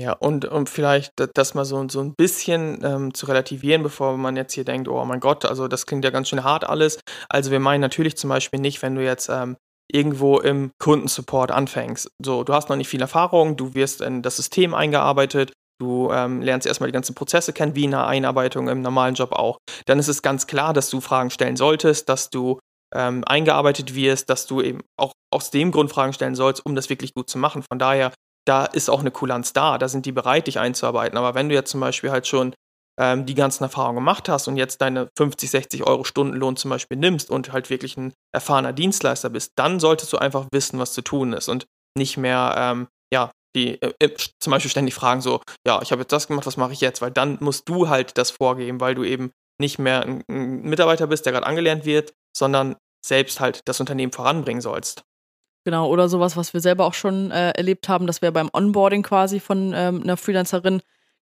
Ja, 0.00 0.12
und 0.12 0.44
um 0.44 0.66
vielleicht 0.66 1.12
das 1.34 1.54
mal 1.54 1.64
so, 1.64 1.88
so 1.88 2.00
ein 2.00 2.14
bisschen 2.14 2.84
ähm, 2.84 3.14
zu 3.14 3.26
relativieren, 3.26 3.82
bevor 3.82 4.16
man 4.16 4.36
jetzt 4.36 4.52
hier 4.52 4.64
denkt, 4.64 4.86
oh 4.86 5.04
mein 5.04 5.18
Gott, 5.18 5.44
also 5.44 5.66
das 5.66 5.86
klingt 5.86 6.04
ja 6.04 6.10
ganz 6.10 6.28
schön 6.28 6.44
hart 6.44 6.62
alles. 6.62 7.00
Also 7.28 7.50
wir 7.50 7.58
meinen 7.58 7.80
natürlich 7.80 8.16
zum 8.16 8.30
Beispiel 8.30 8.60
nicht, 8.60 8.80
wenn 8.82 8.94
du 8.94 9.02
jetzt 9.02 9.28
ähm, 9.28 9.56
irgendwo 9.90 10.38
im 10.38 10.70
Kundensupport 10.78 11.50
anfängst. 11.50 12.12
So, 12.24 12.44
du 12.44 12.52
hast 12.52 12.68
noch 12.68 12.76
nicht 12.76 12.88
viel 12.88 13.00
Erfahrung, 13.00 13.56
du 13.56 13.74
wirst 13.74 14.00
in 14.00 14.22
das 14.22 14.36
System 14.36 14.72
eingearbeitet, 14.72 15.52
du 15.80 16.10
ähm, 16.12 16.42
lernst 16.42 16.66
erstmal 16.66 16.88
die 16.88 16.94
ganzen 16.94 17.14
Prozesse 17.14 17.52
kennen, 17.52 17.74
wie 17.74 17.84
in 17.84 17.94
einer 17.94 18.06
Einarbeitung 18.06 18.68
im 18.68 18.82
normalen 18.82 19.14
Job 19.14 19.32
auch. 19.32 19.58
Dann 19.86 19.98
ist 19.98 20.08
es 20.08 20.22
ganz 20.22 20.46
klar, 20.46 20.72
dass 20.72 20.90
du 20.90 21.00
Fragen 21.00 21.30
stellen 21.30 21.56
solltest, 21.56 22.08
dass 22.08 22.30
du 22.30 22.58
ähm, 22.94 23.22
eingearbeitet 23.24 23.94
wirst, 23.94 24.30
dass 24.30 24.46
du 24.46 24.62
eben 24.62 24.80
auch 24.96 25.12
aus 25.32 25.50
dem 25.50 25.70
Grund 25.72 25.90
Fragen 25.90 26.12
stellen 26.12 26.34
sollst, 26.34 26.64
um 26.64 26.74
das 26.74 26.88
wirklich 26.88 27.14
gut 27.14 27.28
zu 27.28 27.38
machen. 27.38 27.62
Von 27.62 27.78
daher, 27.78 28.12
da 28.46 28.64
ist 28.64 28.88
auch 28.88 29.00
eine 29.00 29.10
Kulanz 29.10 29.52
da, 29.52 29.78
da 29.78 29.88
sind 29.88 30.06
die 30.06 30.12
bereit, 30.12 30.46
dich 30.46 30.58
einzuarbeiten. 30.58 31.18
Aber 31.18 31.34
wenn 31.34 31.48
du 31.48 31.54
jetzt 31.54 31.70
zum 31.70 31.80
Beispiel 31.80 32.10
halt 32.10 32.26
schon 32.26 32.54
ähm, 32.98 33.26
die 33.26 33.34
ganzen 33.34 33.62
Erfahrungen 33.64 33.96
gemacht 33.96 34.28
hast 34.28 34.48
und 34.48 34.56
jetzt 34.56 34.80
deine 34.80 35.08
50, 35.16 35.50
60 35.50 35.86
Euro 35.86 36.04
Stundenlohn 36.04 36.56
zum 36.56 36.70
Beispiel 36.70 36.96
nimmst 36.96 37.30
und 37.30 37.52
halt 37.52 37.70
wirklich 37.70 37.96
ein 37.96 38.12
erfahrener 38.34 38.72
Dienstleister 38.72 39.30
bist, 39.30 39.52
dann 39.56 39.80
solltest 39.80 40.12
du 40.12 40.18
einfach 40.18 40.46
wissen, 40.52 40.78
was 40.78 40.92
zu 40.92 41.02
tun 41.02 41.32
ist 41.32 41.48
und 41.48 41.66
nicht 41.96 42.16
mehr, 42.16 42.54
ähm, 42.56 42.88
ja, 43.12 43.30
die 43.54 43.80
äh, 43.82 43.92
äh 43.98 44.14
zum 44.40 44.50
Beispiel 44.50 44.70
ständig 44.70 44.94
fragen 44.94 45.20
so, 45.20 45.40
ja, 45.66 45.80
ich 45.82 45.92
habe 45.92 46.02
jetzt 46.02 46.12
das 46.12 46.28
gemacht, 46.28 46.46
was 46.46 46.56
mache 46.56 46.72
ich 46.72 46.80
jetzt? 46.80 47.00
Weil 47.02 47.10
dann 47.10 47.38
musst 47.40 47.68
du 47.68 47.88
halt 47.88 48.18
das 48.18 48.30
vorgeben, 48.30 48.80
weil 48.80 48.94
du 48.94 49.04
eben 49.04 49.32
nicht 49.60 49.78
mehr 49.78 50.02
ein, 50.02 50.22
ein 50.28 50.62
Mitarbeiter 50.62 51.06
bist, 51.06 51.26
der 51.26 51.32
gerade 51.32 51.46
angelernt 51.46 51.84
wird, 51.84 52.12
sondern 52.36 52.76
selbst 53.04 53.40
halt 53.40 53.62
das 53.66 53.80
Unternehmen 53.80 54.12
voranbringen 54.12 54.60
sollst. 54.60 55.04
Genau, 55.64 55.88
oder 55.88 56.08
sowas, 56.08 56.36
was 56.36 56.54
wir 56.54 56.60
selber 56.60 56.86
auch 56.86 56.94
schon 56.94 57.30
äh, 57.30 57.50
erlebt 57.50 57.88
haben, 57.88 58.06
dass 58.06 58.22
wir 58.22 58.30
beim 58.30 58.48
Onboarding 58.52 59.02
quasi 59.02 59.40
von 59.40 59.72
ähm, 59.74 60.02
einer 60.02 60.16
Freelancerin 60.16 60.80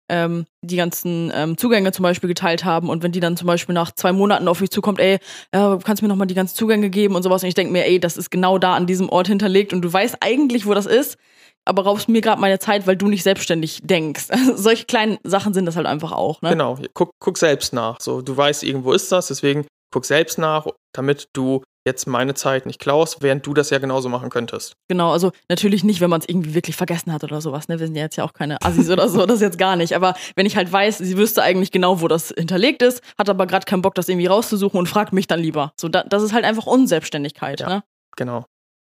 ähm, 0.09 0.45
die 0.61 0.77
ganzen 0.77 1.31
ähm, 1.33 1.57
Zugänge 1.57 1.91
zum 1.91 2.03
Beispiel 2.03 2.27
geteilt 2.27 2.65
haben 2.65 2.89
und 2.89 3.03
wenn 3.03 3.11
die 3.11 3.19
dann 3.19 3.37
zum 3.37 3.47
Beispiel 3.47 3.75
nach 3.75 3.91
zwei 3.91 4.11
Monaten 4.11 4.47
auf 4.47 4.59
mich 4.59 4.71
zukommt, 4.71 4.99
ey, 4.99 5.19
äh, 5.51 5.77
kannst 5.83 6.01
du 6.01 6.05
mir 6.05 6.09
nochmal 6.09 6.27
die 6.27 6.33
ganzen 6.33 6.55
Zugänge 6.55 6.89
geben 6.89 7.15
und 7.15 7.23
sowas 7.23 7.43
und 7.43 7.49
ich 7.49 7.55
denke 7.55 7.71
mir, 7.71 7.85
ey, 7.85 7.99
das 7.99 8.17
ist 8.17 8.31
genau 8.31 8.57
da 8.57 8.75
an 8.75 8.87
diesem 8.87 9.09
Ort 9.09 9.27
hinterlegt 9.27 9.73
und 9.73 9.81
du 9.81 9.91
weißt 9.91 10.17
eigentlich, 10.21 10.65
wo 10.65 10.73
das 10.73 10.85
ist, 10.85 11.17
aber 11.65 11.83
raubst 11.83 12.09
mir 12.09 12.21
gerade 12.21 12.41
meine 12.41 12.59
Zeit, 12.59 12.87
weil 12.87 12.97
du 12.97 13.07
nicht 13.07 13.23
selbstständig 13.23 13.81
denkst. 13.83 14.27
solche 14.55 14.85
kleinen 14.85 15.17
Sachen 15.23 15.53
sind 15.53 15.65
das 15.65 15.75
halt 15.75 15.87
einfach 15.87 16.11
auch. 16.11 16.41
Ne? 16.41 16.49
Genau, 16.49 16.77
guck, 16.93 17.11
guck 17.19 17.37
selbst 17.37 17.73
nach. 17.73 17.99
So, 17.99 18.21
du 18.21 18.35
weißt, 18.35 18.63
irgendwo 18.63 18.93
ist 18.93 19.11
das, 19.11 19.27
deswegen 19.27 19.65
guck 19.93 20.05
selbst 20.05 20.37
nach, 20.37 20.67
damit 20.93 21.27
du 21.33 21.63
jetzt 21.85 22.05
meine 22.05 22.35
Zeit 22.35 22.65
nicht 22.67 22.79
klaust, 22.79 23.21
während 23.21 23.45
du 23.45 23.53
das 23.53 23.71
ja 23.71 23.79
genauso 23.79 24.07
machen 24.07 24.29
könntest. 24.29 24.73
Genau, 24.87 25.11
also 25.11 25.31
natürlich 25.49 25.83
nicht, 25.83 25.99
wenn 25.99 26.11
man 26.11 26.21
es 26.21 26.29
irgendwie 26.29 26.53
wirklich 26.53 26.75
vergessen 26.75 27.11
hat 27.11 27.23
oder 27.23 27.41
sowas. 27.41 27.67
Ne? 27.67 27.79
Wir 27.79 27.87
sind 27.87 27.95
ja 27.95 28.03
jetzt 28.03 28.17
ja 28.17 28.23
auch 28.23 28.33
keine 28.33 28.61
Assis 28.61 28.89
oder 28.89 29.09
so, 29.09 29.25
das 29.25 29.41
jetzt 29.41 29.57
gar 29.57 29.75
nicht. 29.75 29.95
Aber 29.95 30.13
wenn 30.35 30.45
ich 30.45 30.55
halt 30.55 30.71
weiß, 30.71 30.99
sie 30.99 31.17
wüsste 31.17 31.41
eigentlich 31.41 31.71
genau, 31.71 32.01
wo 32.01 32.07
das 32.07 32.33
hinterlegt 32.37 32.83
ist, 32.83 33.01
hat 33.17 33.29
aber 33.29 33.47
gerade 33.47 33.65
keinen 33.65 33.81
Bock, 33.81 33.95
das 33.95 34.09
irgendwie 34.09 34.27
rauszusuchen 34.27 34.79
und 34.79 34.87
fragt 34.87 35.11
mich 35.11 35.27
dann 35.27 35.39
lieber. 35.39 35.73
So, 35.79 35.89
da, 35.89 36.03
das 36.03 36.21
ist 36.21 36.33
halt 36.33 36.45
einfach 36.45 36.67
Unselbstständigkeit. 36.67 37.61
Ja, 37.61 37.69
ne? 37.69 37.83
genau. 38.15 38.45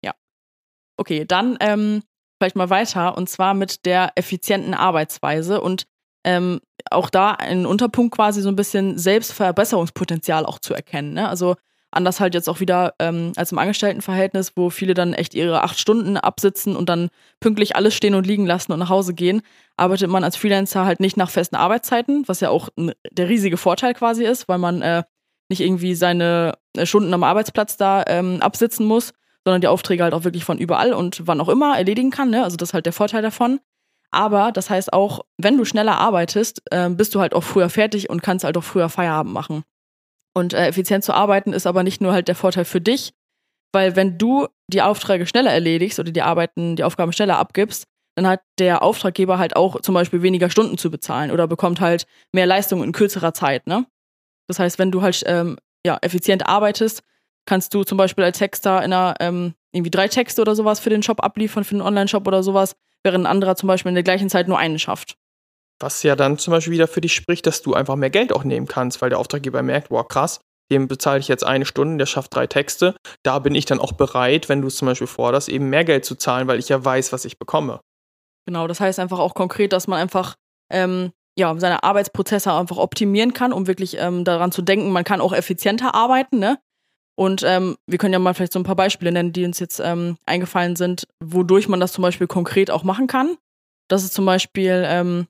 Ja. 0.04 0.12
Okay, 0.98 1.24
dann 1.24 1.56
ähm, 1.60 2.02
vielleicht 2.44 2.56
mal 2.56 2.70
weiter 2.70 3.16
und 3.16 3.28
zwar 3.28 3.54
mit 3.54 3.86
der 3.86 4.12
effizienten 4.16 4.74
Arbeitsweise 4.74 5.60
und 5.60 5.84
ähm, 6.24 6.60
auch 6.90 7.10
da 7.10 7.32
ein 7.32 7.66
Unterpunkt 7.66 8.14
quasi 8.14 8.42
so 8.42 8.48
ein 8.48 8.56
bisschen 8.56 8.98
Selbstverbesserungspotenzial 8.98 10.46
auch 10.46 10.58
zu 10.58 10.74
erkennen. 10.74 11.14
Ne? 11.14 11.28
Also 11.28 11.56
Anders 11.94 12.18
halt 12.18 12.34
jetzt 12.34 12.48
auch 12.48 12.58
wieder 12.58 12.94
ähm, 12.98 13.32
als 13.36 13.52
im 13.52 13.58
Angestelltenverhältnis, 13.58 14.52
wo 14.56 14.68
viele 14.68 14.94
dann 14.94 15.14
echt 15.14 15.32
ihre 15.32 15.62
acht 15.62 15.78
Stunden 15.78 16.16
absitzen 16.16 16.74
und 16.74 16.88
dann 16.88 17.08
pünktlich 17.38 17.76
alles 17.76 17.94
stehen 17.94 18.16
und 18.16 18.26
liegen 18.26 18.46
lassen 18.46 18.72
und 18.72 18.80
nach 18.80 18.88
Hause 18.88 19.14
gehen, 19.14 19.42
arbeitet 19.76 20.10
man 20.10 20.24
als 20.24 20.36
Freelancer 20.36 20.84
halt 20.84 20.98
nicht 20.98 21.16
nach 21.16 21.30
festen 21.30 21.54
Arbeitszeiten, 21.54 22.24
was 22.26 22.40
ja 22.40 22.50
auch 22.50 22.68
der 23.12 23.28
riesige 23.28 23.56
Vorteil 23.56 23.94
quasi 23.94 24.24
ist, 24.24 24.48
weil 24.48 24.58
man 24.58 24.82
äh, 24.82 25.04
nicht 25.48 25.60
irgendwie 25.60 25.94
seine 25.94 26.54
äh, 26.76 26.84
Stunden 26.84 27.14
am 27.14 27.22
Arbeitsplatz 27.22 27.76
da 27.76 28.02
ähm, 28.08 28.38
absitzen 28.40 28.86
muss, 28.86 29.12
sondern 29.44 29.60
die 29.60 29.68
Aufträge 29.68 30.02
halt 30.02 30.14
auch 30.14 30.24
wirklich 30.24 30.44
von 30.44 30.58
überall 30.58 30.92
und 30.92 31.26
wann 31.26 31.40
auch 31.40 31.48
immer 31.48 31.76
erledigen 31.76 32.10
kann. 32.10 32.30
Ne? 32.30 32.42
Also 32.42 32.56
das 32.56 32.70
ist 32.70 32.74
halt 32.74 32.86
der 32.86 32.92
Vorteil 32.92 33.22
davon. 33.22 33.60
Aber 34.10 34.52
das 34.52 34.70
heißt 34.70 34.92
auch, 34.92 35.24
wenn 35.38 35.56
du 35.56 35.64
schneller 35.64 35.98
arbeitest, 35.98 36.62
äh, 36.70 36.88
bist 36.88 37.14
du 37.14 37.20
halt 37.20 37.34
auch 37.34 37.42
früher 37.42 37.68
fertig 37.68 38.10
und 38.10 38.22
kannst 38.22 38.44
halt 38.44 38.56
auch 38.56 38.64
früher 38.64 38.88
Feierabend 38.88 39.32
machen. 39.32 39.64
Und 40.34 40.54
äh, 40.54 40.68
effizient 40.68 41.04
zu 41.04 41.12
arbeiten 41.12 41.52
ist 41.52 41.66
aber 41.66 41.82
nicht 41.82 42.00
nur 42.00 42.12
halt 42.12 42.28
der 42.28 42.34
Vorteil 42.34 42.64
für 42.64 42.80
dich, 42.80 43.12
weil 43.72 43.96
wenn 43.96 44.16
du 44.18 44.46
die 44.72 44.82
Aufträge 44.82 45.26
schneller 45.26 45.52
erledigst 45.52 45.98
oder 45.98 46.12
die 46.12 46.22
Arbeiten, 46.22 46.76
die 46.76 46.84
Aufgaben 46.84 47.12
schneller 47.12 47.38
abgibst, 47.38 47.84
dann 48.16 48.26
hat 48.28 48.40
der 48.58 48.82
Auftraggeber 48.82 49.38
halt 49.38 49.56
auch 49.56 49.80
zum 49.80 49.94
Beispiel 49.94 50.22
weniger 50.22 50.48
Stunden 50.48 50.78
zu 50.78 50.90
bezahlen 50.90 51.32
oder 51.32 51.48
bekommt 51.48 51.80
halt 51.80 52.06
mehr 52.32 52.46
Leistung 52.46 52.84
in 52.84 52.92
kürzerer 52.92 53.34
Zeit, 53.34 53.66
ne? 53.66 53.86
Das 54.46 54.58
heißt, 54.58 54.78
wenn 54.78 54.92
du 54.92 55.02
halt 55.02 55.22
ähm, 55.26 55.58
ja, 55.84 55.98
effizient 56.02 56.46
arbeitest, 56.46 57.02
kannst 57.46 57.74
du 57.74 57.84
zum 57.84 57.98
Beispiel 57.98 58.24
als 58.24 58.38
Texter 58.38 58.78
in 58.82 58.92
einer 58.92 59.14
ähm, 59.20 59.54
irgendwie 59.72 59.90
drei 59.90 60.08
Texte 60.08 60.40
oder 60.40 60.54
sowas 60.54 60.80
für 60.80 60.90
den 60.90 61.02
Shop 61.02 61.22
abliefern, 61.22 61.64
für 61.64 61.74
den 61.74 61.82
Online-Shop 61.82 62.26
oder 62.26 62.42
sowas, 62.42 62.76
während 63.02 63.24
ein 63.24 63.30
anderer 63.30 63.56
zum 63.56 63.66
Beispiel 63.66 63.90
in 63.90 63.96
der 63.96 64.04
gleichen 64.04 64.30
Zeit 64.30 64.48
nur 64.48 64.58
einen 64.58 64.78
schafft. 64.78 65.16
Was 65.80 66.02
ja 66.02 66.16
dann 66.16 66.38
zum 66.38 66.52
Beispiel 66.52 66.72
wieder 66.72 66.86
für 66.86 67.00
dich 67.00 67.14
spricht, 67.14 67.46
dass 67.46 67.62
du 67.62 67.74
einfach 67.74 67.96
mehr 67.96 68.10
Geld 68.10 68.32
auch 68.32 68.44
nehmen 68.44 68.66
kannst, 68.66 69.02
weil 69.02 69.10
der 69.10 69.18
Auftraggeber 69.18 69.62
merkt, 69.62 69.90
wow, 69.90 70.06
krass, 70.06 70.40
dem 70.70 70.88
bezahle 70.88 71.20
ich 71.20 71.28
jetzt 71.28 71.44
eine 71.44 71.66
Stunde, 71.66 71.98
der 71.98 72.06
schafft 72.06 72.34
drei 72.34 72.46
Texte. 72.46 72.94
Da 73.22 73.38
bin 73.38 73.54
ich 73.54 73.64
dann 73.64 73.80
auch 73.80 73.92
bereit, 73.92 74.48
wenn 74.48 74.62
du 74.62 74.68
es 74.68 74.76
zum 74.76 74.86
Beispiel 74.86 75.06
forderst, 75.06 75.48
eben 75.48 75.68
mehr 75.68 75.84
Geld 75.84 76.04
zu 76.04 76.14
zahlen, 76.14 76.48
weil 76.48 76.58
ich 76.58 76.68
ja 76.68 76.82
weiß, 76.82 77.12
was 77.12 77.24
ich 77.24 77.38
bekomme. 77.38 77.80
Genau, 78.46 78.66
das 78.66 78.80
heißt 78.80 78.98
einfach 78.98 79.18
auch 79.18 79.34
konkret, 79.34 79.72
dass 79.72 79.88
man 79.88 79.98
einfach 79.98 80.36
ähm, 80.70 81.12
ja, 81.36 81.54
seine 81.58 81.82
Arbeitsprozesse 81.82 82.52
einfach 82.52 82.76
optimieren 82.76 83.32
kann, 83.32 83.52
um 83.52 83.66
wirklich 83.66 83.96
ähm, 83.98 84.24
daran 84.24 84.52
zu 84.52 84.62
denken, 84.62 84.92
man 84.92 85.04
kann 85.04 85.20
auch 85.20 85.32
effizienter 85.32 85.94
arbeiten, 85.94 86.38
ne? 86.38 86.58
Und 87.16 87.42
ähm, 87.44 87.76
wir 87.86 87.98
können 87.98 88.12
ja 88.12 88.18
mal 88.18 88.34
vielleicht 88.34 88.52
so 88.52 88.58
ein 88.58 88.64
paar 88.64 88.76
Beispiele 88.76 89.12
nennen, 89.12 89.32
die 89.32 89.44
uns 89.44 89.60
jetzt 89.60 89.80
ähm, 89.80 90.16
eingefallen 90.26 90.76
sind, 90.76 91.06
wodurch 91.22 91.68
man 91.68 91.80
das 91.80 91.92
zum 91.92 92.02
Beispiel 92.02 92.26
konkret 92.26 92.70
auch 92.70 92.82
machen 92.82 93.06
kann. 93.06 93.36
Das 93.88 94.02
ist 94.02 94.14
zum 94.14 94.24
Beispiel, 94.24 94.82
ähm, 94.86 95.26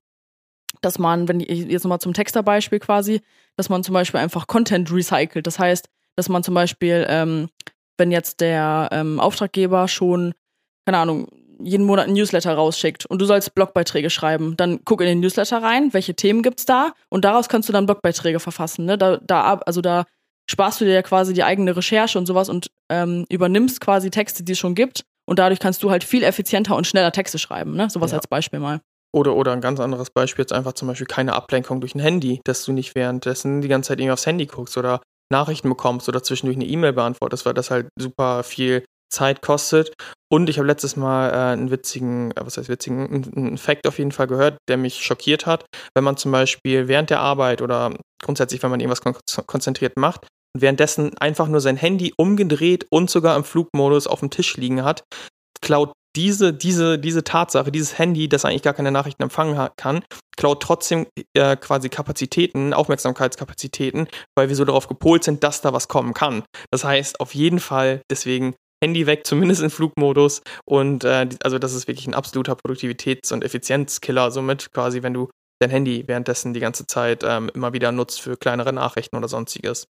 dass 0.81 0.99
man, 0.99 1.29
wenn 1.29 1.41
ich 1.41 1.67
jetzt 1.67 1.85
nochmal 1.85 2.01
zum 2.01 2.15
Texterbeispiel 2.15 2.79
quasi, 2.79 3.21
dass 3.57 3.69
man 3.69 3.85
zum 3.85 3.93
Beispiel 3.93 4.21
einfach 4.21 4.47
Content 4.47 4.91
recycelt. 4.91 5.47
Das 5.47 5.59
heißt, 5.59 5.89
dass 6.17 6.29
man 6.29 6.43
zum 6.43 6.55
Beispiel, 6.55 7.07
ähm, 7.09 7.49
wenn 7.99 8.11
jetzt 8.11 8.41
der 8.41 8.89
ähm, 8.93 9.21
Auftraggeber 9.21 9.89
schon, 9.89 10.35
keine 10.87 10.99
Ahnung, 10.99 11.29
jeden 11.61 11.87
Monat 11.87 12.09
ein 12.09 12.15
Newsletter 12.15 12.55
rausschickt 12.55 13.07
und 13.07 13.21
du 13.21 13.27
sollst 13.27 13.55
Blogbeiträge 13.55 14.11
schreiben, 14.11 14.57
dann 14.57 14.81
guck 14.85 15.01
in 15.01 15.07
den 15.07 15.21
Newsletter 15.21 15.63
rein, 15.63 15.93
welche 15.93 16.15
Themen 16.15 16.43
gibt's 16.43 16.65
da 16.65 16.93
und 17.11 17.25
daraus 17.25 17.49
kannst 17.49 17.69
du 17.69 17.73
dann 17.73 17.87
Blogbeiträge 17.87 18.41
verfassen. 18.41 18.85
Ne? 18.85 18.99
Da, 18.99 19.19
da, 19.19 19.55
also 19.55 19.81
da 19.81 20.05
sparst 20.51 20.81
du 20.81 20.85
dir 20.85 20.93
ja 20.93 21.03
quasi 21.03 21.33
die 21.33 21.45
eigene 21.45 21.77
Recherche 21.77 22.19
und 22.19 22.27
sowas 22.27 22.49
und 22.49 22.71
ähm, 22.91 23.25
übernimmst 23.31 23.81
quasi 23.81 24.11
Texte, 24.11 24.43
die 24.43 24.53
es 24.53 24.59
schon 24.59 24.75
gibt 24.75 25.05
und 25.27 25.39
dadurch 25.39 25.61
kannst 25.61 25.83
du 25.83 25.91
halt 25.91 26.05
viel 26.05 26.23
effizienter 26.23 26.77
und 26.77 26.87
schneller 26.87 27.13
Texte 27.13 27.39
schreiben. 27.39 27.77
Ne? 27.77 27.89
Sowas 27.91 28.11
ja. 28.11 28.19
als 28.19 28.27
Beispiel 28.27 28.61
mal. 28.61 28.81
Oder, 29.15 29.37
oder 29.37 29.53
ein 29.53 29.61
ganz 29.61 29.79
anderes 29.79 30.11
Beispiel, 30.11 30.43
jetzt 30.43 30.53
einfach 30.53 30.73
zum 30.73 30.89
Beispiel 30.89 31.07
keine 31.07 31.35
Ablenkung 31.35 31.81
durch 31.81 31.95
ein 31.95 32.01
Handy, 32.01 32.41
dass 32.45 32.65
du 32.65 32.73
nicht 32.73 32.95
währenddessen 32.95 33.61
die 33.61 33.69
ganze 33.69 33.89
Zeit 33.89 34.01
irgendwie 34.01 34.13
aufs 34.13 34.27
Handy 34.27 34.47
guckst 34.47 34.77
oder 34.77 35.01
Nachrichten 35.31 35.69
bekommst 35.69 36.09
oder 36.09 36.23
zwischendurch 36.23 36.57
eine 36.57 36.67
E-Mail 36.67 36.93
beantwortest, 36.93 37.47
weil 37.47 37.55
das 37.55 37.71
halt 37.71 37.89
super 37.97 38.43
viel 38.43 38.85
Zeit 39.15 39.43
kostet. 39.43 39.93
Und 40.31 40.49
ich 40.49 40.59
habe 40.59 40.67
letztes 40.67 40.97
Mal 40.97 41.31
äh, 41.31 41.53
einen 41.53 41.71
witzigen, 41.71 42.33
äh, 42.33 42.45
was 42.45 42.57
heißt 42.57 42.69
witzigen, 42.69 43.33
einen 43.37 43.59
Fact 43.59 43.87
auf 43.87 43.99
jeden 43.99 44.13
Fall 44.13 44.27
gehört, 44.27 44.59
der 44.69 44.77
mich 44.77 45.05
schockiert 45.05 45.47
hat. 45.47 45.65
Wenn 45.95 46.05
man 46.05 46.17
zum 46.17 46.33
Beispiel 46.33 46.89
während 46.89 47.11
der 47.11 47.21
Arbeit 47.21 47.63
oder 47.63 47.95
grundsätzlich, 48.23 48.63
wenn 48.63 48.71
man 48.71 48.81
irgendwas 48.81 49.01
kon 49.01 49.15
konzentriert 49.47 49.97
macht, 49.97 50.27
und 50.55 50.61
währenddessen 50.61 51.17
einfach 51.19 51.49
nur 51.49 51.61
sein 51.61 51.77
Handy 51.77 52.13
umgedreht 52.17 52.87
und 52.91 53.11
sogar 53.11 53.37
im 53.37 53.45
Flugmodus 53.45 54.07
auf 54.07 54.21
dem 54.21 54.31
Tisch 54.31 54.57
liegen 54.57 54.85
hat, 54.85 55.03
klaut 55.61 55.93
diese, 56.17 56.53
diese, 56.53 56.99
diese 56.99 57.25
Tatsache, 57.25 57.73
dieses 57.73 57.99
Handy, 57.99 58.29
das 58.29 58.45
eigentlich 58.45 58.63
gar 58.63 58.75
keine 58.75 58.93
Nachrichten 58.93 59.23
empfangen 59.23 59.69
kann, 59.77 60.05
klaut 60.37 60.63
trotzdem 60.63 61.07
äh, 61.37 61.57
quasi 61.57 61.89
Kapazitäten, 61.89 62.73
Aufmerksamkeitskapazitäten, 62.73 64.09
weil 64.37 64.49
wir 64.49 64.57
so 64.57 64.65
darauf 64.65 64.87
gepolt 64.87 65.25
sind, 65.25 65.43
dass 65.43 65.61
da 65.61 65.73
was 65.73 65.89
kommen 65.89 66.15
kann. 66.15 66.45
Das 66.71 66.85
heißt, 66.85 67.21
auf 67.21 67.35
jeden 67.35 67.59
Fall 67.59 68.03
deswegen 68.11 68.55
Handy 68.85 69.07
weg, 69.07 69.27
zumindest 69.27 69.63
in 69.63 69.71
Flugmodus. 69.71 70.43
Und 70.67 71.05
äh, 71.05 71.27
also 71.43 71.59
das 71.59 71.73
ist 71.73 71.89
wirklich 71.89 72.07
ein 72.07 72.15
absoluter 72.15 72.53
Produktivitäts- 72.53 73.33
und 73.33 73.43
Effizienzkiller. 73.43 74.31
Somit 74.31 74.73
quasi, 74.73 75.03
wenn 75.03 75.15
du 75.15 75.31
dein 75.59 75.71
Handy 75.71 76.05
währenddessen 76.07 76.53
die 76.53 76.61
ganze 76.61 76.87
Zeit 76.87 77.25
ähm, 77.27 77.51
immer 77.55 77.73
wieder 77.73 77.93
nutzt 77.93 78.21
für 78.21 78.37
kleinere 78.37 78.75
Nachrichten 78.75 79.17
oder 79.17 79.29
sonstiges. 79.29 79.87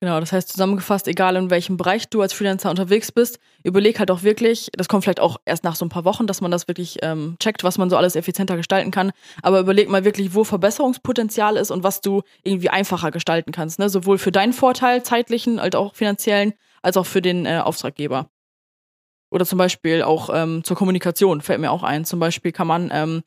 Genau, 0.00 0.20
das 0.20 0.32
heißt 0.32 0.50
zusammengefasst, 0.50 1.08
egal 1.08 1.36
in 1.36 1.48
welchem 1.48 1.78
Bereich 1.78 2.10
du 2.10 2.20
als 2.20 2.34
Freelancer 2.34 2.68
unterwegs 2.68 3.10
bist, 3.10 3.38
überleg 3.62 3.98
halt 3.98 4.10
auch 4.10 4.22
wirklich, 4.22 4.68
das 4.76 4.86
kommt 4.86 5.04
vielleicht 5.04 5.20
auch 5.20 5.38
erst 5.46 5.64
nach 5.64 5.76
so 5.76 5.86
ein 5.86 5.88
paar 5.88 6.04
Wochen, 6.04 6.26
dass 6.26 6.42
man 6.42 6.50
das 6.50 6.68
wirklich 6.68 6.98
ähm, 7.00 7.36
checkt, 7.38 7.64
was 7.64 7.78
man 7.78 7.88
so 7.88 7.96
alles 7.96 8.14
effizienter 8.14 8.56
gestalten 8.58 8.90
kann, 8.90 9.12
aber 9.40 9.60
überleg 9.60 9.88
mal 9.88 10.04
wirklich, 10.04 10.34
wo 10.34 10.44
Verbesserungspotenzial 10.44 11.56
ist 11.56 11.70
und 11.70 11.84
was 11.84 12.02
du 12.02 12.20
irgendwie 12.42 12.68
einfacher 12.68 13.12
gestalten 13.12 13.50
kannst, 13.50 13.78
ne? 13.78 13.88
sowohl 13.88 14.18
für 14.18 14.32
deinen 14.32 14.52
Vorteil, 14.52 15.02
zeitlichen, 15.02 15.58
als 15.58 15.74
auch 15.74 15.94
finanziellen, 15.94 16.52
als 16.82 16.98
auch 16.98 17.06
für 17.06 17.22
den 17.22 17.46
äh, 17.46 17.60
Auftraggeber. 17.64 18.28
Oder 19.34 19.44
zum 19.44 19.58
Beispiel 19.58 20.02
auch 20.02 20.30
ähm, 20.32 20.62
zur 20.62 20.76
Kommunikation 20.76 21.40
fällt 21.40 21.60
mir 21.60 21.72
auch 21.72 21.82
ein. 21.82 22.04
Zum 22.04 22.20
Beispiel 22.20 22.52
kann 22.52 22.66
man 22.66 22.90
ähm, 22.92 23.22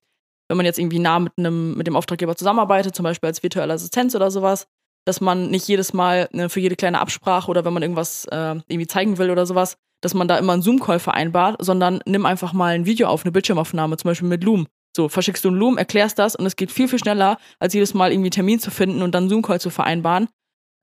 wenn 0.48 0.58
man 0.58 0.66
jetzt 0.66 0.80
irgendwie 0.80 1.00
nah 1.00 1.20
mit 1.20 1.34
einem, 1.38 1.76
mit 1.76 1.88
dem 1.88 1.96
Auftraggeber 1.96 2.36
zusammenarbeitet, 2.36 2.96
zum 2.96 3.04
Beispiel 3.04 3.28
als 3.28 3.44
virtuelle 3.44 3.74
Assistenz 3.74 4.16
oder 4.16 4.32
sowas, 4.32 4.68
dass 5.06 5.22
man 5.22 5.50
nicht 5.50 5.68
jedes 5.68 5.94
Mal 5.94 6.30
ne, 6.32 6.50
für 6.50 6.60
jede 6.60 6.76
kleine 6.76 7.00
Absprache 7.00 7.50
oder 7.50 7.66
wenn 7.66 7.74
man 7.74 7.84
irgendwas 7.84 8.26
äh, 8.26 8.56
irgendwie 8.68 8.88
zeigen 8.88 9.18
will 9.18 9.30
oder 9.30 9.46
sowas, 9.46 9.78
dass 10.02 10.14
man 10.14 10.28
da 10.28 10.38
immer 10.38 10.54
einen 10.54 10.62
Zoom-Call 10.62 11.00
vereinbart, 11.00 11.58
sondern 11.60 12.02
nimm 12.06 12.26
einfach 12.26 12.54
mal 12.54 12.76
ein 12.76 12.86
Video 12.86 13.08
auf, 13.08 13.24
eine 13.24 13.32
Bildschirmaufnahme, 13.32 13.98
zum 13.98 14.10
Beispiel 14.10 14.28
mit 14.28 14.44
Loom. 14.44 14.68
So, 14.96 15.10
verschickst 15.10 15.44
du 15.44 15.50
einen 15.50 15.58
Loom, 15.58 15.78
erklärst 15.78 16.20
das 16.20 16.36
und 16.36 16.46
es 16.46 16.56
geht 16.56 16.72
viel, 16.72 16.88
viel 16.88 17.00
schneller, 17.00 17.38
als 17.60 17.74
jedes 17.74 17.94
Mal 17.94 18.12
irgendwie 18.12 18.30
Termin 18.30 18.60
zu 18.60 18.72
finden 18.72 19.02
und 19.02 19.14
dann 19.14 19.30
Zoom-Call 19.30 19.60
zu 19.60 19.70
vereinbaren. 19.70 20.28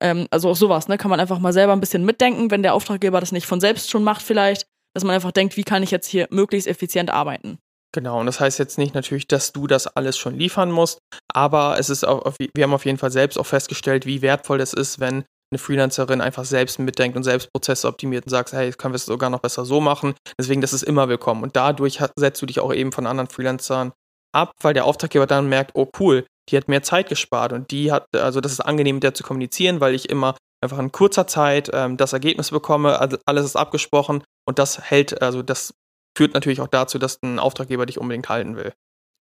Ähm, 0.01 0.27
also 0.31 0.49
auch 0.49 0.55
sowas, 0.55 0.87
ne? 0.87 0.97
Kann 0.97 1.09
man 1.09 1.19
einfach 1.19 1.39
mal 1.39 1.53
selber 1.53 1.73
ein 1.73 1.79
bisschen 1.79 2.03
mitdenken, 2.03 2.51
wenn 2.51 2.61
der 2.61 2.73
Auftraggeber 2.73 3.19
das 3.19 3.31
nicht 3.31 3.45
von 3.45 3.61
selbst 3.61 3.89
schon 3.89 4.03
macht, 4.03 4.21
vielleicht, 4.21 4.67
dass 4.95 5.03
man 5.03 5.13
einfach 5.13 5.31
denkt, 5.31 5.57
wie 5.57 5.63
kann 5.63 5.83
ich 5.83 5.91
jetzt 5.91 6.07
hier 6.07 6.27
möglichst 6.31 6.67
effizient 6.67 7.11
arbeiten. 7.11 7.59
Genau, 7.93 8.19
und 8.19 8.25
das 8.25 8.39
heißt 8.39 8.59
jetzt 8.59 8.77
nicht 8.77 8.95
natürlich, 8.95 9.27
dass 9.27 9.53
du 9.53 9.67
das 9.67 9.87
alles 9.87 10.17
schon 10.17 10.37
liefern 10.37 10.71
musst, 10.71 10.99
aber 11.33 11.77
es 11.79 11.89
ist 11.89 12.05
auch, 12.05 12.33
wir 12.39 12.63
haben 12.63 12.73
auf 12.73 12.85
jeden 12.85 12.97
Fall 12.97 13.11
selbst 13.11 13.37
auch 13.37 13.45
festgestellt, 13.45 14.05
wie 14.05 14.21
wertvoll 14.21 14.57
das 14.57 14.73
ist, 14.73 14.99
wenn 14.99 15.23
eine 15.51 15.59
Freelancerin 15.59 16.21
einfach 16.21 16.43
selbst 16.43 16.79
mitdenkt 16.79 17.15
und 17.15 17.23
selbst 17.23 17.49
Prozesse 17.53 17.87
optimiert 17.87 18.25
und 18.25 18.31
sagst, 18.31 18.53
hey, 18.53 18.71
können 18.71 18.93
wir 18.93 18.97
es 18.97 19.05
sogar 19.05 19.29
noch 19.29 19.39
besser 19.39 19.63
so 19.63 19.79
machen. 19.79 20.15
Deswegen, 20.39 20.59
das 20.59 20.73
ist 20.73 20.83
immer 20.83 21.07
willkommen. 21.07 21.43
Und 21.43 21.55
dadurch 21.55 21.99
setzt 22.17 22.41
du 22.41 22.45
dich 22.45 22.59
auch 22.59 22.73
eben 22.73 22.91
von 22.91 23.05
anderen 23.05 23.29
Freelancern 23.29 23.93
ab, 24.33 24.51
weil 24.61 24.73
der 24.73 24.85
Auftraggeber 24.85 25.27
dann 25.27 25.47
merkt, 25.47 25.71
oh 25.75 25.89
cool, 25.99 26.25
die 26.49 26.57
hat 26.57 26.67
mehr 26.67 26.83
Zeit 26.83 27.07
gespart 27.07 27.53
und 27.53 27.71
die 27.71 27.91
hat, 27.91 28.05
also 28.13 28.41
das 28.41 28.51
ist 28.51 28.59
angenehm, 28.59 28.95
mit 28.95 29.03
der 29.03 29.13
zu 29.13 29.23
kommunizieren, 29.23 29.79
weil 29.79 29.95
ich 29.95 30.09
immer 30.09 30.35
einfach 30.61 30.79
in 30.79 30.91
kurzer 30.91 31.27
Zeit 31.27 31.69
ähm, 31.73 31.95
das 31.95 32.11
Ergebnis 32.11 32.51
bekomme, 32.51 32.99
also 32.99 33.17
alles 33.25 33.45
ist 33.45 33.55
abgesprochen 33.55 34.23
und 34.45 34.59
das 34.59 34.79
hält, 34.89 35.21
also 35.21 35.41
das 35.41 35.73
führt 36.15 36.33
natürlich 36.33 36.61
auch 36.61 36.67
dazu, 36.67 36.97
dass 36.97 37.21
ein 37.23 37.39
Auftraggeber 37.39 37.85
dich 37.85 37.99
unbedingt 37.99 38.29
halten 38.29 38.55
will. 38.55 38.73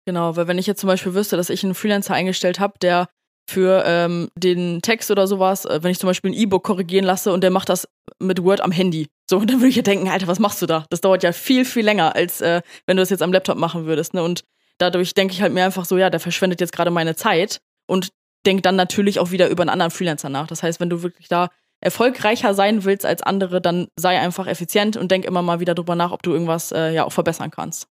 Genau, 0.04 0.36
weil 0.36 0.48
wenn 0.48 0.58
ich 0.58 0.66
jetzt 0.66 0.80
zum 0.80 0.88
Beispiel 0.88 1.14
wüsste, 1.14 1.36
dass 1.36 1.50
ich 1.50 1.62
einen 1.62 1.74
Freelancer 1.74 2.14
eingestellt 2.14 2.58
habe, 2.58 2.74
der 2.80 3.08
für 3.48 3.82
ähm, 3.86 4.30
den 4.36 4.82
Text 4.82 5.10
oder 5.10 5.26
sowas, 5.26 5.64
äh, 5.64 5.82
wenn 5.82 5.90
ich 5.90 5.98
zum 5.98 6.08
Beispiel 6.08 6.30
ein 6.30 6.34
E-Book 6.34 6.64
korrigieren 6.64 7.04
lasse 7.04 7.32
und 7.32 7.42
der 7.42 7.50
macht 7.50 7.68
das 7.68 7.88
mit 8.18 8.42
Word 8.42 8.60
am 8.60 8.72
Handy. 8.72 9.08
So, 9.28 9.40
dann 9.44 9.58
würde 9.58 9.68
ich 9.68 9.76
ja 9.76 9.82
denken, 9.82 10.08
Alter, 10.08 10.26
was 10.26 10.38
machst 10.38 10.62
du 10.62 10.66
da? 10.66 10.86
Das 10.90 11.00
dauert 11.00 11.22
ja 11.22 11.32
viel, 11.32 11.64
viel 11.64 11.84
länger, 11.84 12.14
als 12.14 12.40
äh, 12.40 12.62
wenn 12.86 12.96
du 12.96 13.02
das 13.02 13.10
jetzt 13.10 13.22
am 13.22 13.32
Laptop 13.32 13.58
machen 13.58 13.86
würdest. 13.86 14.14
Ne? 14.14 14.22
Und 14.22 14.44
dadurch 14.78 15.14
denke 15.14 15.34
ich 15.34 15.42
halt 15.42 15.52
mir 15.52 15.64
einfach 15.64 15.84
so, 15.84 15.98
ja, 15.98 16.10
der 16.10 16.20
verschwendet 16.20 16.60
jetzt 16.60 16.72
gerade 16.72 16.90
meine 16.90 17.14
Zeit 17.14 17.60
und 17.86 18.08
denkt 18.46 18.66
dann 18.66 18.76
natürlich 18.76 19.20
auch 19.20 19.30
wieder 19.30 19.48
über 19.48 19.62
einen 19.62 19.70
anderen 19.70 19.90
Freelancer 19.90 20.28
nach. 20.28 20.46
Das 20.46 20.62
heißt, 20.62 20.80
wenn 20.80 20.90
du 20.90 21.02
wirklich 21.02 21.28
da 21.28 21.50
erfolgreicher 21.82 22.54
sein 22.54 22.84
willst 22.84 23.04
als 23.04 23.22
andere, 23.22 23.60
dann 23.60 23.88
sei 23.98 24.18
einfach 24.18 24.46
effizient 24.46 24.96
und 24.96 25.10
denk 25.10 25.24
immer 25.24 25.42
mal 25.42 25.60
wieder 25.60 25.74
drüber 25.74 25.94
nach, 25.94 26.12
ob 26.12 26.22
du 26.22 26.32
irgendwas 26.32 26.72
äh, 26.72 26.92
ja 26.92 27.04
auch 27.04 27.12
verbessern 27.12 27.50
kannst. 27.50 27.86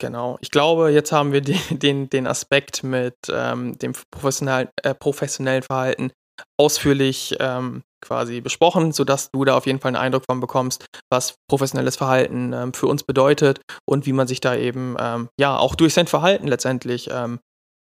Genau. 0.00 0.38
Ich 0.40 0.50
glaube, 0.50 0.90
jetzt 0.90 1.12
haben 1.12 1.32
wir 1.32 1.40
den, 1.42 1.60
den, 1.70 2.10
den 2.10 2.26
Aspekt 2.26 2.82
mit 2.82 3.14
ähm, 3.32 3.78
dem 3.78 3.92
professionell, 4.10 4.70
äh, 4.82 4.94
professionellen 4.94 5.62
Verhalten 5.62 6.10
ausführlich 6.58 7.36
ähm, 7.38 7.82
quasi 8.02 8.40
besprochen, 8.40 8.92
sodass 8.92 9.30
du 9.30 9.44
da 9.44 9.56
auf 9.58 9.66
jeden 9.66 9.78
Fall 9.78 9.90
einen 9.90 10.02
Eindruck 10.02 10.24
von 10.24 10.40
bekommst, 10.40 10.86
was 11.10 11.34
professionelles 11.48 11.96
Verhalten 11.96 12.54
ähm, 12.54 12.72
für 12.72 12.86
uns 12.86 13.04
bedeutet 13.04 13.60
und 13.86 14.06
wie 14.06 14.14
man 14.14 14.26
sich 14.26 14.40
da 14.40 14.56
eben 14.56 14.96
ähm, 14.98 15.28
ja 15.38 15.58
auch 15.58 15.74
durch 15.74 15.92
sein 15.92 16.06
Verhalten 16.06 16.46
letztendlich 16.46 17.10
ähm, 17.12 17.40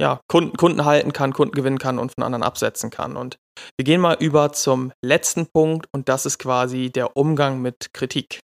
ja, 0.00 0.20
Kunden, 0.28 0.56
Kunden 0.56 0.84
halten 0.84 1.12
kann, 1.12 1.32
Kunden 1.32 1.54
gewinnen 1.54 1.78
kann 1.78 1.98
und 1.98 2.12
von 2.14 2.24
anderen 2.24 2.42
absetzen 2.42 2.90
kann. 2.90 3.16
Und 3.16 3.38
wir 3.76 3.84
gehen 3.84 4.00
mal 4.00 4.16
über 4.18 4.52
zum 4.52 4.92
letzten 5.04 5.46
Punkt 5.46 5.86
und 5.92 6.08
das 6.08 6.24
ist 6.26 6.38
quasi 6.38 6.90
der 6.90 7.16
Umgang 7.16 7.60
mit 7.60 7.92
Kritik. 7.92 8.40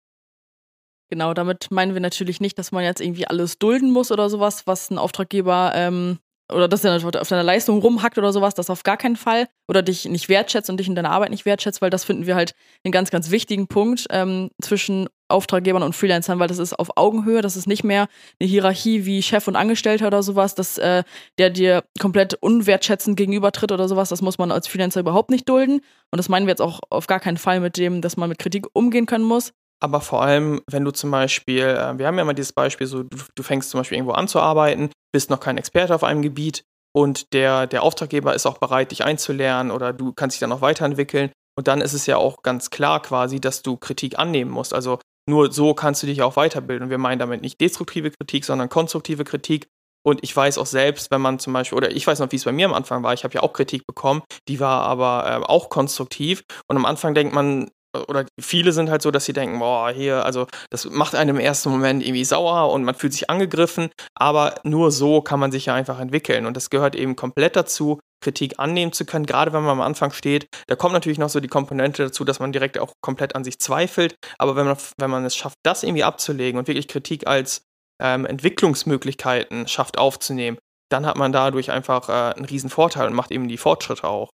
Genau, 1.10 1.34
damit 1.34 1.70
meinen 1.70 1.92
wir 1.92 2.00
natürlich 2.00 2.40
nicht, 2.40 2.58
dass 2.58 2.72
man 2.72 2.84
jetzt 2.84 3.02
irgendwie 3.02 3.26
alles 3.26 3.58
dulden 3.58 3.90
muss 3.90 4.10
oder 4.10 4.30
sowas, 4.30 4.66
was 4.66 4.90
ein 4.90 4.96
Auftraggeber 4.96 5.72
ähm, 5.74 6.18
oder 6.52 6.68
dass 6.68 6.84
er 6.84 6.96
auf 6.96 7.28
deiner 7.28 7.42
Leistung 7.42 7.80
rumhackt 7.80 8.18
oder 8.18 8.32
sowas, 8.32 8.54
das 8.54 8.70
auf 8.70 8.82
gar 8.82 8.96
keinen 8.96 9.16
Fall. 9.16 9.48
Oder 9.68 9.82
dich 9.82 10.04
nicht 10.06 10.28
wertschätzt 10.28 10.68
und 10.70 10.78
dich 10.78 10.88
in 10.88 10.94
deiner 10.94 11.10
Arbeit 11.10 11.30
nicht 11.30 11.44
wertschätzt, 11.44 11.80
weil 11.80 11.90
das 11.90 12.04
finden 12.04 12.26
wir 12.26 12.34
halt 12.34 12.54
einen 12.84 12.92
ganz, 12.92 13.10
ganz 13.10 13.30
wichtigen 13.30 13.68
Punkt 13.68 14.06
ähm, 14.10 14.50
zwischen 14.60 15.08
Auftraggebern 15.28 15.82
und 15.82 15.94
Freelancern, 15.94 16.38
weil 16.38 16.48
das 16.48 16.58
ist 16.58 16.78
auf 16.78 16.96
Augenhöhe, 16.96 17.40
das 17.40 17.56
ist 17.56 17.66
nicht 17.66 17.84
mehr 17.84 18.06
eine 18.38 18.48
Hierarchie 18.48 19.06
wie 19.06 19.22
Chef 19.22 19.48
und 19.48 19.56
Angestellter 19.56 20.08
oder 20.08 20.22
sowas, 20.22 20.54
dass 20.54 20.78
äh, 20.78 21.04
der 21.38 21.50
dir 21.50 21.84
komplett 22.00 22.34
unwertschätzend 22.34 23.16
gegenübertritt 23.16 23.72
oder 23.72 23.88
sowas, 23.88 24.10
das 24.10 24.20
muss 24.20 24.38
man 24.38 24.52
als 24.52 24.68
Freelancer 24.68 25.00
überhaupt 25.00 25.30
nicht 25.30 25.48
dulden. 25.48 25.80
Und 26.10 26.18
das 26.18 26.28
meinen 26.28 26.46
wir 26.46 26.52
jetzt 26.52 26.62
auch 26.62 26.80
auf 26.90 27.06
gar 27.06 27.20
keinen 27.20 27.38
Fall 27.38 27.60
mit 27.60 27.78
dem, 27.78 28.02
dass 28.02 28.16
man 28.16 28.28
mit 28.28 28.38
Kritik 28.38 28.66
umgehen 28.74 29.06
können 29.06 29.24
muss 29.24 29.52
aber 29.82 30.00
vor 30.00 30.22
allem, 30.22 30.62
wenn 30.70 30.84
du 30.84 30.92
zum 30.92 31.10
Beispiel, 31.10 31.62
äh, 31.62 31.98
wir 31.98 32.06
haben 32.06 32.16
ja 32.16 32.24
mal 32.24 32.34
dieses 32.34 32.52
Beispiel, 32.52 32.86
so 32.86 33.02
du, 33.02 33.18
du, 33.34 33.42
fängst 33.42 33.70
zum 33.70 33.80
Beispiel 33.80 33.98
irgendwo 33.98 34.14
an 34.14 34.28
zu 34.28 34.38
arbeiten, 34.38 34.90
bist 35.12 35.31
noch 35.31 35.40
kein 35.40 35.59
Experte 35.59 35.94
auf 35.94 36.05
einem 36.05 36.22
Gebiet 36.22 36.64
und 36.94 37.33
der, 37.33 37.66
der 37.66 37.83
Auftraggeber 37.83 38.35
ist 38.35 38.46
auch 38.46 38.59
bereit, 38.59 38.90
dich 38.90 39.05
einzulernen 39.05 39.70
oder 39.70 39.92
du 39.92 40.12
kannst 40.12 40.35
dich 40.35 40.40
dann 40.40 40.53
auch 40.53 40.61
weiterentwickeln. 40.61 41.31
Und 41.57 41.68
dann 41.68 41.81
ist 41.81 41.92
es 41.92 42.07
ja 42.07 42.16
auch 42.16 42.42
ganz 42.42 42.70
klar 42.70 43.01
quasi, 43.01 43.40
dass 43.40 43.62
du 43.62 43.77
Kritik 43.77 44.18
annehmen 44.18 44.51
musst. 44.51 44.72
Also 44.72 44.98
nur 45.29 45.53
so 45.53 45.75
kannst 45.75 46.03
du 46.03 46.07
dich 46.07 46.22
auch 46.22 46.37
weiterbilden. 46.37 46.85
Und 46.85 46.90
wir 46.90 46.98
meinen 46.98 47.18
damit 47.18 47.42
nicht 47.42 47.61
destruktive 47.61 48.11
Kritik, 48.11 48.44
sondern 48.44 48.68
konstruktive 48.68 49.25
Kritik. 49.25 49.68
Und 50.05 50.22
ich 50.22 50.35
weiß 50.35 50.59
auch 50.59 50.66
selbst, 50.66 51.11
wenn 51.11 51.20
man 51.20 51.38
zum 51.38 51.53
Beispiel, 51.53 51.77
oder 51.77 51.90
ich 51.90 52.07
weiß 52.07 52.18
noch, 52.18 52.33
wie 52.33 52.37
es 52.37 52.44
bei 52.44 52.53
mir 52.53 52.66
am 52.66 52.75
Anfang 52.75 53.03
war, 53.03 53.12
ich 53.12 53.25
habe 53.25 53.35
ja 53.35 53.42
auch 53.42 53.53
Kritik 53.53 53.87
bekommen, 53.87 54.22
die 54.48 54.61
war 54.61 54.83
aber 54.83 55.25
äh, 55.27 55.44
auch 55.44 55.68
konstruktiv. 55.68 56.42
Und 56.68 56.77
am 56.77 56.85
Anfang 56.85 57.14
denkt 57.14 57.35
man, 57.35 57.70
oder 58.09 58.26
viele 58.40 58.72
sind 58.72 58.90
halt 58.90 59.02
so, 59.02 59.11
dass 59.11 59.24
sie 59.24 59.33
denken, 59.33 59.59
boah, 59.59 59.90
hier, 59.90 60.24
also 60.24 60.46
das 60.70 60.85
macht 60.87 61.14
einem 61.14 61.37
im 61.37 61.40
ersten 61.40 61.70
Moment 61.70 62.02
irgendwie 62.02 62.24
sauer 62.24 62.72
und 62.72 62.85
man 62.85 62.94
fühlt 62.94 63.12
sich 63.12 63.31
angegriffen, 63.31 63.90
aber 64.14 64.55
nur 64.64 64.90
so 64.90 65.20
kann 65.20 65.40
man 65.40 65.52
sich 65.52 65.66
ja 65.66 65.74
einfach 65.74 66.00
entwickeln 66.00 66.46
und 66.46 66.57
das 66.57 66.70
gehört 66.70 66.94
eben 66.94 67.16
komplett 67.16 67.57
dazu, 67.57 68.00
Kritik 68.22 68.59
annehmen 68.59 68.92
zu 68.92 69.05
können, 69.05 69.26
gerade 69.26 69.52
wenn 69.52 69.62
man 69.62 69.72
am 69.72 69.81
Anfang 69.81 70.12
steht. 70.12 70.46
Da 70.68 70.76
kommt 70.76 70.94
natürlich 70.94 71.18
noch 71.18 71.28
so 71.28 71.40
die 71.40 71.48
Komponente 71.48 72.05
dazu, 72.05 72.24
dass 72.24 72.40
man 72.40 72.52
direkt 72.52 72.78
auch 72.78 72.92
komplett 73.02 73.35
an 73.35 73.44
sich 73.44 73.59
zweifelt, 73.59 74.14
aber 74.38 74.57
wenn 74.57 74.66
man, 74.66 74.76
wenn 74.98 75.11
man 75.11 75.24
es 75.24 75.37
schafft, 75.37 75.57
das 75.64 75.83
irgendwie 75.83 76.05
abzulegen 76.05 76.59
und 76.59 76.68
wirklich 76.68 76.88
Kritik 76.88 77.26
als 77.26 77.62
ähm, 78.00 78.24
Entwicklungsmöglichkeiten 78.24 79.68
schafft 79.68 79.98
aufzunehmen, 79.98 80.59
dann 80.90 81.07
hat 81.07 81.16
man 81.16 81.33
dadurch 81.33 81.70
einfach 81.70 82.09
äh, 82.09 82.35
einen 82.35 82.44
riesen 82.44 82.70
Vorteil 82.70 83.07
und 83.07 83.14
macht 83.14 83.31
eben 83.31 83.48
die 83.48 83.59
Fortschritte 83.59 84.05
auch. 84.05 84.31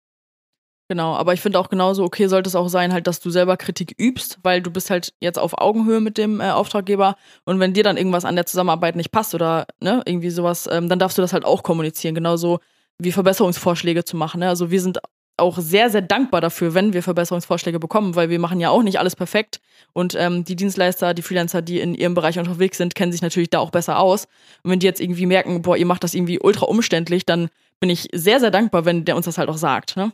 Genau, 0.93 1.15
aber 1.15 1.33
ich 1.33 1.41
finde 1.41 1.59
auch 1.59 1.71
genauso 1.71 2.05
okay 2.05 2.27
sollte 2.27 2.49
es 2.49 2.55
auch 2.55 2.69
sein, 2.69 2.93
halt, 2.93 3.07
dass 3.07 3.19
du 3.19 3.31
selber 3.31 3.57
Kritik 3.57 3.95
übst, 3.99 4.39
weil 4.43 4.61
du 4.61 4.71
bist 4.71 4.91
halt 4.91 5.15
jetzt 5.21 5.39
auf 5.39 5.57
Augenhöhe 5.57 6.03
mit 6.03 6.19
dem 6.19 6.39
äh, 6.39 6.51
Auftraggeber 6.51 7.17
und 7.47 7.61
wenn 7.61 7.73
dir 7.73 7.83
dann 7.83 7.97
irgendwas 7.97 8.27
an 8.27 8.37
der 8.37 8.45
Zusammenarbeit 8.45 8.95
nicht 8.95 9.11
passt 9.11 9.35
oder 9.35 9.67
ne, 9.81 10.03
irgendwie 10.05 10.29
sowas, 10.29 10.69
ähm, 10.71 10.91
dann 10.91 10.99
darfst 10.99 11.17
du 11.17 11.23
das 11.23 11.33
halt 11.33 11.47
auch 11.47 11.63
kommunizieren, 11.63 12.15
genauso 12.15 12.61
wie 12.99 13.11
Verbesserungsvorschläge 13.11 14.05
zu 14.05 14.19
machen. 14.19 14.41
Ne? 14.41 14.51
Also 14.51 14.71
wir 14.71 14.83
sind 14.83 14.99
auch 15.39 15.57
sehr, 15.57 15.89
sehr 15.89 16.03
dankbar 16.03 16.43
dafür, 16.43 16.75
wenn 16.75 16.93
wir 16.93 17.03
Verbesserungsvorschläge 17.03 17.79
bekommen, 17.79 18.15
weil 18.15 18.29
wir 18.29 18.39
machen 18.39 18.61
ja 18.61 18.69
auch 18.69 18.83
nicht 18.83 18.99
alles 18.99 19.17
perfekt 19.17 19.63
und 19.95 20.15
ähm, 20.15 20.45
die 20.45 20.57
Dienstleister, 20.57 21.15
die 21.15 21.23
Freelancer, 21.23 21.63
die 21.63 21.81
in 21.81 21.95
ihrem 21.95 22.13
Bereich 22.13 22.39
unterwegs 22.39 22.77
sind, 22.77 22.95
kennen 22.95 23.13
sich 23.13 23.23
natürlich 23.23 23.49
da 23.49 23.61
auch 23.61 23.71
besser 23.71 23.99
aus. 23.99 24.27
Und 24.63 24.73
wenn 24.73 24.79
die 24.79 24.87
jetzt 24.87 25.01
irgendwie 25.01 25.25
merken, 25.25 25.63
boah, 25.63 25.75
ihr 25.75 25.87
macht 25.87 26.05
das 26.05 26.13
irgendwie 26.13 26.39
ultra 26.39 26.67
umständlich, 26.67 27.25
dann 27.25 27.49
bin 27.81 27.89
ich 27.89 28.11
sehr, 28.13 28.41
sehr 28.41 28.51
dankbar, 28.51 28.85
wenn 28.85 29.07
der 29.07 29.17
uns 29.17 29.25
das 29.25 29.39
halt 29.39 29.49
auch 29.49 29.57
sagt. 29.57 29.97
Ne? 29.97 30.13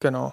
Genau. 0.00 0.32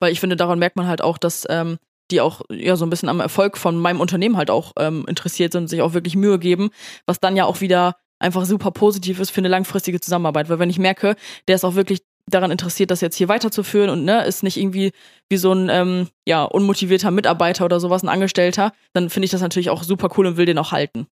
Weil 0.00 0.12
ich 0.12 0.20
finde, 0.20 0.36
daran 0.36 0.58
merkt 0.58 0.76
man 0.76 0.86
halt 0.86 1.02
auch, 1.02 1.18
dass 1.18 1.46
ähm, 1.48 1.78
die 2.10 2.20
auch 2.20 2.42
ja 2.50 2.76
so 2.76 2.84
ein 2.84 2.90
bisschen 2.90 3.08
am 3.08 3.20
Erfolg 3.20 3.56
von 3.56 3.78
meinem 3.78 4.00
Unternehmen 4.00 4.36
halt 4.36 4.50
auch 4.50 4.72
ähm, 4.78 5.04
interessiert 5.08 5.52
sind 5.52 5.62
und 5.62 5.68
sich 5.68 5.82
auch 5.82 5.94
wirklich 5.94 6.16
Mühe 6.16 6.38
geben, 6.38 6.70
was 7.06 7.20
dann 7.20 7.36
ja 7.36 7.44
auch 7.46 7.60
wieder 7.60 7.96
einfach 8.18 8.44
super 8.44 8.70
positiv 8.70 9.20
ist 9.20 9.30
für 9.30 9.40
eine 9.40 9.48
langfristige 9.48 10.00
Zusammenarbeit. 10.00 10.48
Weil 10.48 10.58
wenn 10.58 10.70
ich 10.70 10.78
merke, 10.78 11.16
der 11.48 11.56
ist 11.56 11.64
auch 11.64 11.74
wirklich 11.74 12.02
daran 12.30 12.50
interessiert, 12.50 12.90
das 12.90 13.00
jetzt 13.00 13.16
hier 13.16 13.28
weiterzuführen 13.28 13.90
und 13.90 14.04
ne, 14.04 14.24
ist 14.24 14.42
nicht 14.42 14.56
irgendwie 14.56 14.92
wie 15.28 15.36
so 15.36 15.52
ein 15.52 15.68
ähm, 15.70 16.08
ja, 16.26 16.44
unmotivierter 16.44 17.10
Mitarbeiter 17.10 17.64
oder 17.64 17.80
sowas, 17.80 18.02
ein 18.02 18.08
Angestellter, 18.08 18.72
dann 18.94 19.10
finde 19.10 19.26
ich 19.26 19.30
das 19.30 19.42
natürlich 19.42 19.70
auch 19.70 19.82
super 19.82 20.08
cool 20.16 20.26
und 20.26 20.36
will 20.36 20.46
den 20.46 20.58
auch 20.58 20.72
halten. 20.72 21.06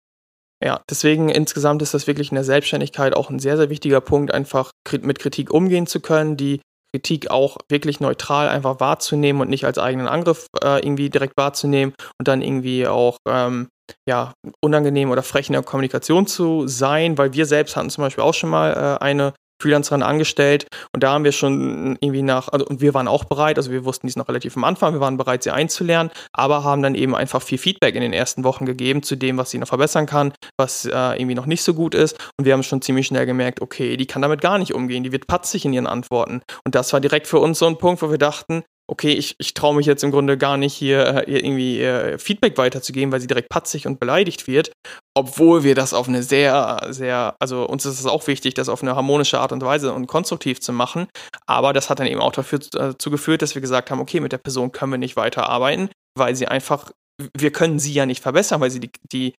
Ja, 0.63 0.81
deswegen 0.89 1.29
insgesamt 1.29 1.81
ist 1.81 1.93
das 1.93 2.07
wirklich 2.07 2.31
in 2.31 2.35
der 2.35 2.43
Selbstständigkeit 2.43 3.15
auch 3.15 3.29
ein 3.29 3.39
sehr, 3.39 3.57
sehr 3.57 3.69
wichtiger 3.69 3.99
Punkt, 3.99 4.33
einfach 4.33 4.71
mit 5.01 5.19
Kritik 5.19 5.51
umgehen 5.51 5.87
zu 5.87 5.99
können, 5.99 6.37
die 6.37 6.61
Kritik 6.93 7.31
auch 7.31 7.57
wirklich 7.69 7.99
neutral 7.99 8.49
einfach 8.49 8.79
wahrzunehmen 8.79 9.41
und 9.41 9.49
nicht 9.49 9.65
als 9.65 9.77
eigenen 9.77 10.07
Angriff 10.07 10.47
äh, 10.63 10.85
irgendwie 10.85 11.09
direkt 11.09 11.37
wahrzunehmen 11.37 11.93
und 12.19 12.27
dann 12.27 12.41
irgendwie 12.41 12.87
auch 12.87 13.17
ähm, 13.27 13.69
ja, 14.07 14.33
unangenehm 14.63 15.11
oder 15.11 15.23
frech 15.23 15.47
in 15.47 15.53
der 15.53 15.63
Kommunikation 15.63 16.27
zu 16.27 16.67
sein, 16.67 17.17
weil 17.17 17.33
wir 17.33 17.45
selbst 17.45 17.75
hatten 17.75 17.89
zum 17.89 18.03
Beispiel 18.03 18.23
auch 18.23 18.33
schon 18.33 18.49
mal 18.49 18.71
äh, 18.73 19.03
eine 19.03 19.33
Freelancerin 19.61 20.03
angestellt. 20.03 20.67
Und 20.93 21.03
da 21.03 21.13
haben 21.13 21.23
wir 21.23 21.31
schon 21.31 21.97
irgendwie 22.01 22.21
nach, 22.21 22.49
also, 22.49 22.65
und 22.65 22.81
wir 22.81 22.93
waren 22.93 23.07
auch 23.07 23.23
bereit, 23.23 23.57
also 23.57 23.71
wir 23.71 23.85
wussten 23.85 24.07
dies 24.07 24.15
noch 24.15 24.27
relativ 24.27 24.57
am 24.57 24.63
Anfang, 24.63 24.93
wir 24.93 24.99
waren 24.99 25.17
bereit, 25.17 25.43
sie 25.43 25.51
einzulernen, 25.51 26.11
aber 26.33 26.63
haben 26.63 26.81
dann 26.81 26.95
eben 26.95 27.15
einfach 27.15 27.41
viel 27.41 27.57
Feedback 27.57 27.95
in 27.95 28.01
den 28.01 28.13
ersten 28.13 28.43
Wochen 28.43 28.65
gegeben 28.65 29.03
zu 29.03 29.15
dem, 29.15 29.37
was 29.37 29.51
sie 29.51 29.57
noch 29.57 29.67
verbessern 29.67 30.05
kann, 30.05 30.33
was 30.57 30.85
äh, 30.85 30.89
irgendwie 30.89 31.35
noch 31.35 31.45
nicht 31.45 31.63
so 31.63 31.73
gut 31.73 31.95
ist. 31.95 32.17
Und 32.37 32.45
wir 32.45 32.53
haben 32.53 32.63
schon 32.63 32.81
ziemlich 32.81 33.07
schnell 33.07 33.25
gemerkt, 33.25 33.61
okay, 33.61 33.97
die 33.97 34.07
kann 34.07 34.21
damit 34.21 34.41
gar 34.41 34.57
nicht 34.57 34.73
umgehen, 34.73 35.03
die 35.03 35.11
wird 35.11 35.27
patzig 35.27 35.65
in 35.65 35.73
ihren 35.73 35.87
Antworten. 35.87 36.41
Und 36.65 36.75
das 36.75 36.91
war 36.93 36.99
direkt 36.99 37.27
für 37.27 37.39
uns 37.39 37.59
so 37.59 37.67
ein 37.67 37.77
Punkt, 37.77 38.01
wo 38.01 38.09
wir 38.09 38.17
dachten, 38.17 38.63
okay, 38.91 39.13
ich, 39.13 39.35
ich 39.37 39.53
traue 39.53 39.73
mich 39.73 39.85
jetzt 39.85 40.03
im 40.03 40.11
Grunde 40.11 40.37
gar 40.37 40.57
nicht 40.57 40.73
hier 40.73 41.25
äh, 41.25 41.31
irgendwie 41.31 41.81
äh, 41.81 42.17
Feedback 42.17 42.57
weiterzugeben, 42.57 43.11
weil 43.13 43.21
sie 43.21 43.27
direkt 43.27 43.47
patzig 43.47 43.87
und 43.87 44.01
beleidigt 44.01 44.47
wird, 44.47 44.73
obwohl 45.15 45.63
wir 45.63 45.75
das 45.75 45.93
auf 45.93 46.09
eine 46.09 46.21
sehr, 46.23 46.87
sehr, 46.89 47.35
also 47.39 47.65
uns 47.65 47.85
ist 47.85 48.01
es 48.01 48.05
auch 48.05 48.27
wichtig, 48.27 48.53
das 48.53 48.67
auf 48.67 48.83
eine 48.83 48.95
harmonische 48.95 49.39
Art 49.39 49.53
und 49.53 49.63
Weise 49.63 49.93
und 49.93 50.07
konstruktiv 50.07 50.59
zu 50.59 50.73
machen, 50.73 51.07
aber 51.47 51.71
das 51.71 51.89
hat 51.89 51.99
dann 51.99 52.07
eben 52.07 52.19
auch 52.19 52.33
dafür, 52.33 52.59
dazu 52.59 53.09
äh, 53.09 53.11
geführt, 53.11 53.41
dass 53.41 53.55
wir 53.55 53.61
gesagt 53.61 53.91
haben, 53.91 54.01
okay, 54.01 54.19
mit 54.19 54.33
der 54.33 54.39
Person 54.39 54.73
können 54.73 54.91
wir 54.91 54.97
nicht 54.97 55.15
weiterarbeiten, 55.15 55.89
weil 56.17 56.35
sie 56.35 56.47
einfach, 56.47 56.91
wir 57.37 57.53
können 57.53 57.79
sie 57.79 57.93
ja 57.93 58.05
nicht 58.05 58.21
verbessern, 58.21 58.59
weil 58.59 58.71
sie 58.71 58.81
die, 58.81 58.91
die 59.13 59.33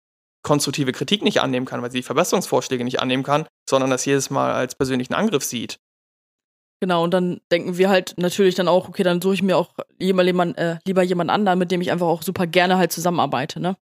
konstruktive 0.43 0.93
Kritik 0.93 1.23
nicht 1.23 1.41
annehmen 1.41 1.65
kann, 1.65 1.81
weil 1.81 1.91
sie 1.91 1.99
die 1.99 2.03
Verbesserungsvorschläge 2.03 2.85
nicht 2.85 3.01
annehmen 3.01 3.23
kann, 3.23 3.45
sondern 3.69 3.89
das 3.89 4.05
jedes 4.05 4.29
Mal 4.29 4.53
als 4.53 4.75
persönlichen 4.75 5.13
Angriff 5.13 5.43
sieht. 5.43 5.77
Genau, 6.81 7.03
und 7.03 7.13
dann 7.13 7.41
denken 7.51 7.77
wir 7.77 7.89
halt 7.89 8.15
natürlich 8.17 8.55
dann 8.55 8.67
auch, 8.67 8.89
okay, 8.89 9.03
dann 9.03 9.21
suche 9.21 9.35
ich 9.35 9.43
mir 9.43 9.55
auch 9.55 9.69
lieber 9.99 10.23
jemand, 10.23 10.57
äh, 10.57 10.77
lieber 10.85 11.03
jemand 11.03 11.29
anderen, 11.29 11.59
mit 11.59 11.69
dem 11.69 11.79
ich 11.79 11.91
einfach 11.91 12.07
auch 12.07 12.23
super 12.23 12.47
gerne 12.47 12.77
halt 12.77 12.91
zusammenarbeite, 12.91 13.59
ne? 13.59 13.77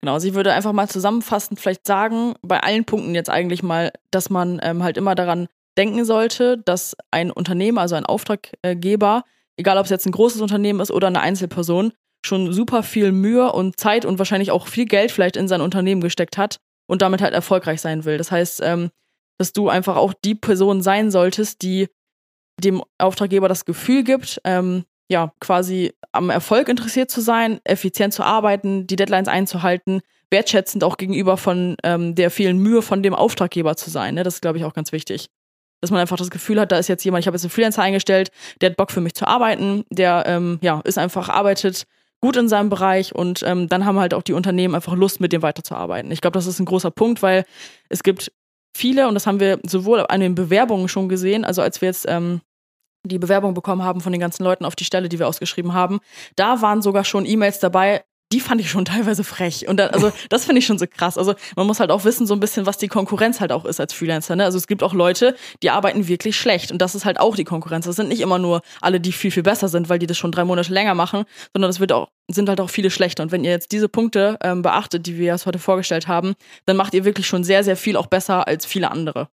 Genau, 0.00 0.18
sie 0.18 0.34
würde 0.34 0.52
einfach 0.52 0.72
mal 0.72 0.88
zusammenfassend 0.88 1.60
vielleicht 1.60 1.86
sagen, 1.86 2.34
bei 2.42 2.60
allen 2.60 2.86
Punkten 2.86 3.14
jetzt 3.14 3.28
eigentlich 3.28 3.62
mal, 3.62 3.92
dass 4.10 4.30
man 4.30 4.60
ähm, 4.62 4.82
halt 4.82 4.96
immer 4.96 5.14
daran 5.14 5.48
denken 5.76 6.06
sollte, 6.06 6.58
dass 6.58 6.96
ein 7.10 7.30
Unternehmer, 7.30 7.82
also 7.82 7.96
ein 7.96 8.06
Auftraggeber, 8.06 9.24
egal 9.56 9.76
ob 9.76 9.84
es 9.84 9.90
jetzt 9.90 10.06
ein 10.06 10.12
großes 10.12 10.40
Unternehmen 10.40 10.80
ist 10.80 10.90
oder 10.90 11.08
eine 11.08 11.20
Einzelperson, 11.20 11.92
schon 12.24 12.52
super 12.52 12.82
viel 12.82 13.12
Mühe 13.12 13.52
und 13.52 13.78
Zeit 13.78 14.06
und 14.06 14.18
wahrscheinlich 14.18 14.50
auch 14.50 14.68
viel 14.68 14.86
Geld 14.86 15.10
vielleicht 15.12 15.36
in 15.36 15.48
sein 15.48 15.60
Unternehmen 15.60 16.00
gesteckt 16.00 16.38
hat 16.38 16.60
und 16.86 17.02
damit 17.02 17.20
halt 17.20 17.34
erfolgreich 17.34 17.80
sein 17.82 18.04
will. 18.04 18.16
Das 18.16 18.30
heißt, 18.30 18.60
ähm, 18.62 18.90
dass 19.38 19.52
du 19.52 19.68
einfach 19.68 19.96
auch 19.96 20.14
die 20.24 20.34
Person 20.34 20.82
sein 20.82 21.10
solltest, 21.10 21.62
die 21.62 21.88
dem 22.62 22.82
Auftraggeber 22.98 23.48
das 23.48 23.64
Gefühl 23.64 24.04
gibt, 24.04 24.40
ähm, 24.44 24.84
ja, 25.08 25.32
quasi 25.40 25.92
am 26.12 26.30
Erfolg 26.30 26.68
interessiert 26.68 27.10
zu 27.10 27.20
sein, 27.20 27.60
effizient 27.64 28.14
zu 28.14 28.22
arbeiten, 28.22 28.86
die 28.86 28.96
Deadlines 28.96 29.28
einzuhalten, 29.28 30.00
wertschätzend 30.30 30.82
auch 30.84 30.96
gegenüber 30.96 31.36
von 31.36 31.76
ähm, 31.82 32.14
der 32.14 32.30
vielen 32.30 32.58
Mühe 32.58 32.82
von 32.82 33.02
dem 33.02 33.14
Auftraggeber 33.14 33.76
zu 33.76 33.90
sein. 33.90 34.14
Ne? 34.14 34.22
Das 34.22 34.34
ist, 34.34 34.40
glaube 34.40 34.58
ich, 34.58 34.64
auch 34.64 34.72
ganz 34.72 34.92
wichtig. 34.92 35.28
Dass 35.80 35.90
man 35.90 36.00
einfach 36.00 36.16
das 36.16 36.30
Gefühl 36.30 36.58
hat, 36.58 36.72
da 36.72 36.78
ist 36.78 36.88
jetzt 36.88 37.04
jemand, 37.04 37.22
ich 37.22 37.26
habe 37.26 37.36
jetzt 37.36 37.44
einen 37.44 37.50
Freelancer 37.50 37.82
eingestellt, 37.82 38.30
der 38.60 38.70
hat 38.70 38.76
Bock 38.76 38.90
für 38.90 39.00
mich 39.02 39.14
zu 39.14 39.26
arbeiten, 39.26 39.84
der 39.90 40.24
ähm, 40.26 40.58
ja, 40.62 40.80
ist 40.84 40.98
einfach, 40.98 41.28
arbeitet 41.28 41.84
gut 42.20 42.36
in 42.38 42.48
seinem 42.48 42.70
Bereich 42.70 43.14
und 43.14 43.42
ähm, 43.42 43.68
dann 43.68 43.84
haben 43.84 43.98
halt 43.98 44.14
auch 44.14 44.22
die 44.22 44.32
Unternehmen 44.32 44.74
einfach 44.74 44.94
Lust, 44.94 45.20
mit 45.20 45.32
dem 45.32 45.42
weiterzuarbeiten. 45.42 46.10
Ich 46.10 46.22
glaube, 46.22 46.38
das 46.38 46.46
ist 46.46 46.58
ein 46.58 46.64
großer 46.64 46.90
Punkt, 46.90 47.20
weil 47.20 47.44
es 47.90 48.02
gibt 48.02 48.32
viele, 48.74 49.08
und 49.08 49.14
das 49.14 49.26
haben 49.26 49.40
wir 49.40 49.60
sowohl 49.66 50.04
an 50.08 50.20
den 50.20 50.34
Bewerbungen 50.34 50.88
schon 50.88 51.08
gesehen, 51.08 51.44
also 51.44 51.62
als 51.62 51.80
wir 51.80 51.88
jetzt 51.88 52.06
ähm, 52.08 52.40
die 53.04 53.18
Bewerbung 53.18 53.54
bekommen 53.54 53.82
haben 53.82 54.00
von 54.00 54.12
den 54.12 54.20
ganzen 54.20 54.44
Leuten 54.44 54.64
auf 54.64 54.76
die 54.76 54.84
Stelle, 54.84 55.08
die 55.08 55.18
wir 55.18 55.28
ausgeschrieben 55.28 55.74
haben, 55.74 56.00
da 56.36 56.62
waren 56.62 56.82
sogar 56.82 57.04
schon 57.04 57.26
E-Mails 57.26 57.60
dabei, 57.60 58.04
die 58.34 58.40
fand 58.40 58.60
ich 58.60 58.68
schon 58.68 58.84
teilweise 58.84 59.22
frech. 59.22 59.68
Und 59.68 59.76
dann, 59.76 59.90
also 59.90 60.12
das 60.28 60.44
finde 60.44 60.58
ich 60.58 60.66
schon 60.66 60.76
so 60.76 60.86
krass. 60.88 61.16
Also 61.16 61.34
man 61.54 61.68
muss 61.68 61.78
halt 61.78 61.92
auch 61.92 62.04
wissen, 62.04 62.26
so 62.26 62.34
ein 62.34 62.40
bisschen, 62.40 62.66
was 62.66 62.78
die 62.78 62.88
Konkurrenz 62.88 63.40
halt 63.40 63.52
auch 63.52 63.64
ist 63.64 63.78
als 63.78 63.92
Freelancer. 63.92 64.34
Ne? 64.34 64.44
Also 64.44 64.58
es 64.58 64.66
gibt 64.66 64.82
auch 64.82 64.92
Leute, 64.92 65.36
die 65.62 65.70
arbeiten 65.70 66.08
wirklich 66.08 66.36
schlecht. 66.36 66.72
Und 66.72 66.78
das 66.78 66.96
ist 66.96 67.04
halt 67.04 67.20
auch 67.20 67.36
die 67.36 67.44
Konkurrenz. 67.44 67.86
Das 67.86 67.94
sind 67.94 68.08
nicht 68.08 68.20
immer 68.20 68.40
nur 68.40 68.62
alle, 68.80 69.00
die 69.00 69.12
viel, 69.12 69.30
viel 69.30 69.44
besser 69.44 69.68
sind, 69.68 69.88
weil 69.88 70.00
die 70.00 70.08
das 70.08 70.18
schon 70.18 70.32
drei 70.32 70.44
Monate 70.44 70.72
länger 70.72 70.94
machen, 70.94 71.24
sondern 71.52 71.70
es 71.70 71.78
wird 71.78 71.92
auch, 71.92 72.08
sind 72.28 72.48
halt 72.48 72.60
auch 72.60 72.70
viele 72.70 72.90
schlechter. 72.90 73.22
Und 73.22 73.30
wenn 73.30 73.44
ihr 73.44 73.52
jetzt 73.52 73.70
diese 73.70 73.88
Punkte 73.88 74.36
ähm, 74.42 74.62
beachtet, 74.62 75.06
die 75.06 75.16
wir 75.16 75.26
jetzt 75.26 75.46
heute 75.46 75.60
vorgestellt 75.60 76.08
haben, 76.08 76.34
dann 76.66 76.76
macht 76.76 76.92
ihr 76.94 77.04
wirklich 77.04 77.28
schon 77.28 77.44
sehr, 77.44 77.62
sehr 77.62 77.76
viel 77.76 77.96
auch 77.96 78.06
besser 78.06 78.48
als 78.48 78.66
viele 78.66 78.90
andere. 78.90 79.28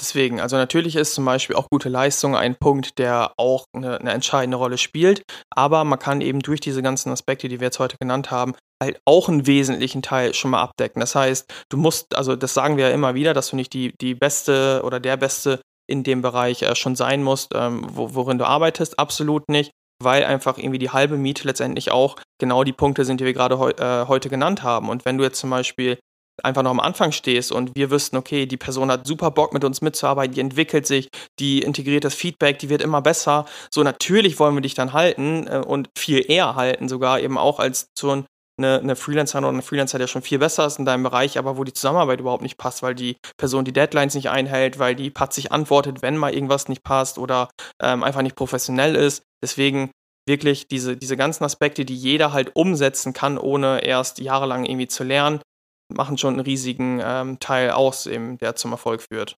Deswegen, 0.00 0.40
also 0.40 0.56
natürlich 0.56 0.94
ist 0.96 1.14
zum 1.14 1.24
Beispiel 1.24 1.56
auch 1.56 1.68
gute 1.70 1.88
Leistung 1.88 2.36
ein 2.36 2.56
Punkt, 2.56 2.98
der 2.98 3.32
auch 3.38 3.64
eine, 3.74 3.98
eine, 3.98 4.12
entscheidende 4.12 4.58
Rolle 4.58 4.76
spielt, 4.76 5.22
aber 5.50 5.84
man 5.84 5.98
kann 5.98 6.20
eben 6.20 6.40
durch 6.40 6.60
diese 6.60 6.82
ganzen 6.82 7.10
Aspekte, 7.10 7.48
die 7.48 7.60
wir 7.60 7.66
jetzt 7.66 7.78
heute 7.78 7.96
genannt 7.98 8.30
haben, 8.30 8.54
halt 8.82 9.00
auch 9.06 9.28
einen 9.28 9.46
wesentlichen 9.46 10.02
Teil 10.02 10.34
schon 10.34 10.50
mal 10.50 10.62
abdecken. 10.62 11.00
Das 11.00 11.14
heißt, 11.14 11.50
du 11.70 11.78
musst, 11.78 12.14
also 12.14 12.36
das 12.36 12.52
sagen 12.52 12.76
wir 12.76 12.88
ja 12.88 12.94
immer 12.94 13.14
wieder, 13.14 13.32
dass 13.32 13.48
du 13.48 13.56
nicht 13.56 13.72
die, 13.72 13.94
die 14.00 14.14
Beste 14.14 14.82
oder 14.84 15.00
der 15.00 15.16
Beste 15.16 15.60
in 15.88 16.02
dem 16.02 16.20
Bereich 16.20 16.62
äh, 16.62 16.74
schon 16.74 16.96
sein 16.96 17.22
musst, 17.22 17.52
ähm, 17.54 17.86
wo, 17.88 18.14
worin 18.14 18.38
du 18.38 18.46
arbeitest, 18.46 18.98
absolut 18.98 19.48
nicht, 19.48 19.70
weil 20.02 20.24
einfach 20.24 20.58
irgendwie 20.58 20.78
die 20.78 20.90
halbe 20.90 21.16
Miete 21.16 21.46
letztendlich 21.46 21.90
auch 21.90 22.16
genau 22.38 22.64
die 22.64 22.72
Punkte 22.72 23.04
sind, 23.04 23.20
die 23.20 23.24
wir 23.24 23.32
gerade 23.32 23.58
heu, 23.58 23.70
äh, 23.70 24.06
heute 24.06 24.28
genannt 24.28 24.62
haben. 24.62 24.88
Und 24.88 25.04
wenn 25.04 25.16
du 25.16 25.24
jetzt 25.24 25.38
zum 25.38 25.50
Beispiel 25.50 25.98
einfach 26.42 26.62
noch 26.62 26.70
am 26.70 26.80
Anfang 26.80 27.12
stehst 27.12 27.52
und 27.52 27.74
wir 27.74 27.90
wüssten, 27.90 28.16
okay, 28.16 28.46
die 28.46 28.56
Person 28.56 28.90
hat 28.90 29.06
super 29.06 29.30
Bock 29.30 29.52
mit 29.52 29.64
uns 29.64 29.80
mitzuarbeiten, 29.80 30.34
die 30.34 30.40
entwickelt 30.40 30.86
sich, 30.86 31.08
die 31.38 31.62
integriert 31.62 32.04
das 32.04 32.14
Feedback, 32.14 32.58
die 32.58 32.68
wird 32.68 32.82
immer 32.82 33.02
besser. 33.02 33.46
So 33.72 33.82
natürlich 33.82 34.38
wollen 34.38 34.54
wir 34.54 34.62
dich 34.62 34.74
dann 34.74 34.92
halten 34.92 35.46
äh, 35.46 35.62
und 35.66 35.88
viel 35.96 36.30
eher 36.30 36.54
halten 36.54 36.88
sogar 36.88 37.20
eben 37.20 37.38
auch 37.38 37.58
als 37.58 37.88
so 37.98 38.10
ein 38.10 38.26
eine, 38.58 38.78
eine 38.80 38.96
Freelancerin 38.96 39.44
oder 39.44 39.58
ein 39.58 39.62
Freelancer, 39.62 39.98
der 39.98 40.06
schon 40.06 40.22
viel 40.22 40.38
besser 40.38 40.66
ist 40.66 40.78
in 40.78 40.86
deinem 40.86 41.02
Bereich, 41.02 41.38
aber 41.38 41.56
wo 41.56 41.64
die 41.64 41.72
Zusammenarbeit 41.72 42.20
überhaupt 42.20 42.42
nicht 42.42 42.56
passt, 42.56 42.82
weil 42.82 42.94
die 42.94 43.16
Person 43.36 43.64
die 43.64 43.72
Deadlines 43.72 44.14
nicht 44.14 44.30
einhält, 44.30 44.78
weil 44.78 44.94
die 44.94 45.10
patzig 45.10 45.52
antwortet, 45.52 46.02
wenn 46.02 46.16
mal 46.16 46.32
irgendwas 46.32 46.68
nicht 46.68 46.82
passt 46.82 47.18
oder 47.18 47.50
ähm, 47.82 48.02
einfach 48.02 48.22
nicht 48.22 48.36
professionell 48.36 48.94
ist. 48.94 49.22
Deswegen 49.42 49.90
wirklich 50.26 50.68
diese, 50.68 50.96
diese 50.96 51.16
ganzen 51.16 51.44
Aspekte, 51.44 51.84
die 51.84 51.94
jeder 51.94 52.32
halt 52.32 52.56
umsetzen 52.56 53.12
kann, 53.12 53.38
ohne 53.38 53.84
erst 53.84 54.18
jahrelang 54.18 54.64
irgendwie 54.64 54.88
zu 54.88 55.04
lernen, 55.04 55.40
machen 55.88 56.18
schon 56.18 56.34
einen 56.34 56.40
riesigen 56.40 57.00
ähm, 57.02 57.38
Teil 57.40 57.70
aus, 57.70 58.06
eben, 58.06 58.38
der 58.38 58.56
zum 58.56 58.72
Erfolg 58.72 59.02
führt. 59.02 59.38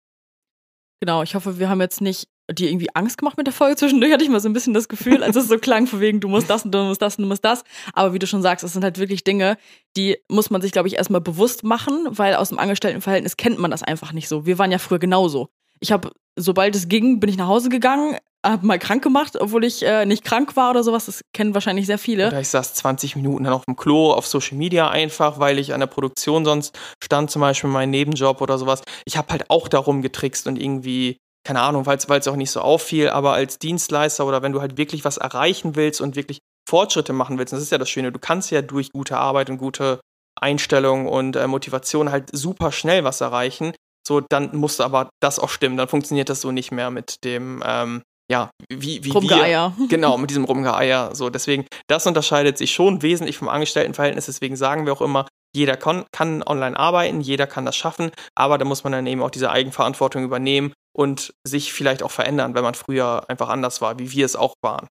Genau, 1.00 1.22
ich 1.22 1.36
hoffe, 1.36 1.60
wir 1.60 1.70
haben 1.70 1.82
jetzt 1.82 2.02
nicht 2.02 2.28
dir 2.52 2.70
irgendwie 2.70 2.94
Angst 2.96 3.18
gemacht 3.18 3.38
mit 3.38 3.46
der 3.46 3.54
Folge. 3.54 3.76
Zwischendurch 3.76 4.12
hatte 4.12 4.24
ich 4.24 4.30
mal 4.30 4.40
so 4.40 4.48
ein 4.50 4.54
bisschen 4.54 4.74
das 4.74 4.88
Gefühl, 4.88 5.24
als 5.24 5.36
es 5.36 5.48
so 5.48 5.58
klang, 5.58 5.86
von 5.86 6.00
wegen, 6.00 6.20
du 6.20 6.28
musst 6.28 6.50
das 6.50 6.64
und 6.64 6.72
du 6.72 6.80
musst 6.84 7.02
das 7.02 7.18
und 7.18 7.24
du 7.24 7.28
musst 7.28 7.44
das. 7.44 7.64
Aber 7.94 8.14
wie 8.14 8.20
du 8.20 8.28
schon 8.28 8.42
sagst, 8.42 8.64
es 8.64 8.74
sind 8.74 8.84
halt 8.84 8.98
wirklich 8.98 9.24
Dinge, 9.24 9.58
die 9.96 10.18
muss 10.30 10.50
man 10.50 10.62
sich, 10.62 10.72
glaube 10.72 10.88
ich, 10.88 10.96
erstmal 10.96 11.22
bewusst 11.22 11.64
machen, 11.64 12.08
weil 12.12 12.36
aus 12.36 12.50
dem 12.50 12.60
Angestelltenverhältnis 12.60 13.38
kennt 13.38 13.60
man 13.60 13.70
das 13.70 13.84
einfach 13.84 14.14
nicht 14.14 14.28
so. 14.28 14.46
Wir 14.46 14.58
waren 14.58 14.72
ja 14.72 14.78
früher 14.78 15.00
genauso. 15.00 15.50
Ich 15.80 15.92
habe, 15.92 16.12
sobald 16.36 16.76
es 16.76 16.88
ging, 16.88 17.20
bin 17.20 17.30
ich 17.30 17.38
nach 17.38 17.48
Hause 17.48 17.70
gegangen, 17.70 18.18
habe 18.46 18.66
mal 18.66 18.80
krank 18.80 19.04
gemacht, 19.04 19.36
obwohl 19.40 19.64
ich 19.64 19.84
äh, 19.84 20.06
nicht 20.06 20.24
krank 20.24 20.56
war 20.56 20.72
oder 20.72 20.84
sowas. 20.84 21.06
Das 21.06 21.22
kennen 21.34 21.54
wahrscheinlich 21.54 21.86
sehr 21.86 21.98
viele. 21.98 22.28
Oder 22.28 22.40
ich 22.40 22.50
saß 22.50 22.76
20 22.76 23.16
Minuten 23.16 23.44
dann 23.44 23.54
auf 23.54 23.66
dem 23.66 23.76
Klo 23.76 24.12
auf 24.14 24.28
Social 24.28 24.58
Media 24.58 24.90
einfach, 24.90 25.40
weil 25.40 25.60
ich 25.60 25.74
an 25.74 25.80
der 25.80 25.88
Produktion 25.88 26.46
sonst 26.46 26.78
stand, 27.04 27.32
zum 27.32 27.42
Beispiel 27.42 27.70
mein 27.70 27.90
Nebenjob 27.90 28.42
oder 28.42 28.58
sowas. 28.58 28.82
Ich 29.06 29.18
habe 29.18 29.32
halt 29.32 29.50
auch 29.50 29.68
darum 29.68 30.02
getrickst 30.02 30.48
und 30.48 30.62
irgendwie, 30.62 31.18
keine 31.46 31.62
Ahnung, 31.62 31.86
weil 31.86 31.98
es 31.98 32.28
auch 32.28 32.36
nicht 32.36 32.52
so 32.52 32.62
auffiel, 32.62 33.10
aber 33.10 33.34
als 33.34 33.60
Dienstleister 33.60 34.26
oder 34.26 34.42
wenn 34.42 34.54
du 34.54 34.62
halt 34.62 34.78
wirklich 34.78 35.04
was 35.06 35.18
erreichen 35.18 35.76
willst 35.76 36.02
und 36.02 36.16
wirklich 36.16 36.40
Fortschritte 36.70 37.14
machen 37.14 37.38
willst, 37.38 37.54
das 37.54 37.62
ist 37.62 37.72
ja 37.72 37.78
das 37.78 37.90
Schöne, 37.90 38.12
du 38.12 38.20
kannst 38.20 38.52
ja 38.52 38.62
durch 38.62 38.92
gute 38.92 39.18
Arbeit 39.18 39.50
und 39.50 39.58
gute 39.58 40.00
Einstellung 40.40 41.08
und 41.08 41.36
äh, 41.36 41.48
Motivation 41.48 42.12
halt 42.12 42.30
super 42.32 42.72
schnell 42.72 43.04
was 43.04 43.22
erreichen. 43.22 43.74
So, 44.08 44.22
dann 44.22 44.56
muss 44.56 44.80
aber 44.80 45.10
das 45.22 45.38
auch 45.38 45.50
stimmen. 45.50 45.76
Dann 45.76 45.90
funktioniert 45.90 46.30
das 46.30 46.40
so 46.40 46.52
nicht 46.52 46.72
mehr 46.72 46.92
mit 46.92 47.26
dem, 47.26 47.62
ähm, 47.66 48.04
ja, 48.32 48.50
wie, 48.70 49.04
wie 49.04 49.12
Rumgeeier. 49.12 49.74
wir. 49.78 49.88
Genau, 49.90 50.18
mit 50.18 50.30
diesem 50.30 50.46
Rumgeeier. 50.46 51.14
So, 51.14 51.30
deswegen, 51.30 51.66
das 51.88 52.08
unterscheidet 52.08 52.58
sich 52.58 52.72
schon 52.72 53.02
wesentlich 53.02 53.38
vom 53.38 53.50
Angestelltenverhältnis. 53.50 54.28
Deswegen 54.28 54.56
sagen 54.56 54.86
wir 54.86 54.94
auch 54.94 55.02
immer, 55.02 55.28
jeder 55.54 55.76
kann, 55.76 56.06
kann 56.14 56.42
online 56.44 56.78
arbeiten, 56.80 57.20
jeder 57.20 57.48
kann 57.48 57.66
das 57.66 57.76
schaffen, 57.76 58.12
aber 58.36 58.58
da 58.58 58.66
muss 58.66 58.84
man 58.84 58.94
dann 58.94 59.08
eben 59.08 59.22
auch 59.22 59.30
diese 59.30 59.50
Eigenverantwortung 59.50 60.24
übernehmen 60.24 60.72
und 60.96 61.34
sich 61.46 61.74
vielleicht 61.74 62.04
auch 62.04 62.12
verändern, 62.12 62.54
wenn 62.54 62.64
man 62.64 62.76
früher 62.76 63.30
einfach 63.30 63.50
anders 63.50 63.82
war, 63.82 63.98
wie 64.00 64.12
wir 64.12 64.26
es 64.26 64.36
auch 64.36 64.54
waren. 64.62 64.88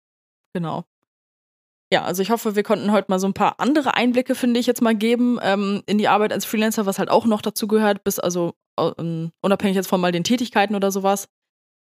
Genau. 0.54 0.84
Ja, 1.92 2.02
also 2.02 2.22
ich 2.22 2.30
hoffe, 2.30 2.56
wir 2.56 2.62
konnten 2.62 2.92
heute 2.92 3.06
mal 3.10 3.18
so 3.18 3.26
ein 3.28 3.34
paar 3.34 3.60
andere 3.60 3.94
Einblicke, 3.94 4.34
finde 4.34 4.58
ich, 4.58 4.66
jetzt 4.66 4.80
mal 4.82 4.96
geben 4.96 5.38
ähm, 5.42 5.82
in 5.86 5.98
die 5.98 6.08
Arbeit 6.08 6.32
als 6.32 6.44
Freelancer, 6.44 6.86
was 6.86 6.98
halt 6.98 7.10
auch 7.10 7.26
noch 7.26 7.42
dazu 7.42 7.68
gehört, 7.68 8.02
bis 8.02 8.18
also 8.18 8.54
uh, 8.80 9.28
unabhängig 9.40 9.76
jetzt 9.76 9.88
von 9.88 10.00
mal 10.00 10.12
den 10.12 10.24
Tätigkeiten 10.24 10.74
oder 10.74 10.90
sowas. 10.90 11.26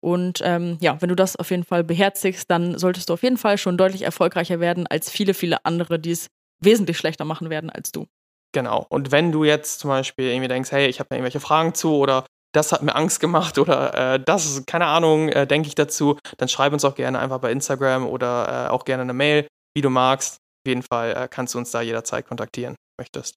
Und 0.03 0.41
ähm, 0.43 0.77
ja, 0.81 0.99
wenn 0.99 1.09
du 1.09 1.15
das 1.15 1.35
auf 1.35 1.51
jeden 1.51 1.63
Fall 1.63 1.83
beherzigst, 1.83 2.49
dann 2.49 2.77
solltest 2.77 3.09
du 3.09 3.13
auf 3.13 3.23
jeden 3.23 3.37
Fall 3.37 3.57
schon 3.57 3.77
deutlich 3.77 4.01
erfolgreicher 4.01 4.59
werden 4.59 4.87
als 4.87 5.09
viele, 5.11 5.33
viele 5.33 5.63
andere, 5.63 5.99
die 5.99 6.11
es 6.11 6.27
wesentlich 6.59 6.97
schlechter 6.97 7.23
machen 7.23 7.49
werden 7.49 7.69
als 7.69 7.91
du. 7.91 8.07
Genau. 8.53 8.85
Und 8.89 9.11
wenn 9.11 9.31
du 9.31 9.43
jetzt 9.43 9.79
zum 9.79 9.89
Beispiel 9.89 10.29
irgendwie 10.29 10.47
denkst, 10.47 10.71
hey, 10.71 10.87
ich 10.87 10.99
habe 10.99 11.07
da 11.09 11.15
irgendwelche 11.15 11.39
Fragen 11.39 11.73
zu 11.73 11.95
oder 11.95 12.25
das 12.53 12.71
hat 12.71 12.81
mir 12.81 12.95
Angst 12.95 13.19
gemacht 13.19 13.57
oder 13.57 14.15
äh, 14.15 14.19
das, 14.19 14.65
keine 14.65 14.87
Ahnung, 14.87 15.29
äh, 15.29 15.47
denke 15.47 15.67
ich 15.67 15.75
dazu, 15.75 16.17
dann 16.37 16.49
schreib 16.49 16.73
uns 16.73 16.83
auch 16.83 16.95
gerne 16.95 17.19
einfach 17.19 17.39
bei 17.39 17.51
Instagram 17.51 18.05
oder 18.05 18.67
äh, 18.67 18.69
auch 18.69 18.83
gerne 18.83 19.03
eine 19.03 19.13
Mail, 19.13 19.47
wie 19.73 19.81
du 19.81 19.89
magst. 19.89 20.35
Auf 20.35 20.69
jeden 20.69 20.83
Fall 20.83 21.15
äh, 21.15 21.27
kannst 21.29 21.53
du 21.53 21.59
uns 21.59 21.71
da 21.71 21.81
jederzeit 21.81 22.27
kontaktieren, 22.27 22.75
möchtest. 22.99 23.35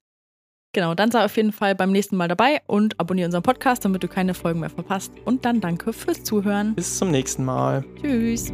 Genau, 0.74 0.92
dann 0.94 1.10
sei 1.12 1.24
auf 1.24 1.36
jeden 1.36 1.52
Fall 1.52 1.76
beim 1.76 1.92
nächsten 1.92 2.16
Mal 2.16 2.28
dabei 2.28 2.60
und 2.66 2.98
abonniere 2.98 3.26
unseren 3.26 3.44
Podcast, 3.44 3.84
damit 3.84 4.02
du 4.02 4.08
keine 4.08 4.34
Folgen 4.34 4.60
mehr 4.60 4.70
verpasst. 4.70 5.12
Und 5.24 5.44
dann 5.44 5.60
danke 5.60 5.92
fürs 5.92 6.22
Zuhören. 6.24 6.74
Bis 6.74 6.98
zum 6.98 7.12
nächsten 7.12 7.44
Mal. 7.44 7.84
Tschüss. 8.02 8.52